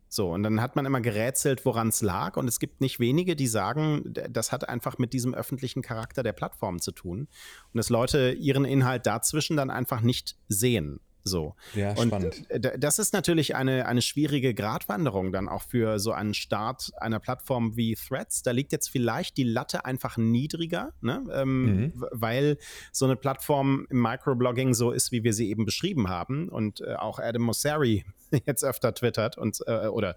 So, 0.08 0.32
und 0.32 0.44
dann 0.44 0.60
hat 0.60 0.76
man 0.76 0.86
immer 0.86 1.00
gerätselt, 1.00 1.64
woran 1.64 1.88
es 1.88 2.00
lag. 2.00 2.36
Und 2.36 2.48
es 2.48 2.60
gibt 2.60 2.80
nicht 2.80 3.00
wenige, 3.00 3.36
die 3.36 3.48
sagen, 3.48 4.14
das 4.30 4.52
hat 4.52 4.68
einfach 4.68 4.98
mit 4.98 5.12
diesem 5.12 5.34
öffentlichen 5.34 5.82
Charakter 5.82 6.22
der 6.22 6.32
Plattform 6.32 6.80
zu 6.80 6.92
tun. 6.92 7.28
Und 7.72 7.76
dass 7.76 7.90
Leute 7.90 8.32
ihren 8.32 8.64
Inhalt 8.64 9.06
dazwischen 9.06 9.56
dann 9.56 9.68
einfach 9.68 10.00
nicht 10.00 10.36
sehen. 10.48 11.00
So. 11.26 11.56
Ja, 11.74 11.92
und 11.94 12.08
spannend. 12.08 12.44
Das 12.78 12.98
ist 12.98 13.12
natürlich 13.12 13.56
eine, 13.56 13.86
eine 13.86 14.00
schwierige 14.00 14.54
Gratwanderung 14.54 15.32
dann 15.32 15.48
auch 15.48 15.62
für 15.62 15.98
so 15.98 16.12
einen 16.12 16.34
Start 16.34 16.92
einer 16.98 17.18
Plattform 17.18 17.76
wie 17.76 17.96
Threads. 17.96 18.42
Da 18.42 18.52
liegt 18.52 18.70
jetzt 18.70 18.88
vielleicht 18.88 19.36
die 19.36 19.42
Latte 19.42 19.84
einfach 19.84 20.16
niedriger, 20.16 20.92
ne? 21.00 21.24
ähm, 21.32 21.64
mhm. 21.64 21.92
weil 22.12 22.58
so 22.92 23.06
eine 23.06 23.16
Plattform 23.16 23.86
im 23.90 24.00
Microblogging 24.00 24.72
so 24.74 24.92
ist, 24.92 25.10
wie 25.10 25.24
wir 25.24 25.32
sie 25.32 25.50
eben 25.50 25.64
beschrieben 25.64 26.08
haben. 26.08 26.48
Und 26.48 26.80
äh, 26.80 26.94
auch 26.94 27.18
Adam 27.18 27.42
Mosseri 27.42 28.04
jetzt 28.46 28.64
öfter 28.64 28.94
twittert 28.94 29.36
und 29.36 29.58
äh, 29.66 29.88
oder 29.88 30.16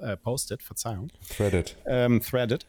äh, 0.00 0.16
postet, 0.16 0.62
Verzeihung. 0.62 1.08
Threaded. 1.34 1.76
Ähm, 1.86 2.20
threaded. 2.20 2.66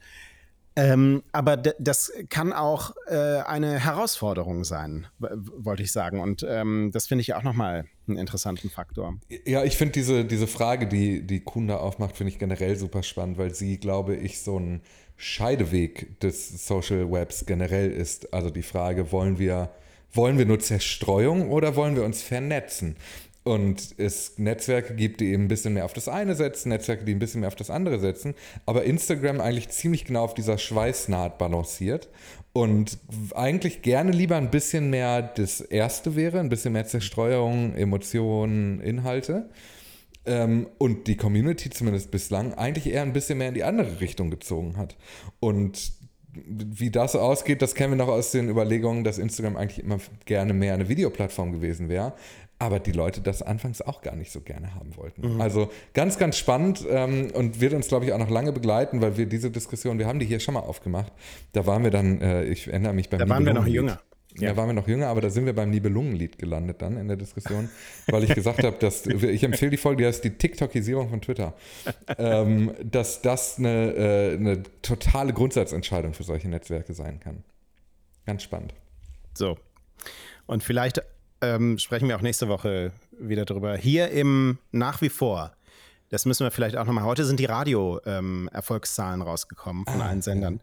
Ähm, 0.76 1.22
aber 1.32 1.58
das 1.58 2.12
kann 2.30 2.52
auch 2.52 2.96
äh, 3.08 3.16
eine 3.16 3.80
Herausforderung 3.80 4.64
sein, 4.64 5.06
wollte 5.20 5.84
ich 5.84 5.92
sagen. 5.92 6.20
Und 6.20 6.46
ähm, 6.50 6.90
das 6.92 7.08
finde 7.08 7.22
ich 7.22 7.36
auch 7.36 7.44
nochmal 7.44 7.86
einen 8.08 8.18
interessanten 8.18 8.70
Faktor. 8.70 9.16
Ja, 9.46 9.64
ich 9.64 9.78
finde 9.78 9.94
diese, 9.94 10.26
diese 10.26 10.48
Frage, 10.48 10.88
die, 10.88 11.22
die 11.26 11.42
Kuhn 11.42 11.68
da 11.68 11.78
aufmacht, 11.78 12.18
finde 12.18 12.34
ich 12.34 12.40
generell 12.40 12.76
super 12.76 13.04
spannend, 13.04 13.38
weil 13.38 13.54
sie, 13.54 13.80
glaube 13.80 14.16
ich, 14.16 14.42
so 14.42 14.60
ein 14.60 14.82
Scheideweg 15.16 16.20
des 16.22 16.66
Social 16.66 17.12
Webs 17.12 17.46
generell 17.46 17.92
ist. 17.92 18.34
Also 18.34 18.50
die 18.50 18.64
Frage, 18.64 19.12
wollen 19.12 19.38
wir, 19.38 19.70
wollen 20.12 20.40
wir 20.40 20.46
nur 20.46 20.60
Zerstreuung 20.60 21.50
oder 21.52 21.76
wollen 21.76 21.96
wir 21.96 22.04
uns 22.04 22.24
vernetzen? 22.24 22.96
Und 23.44 23.96
es 23.98 24.38
Netzwerke 24.38 24.96
gibt, 24.96 25.20
die 25.20 25.34
eben 25.34 25.44
ein 25.44 25.48
bisschen 25.50 25.74
mehr 25.74 25.84
auf 25.84 25.92
das 25.92 26.08
eine 26.08 26.34
setzen, 26.34 26.70
Netzwerke, 26.70 27.04
die 27.04 27.14
ein 27.14 27.20
bisschen 27.20 27.42
mehr 27.42 27.50
auf 27.50 27.56
das 27.56 27.70
andere 27.70 28.00
setzen, 28.00 28.36
aber 28.66 28.86
Instagram 28.86 29.42
eigentlich 29.42 29.68
ziemlich 29.70 30.06
genau 30.06 30.24
auf 30.24 30.34
dieser 30.34 30.58
Schweißnaht 30.58 31.38
balanciert 31.38 32.08
und 32.54 33.00
eigentlich 33.36 33.82
gerne 33.82 34.12
lieber 34.12 34.38
ein 34.38 34.50
bisschen 34.50 34.90
mehr 34.90 35.22
das 35.24 35.60
Erste 35.60 36.16
wäre, 36.16 36.40
ein 36.40 36.50
bisschen 36.50 36.74
mehr 36.74 36.86
Zerstreuung, 36.86 37.76
Emotionen, 37.76 38.80
Inhalte. 38.80 39.50
Ähm, 40.26 40.68
und 40.78 41.08
die 41.08 41.18
Community 41.18 41.70
zumindest 41.70 42.12
bislang 42.12 42.54
eigentlich 42.54 42.88
eher 42.88 43.02
ein 43.02 43.12
bisschen 43.12 43.40
mehr 43.40 43.50
in 43.50 43.56
die 43.56 43.64
andere 43.66 44.00
Richtung 44.00 44.30
gezogen 44.30 44.78
hat. 44.78 44.96
Und 45.42 45.92
wie 46.36 46.90
das 46.90 47.16
ausgeht, 47.16 47.62
das 47.62 47.76
kennen 47.76 47.94
wir 47.94 48.06
noch 48.06 48.08
aus 48.08 48.32
den 48.32 48.50
Überlegungen, 48.50 49.04
dass 49.04 49.18
Instagram 49.18 49.58
eigentlich 49.58 49.84
immer 49.84 50.00
gerne 50.26 50.54
mehr 50.54 50.74
eine 50.74 50.88
Videoplattform 50.88 51.52
gewesen 51.52 51.90
wäre 51.90 52.14
aber 52.64 52.80
die 52.80 52.92
Leute 52.92 53.22
das 53.22 53.42
anfangs 53.42 53.82
auch 53.82 54.02
gar 54.02 54.16
nicht 54.16 54.32
so 54.32 54.42
gerne 54.42 54.76
haben 54.76 54.96
wollten. 54.96 55.36
Mhm. 55.36 55.42
Also 55.42 55.70
ganz, 55.94 56.18
ganz 56.18 56.38
spannend 56.38 56.86
ähm, 56.90 57.32
und 57.34 57.62
wird 57.62 57.74
uns, 57.74 57.88
glaube 57.88 58.06
ich, 58.06 58.14
auch 58.14 58.18
noch 58.18 58.30
lange 58.30 58.52
begleiten, 58.52 59.02
weil 59.02 59.18
wir 59.18 59.26
diese 59.26 59.52
Diskussion, 59.52 60.00
wir 60.00 60.08
haben 60.08 60.20
die 60.20 60.26
hier 60.26 60.40
schon 60.40 60.54
mal 60.54 60.62
aufgemacht. 60.62 61.12
Da 61.52 61.66
waren 61.66 61.84
wir 61.84 61.92
dann, 61.92 62.22
äh, 62.22 62.44
ich 62.46 62.68
erinnere 62.68 62.94
mich 62.94 63.10
beim 63.10 63.20
Da 63.20 63.30
waren 63.30 63.46
wir 63.46 63.54
noch 63.54 63.68
jünger. 63.68 64.00
Ja. 64.40 64.50
Da 64.50 64.58
waren 64.58 64.70
wir 64.70 64.74
noch 64.74 64.88
jünger, 64.88 65.08
aber 65.08 65.22
da 65.22 65.30
sind 65.30 65.46
wir 65.46 65.54
beim 65.54 65.70
Nibelungenlied 65.70 66.40
gelandet 66.40 66.82
dann 66.82 66.98
in 66.98 67.08
der 67.08 67.18
Diskussion, 67.18 67.70
weil 68.08 68.24
ich 68.24 68.34
gesagt 68.36 68.64
habe, 68.64 68.78
dass 68.80 69.06
ich 69.06 69.44
empfehle 69.44 69.70
die 69.70 69.78
Folge, 69.78 70.02
die 70.02 70.08
heißt 70.08 70.24
die 70.24 70.32
TikTokisierung 70.32 71.10
von 71.10 71.22
Twitter, 71.22 71.54
ähm, 72.18 72.72
dass 72.84 73.22
das 73.22 73.60
eine, 73.60 73.94
äh, 73.94 74.34
eine 74.34 74.64
totale 74.82 75.34
Grundsatzentscheidung 75.34 76.14
für 76.14 76.24
solche 76.24 76.50
Netzwerke 76.50 76.94
sein 76.94 77.20
kann. 77.20 77.44
Ganz 78.26 78.42
spannend. 78.42 78.74
So. 79.36 79.58
Und 80.48 80.64
vielleicht 80.64 81.04
ähm, 81.44 81.78
sprechen 81.78 82.08
wir 82.08 82.16
auch 82.16 82.22
nächste 82.22 82.48
Woche 82.48 82.92
wieder 83.20 83.46
drüber. 83.46 83.76
Hier 83.76 84.10
im 84.10 84.58
nach 84.72 85.02
wie 85.02 85.10
vor, 85.10 85.54
das 86.10 86.26
müssen 86.26 86.46
wir 86.46 86.52
vielleicht 86.52 86.78
auch 86.78 86.86
nochmal, 86.86 87.04
heute 87.04 87.26
sind 87.26 87.40
die 87.40 87.46
Radio-Erfolgszahlen 87.46 89.22
ähm, 89.22 89.28
rausgekommen 89.28 89.86
von 89.86 90.02
ah, 90.02 90.08
allen 90.08 90.22
Sendern. 90.22 90.62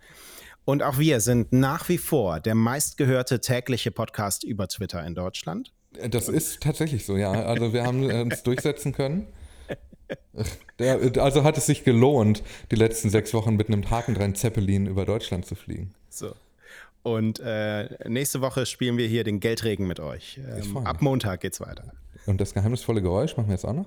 Und 0.64 0.82
auch 0.82 0.98
wir 0.98 1.20
sind 1.20 1.52
nach 1.52 1.88
wie 1.88 1.98
vor 1.98 2.40
der 2.40 2.54
meistgehörte 2.54 3.40
tägliche 3.40 3.90
Podcast 3.90 4.44
über 4.44 4.68
Twitter 4.68 5.04
in 5.04 5.14
Deutschland. 5.14 5.72
Das 6.08 6.28
ist 6.28 6.62
tatsächlich 6.62 7.04
so, 7.04 7.16
ja. 7.16 7.32
Also 7.32 7.72
wir 7.72 7.84
haben 7.84 8.04
uns 8.04 8.42
durchsetzen 8.42 8.92
können. 8.92 9.26
also 11.18 11.44
hat 11.44 11.58
es 11.58 11.66
sich 11.66 11.84
gelohnt, 11.84 12.42
die 12.70 12.76
letzten 12.76 13.10
sechs 13.10 13.34
Wochen 13.34 13.56
mit 13.56 13.68
einem 13.68 13.88
Haken 13.90 14.34
Zeppelin 14.34 14.86
über 14.86 15.04
Deutschland 15.04 15.46
zu 15.46 15.54
fliegen. 15.54 15.94
So. 16.08 16.34
Und 17.02 17.40
äh, 17.40 18.08
nächste 18.08 18.40
Woche 18.40 18.66
spielen 18.66 18.98
wir 18.98 19.06
hier 19.06 19.24
den 19.24 19.40
Geldregen 19.40 19.86
mit 19.86 20.00
euch. 20.00 20.38
Ähm, 20.38 20.76
ab 20.86 21.00
Montag 21.00 21.40
geht's 21.40 21.60
weiter. 21.60 21.92
Und 22.26 22.40
das 22.40 22.52
geheimnisvolle 22.52 23.00
Geräusch 23.00 23.36
machen 23.36 23.48
wir 23.48 23.54
jetzt 23.54 23.64
auch 23.64 23.72
noch? 23.72 23.86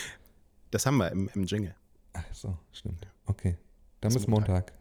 das 0.70 0.84
haben 0.84 0.98
wir 0.98 1.10
im, 1.10 1.30
im 1.34 1.44
Jingle. 1.44 1.74
Ach 2.12 2.24
so, 2.32 2.58
stimmt. 2.72 3.06
Okay. 3.26 3.56
Dann 4.00 4.12
bis, 4.12 4.26
Montag. 4.26 4.48
Montag. 4.48 4.72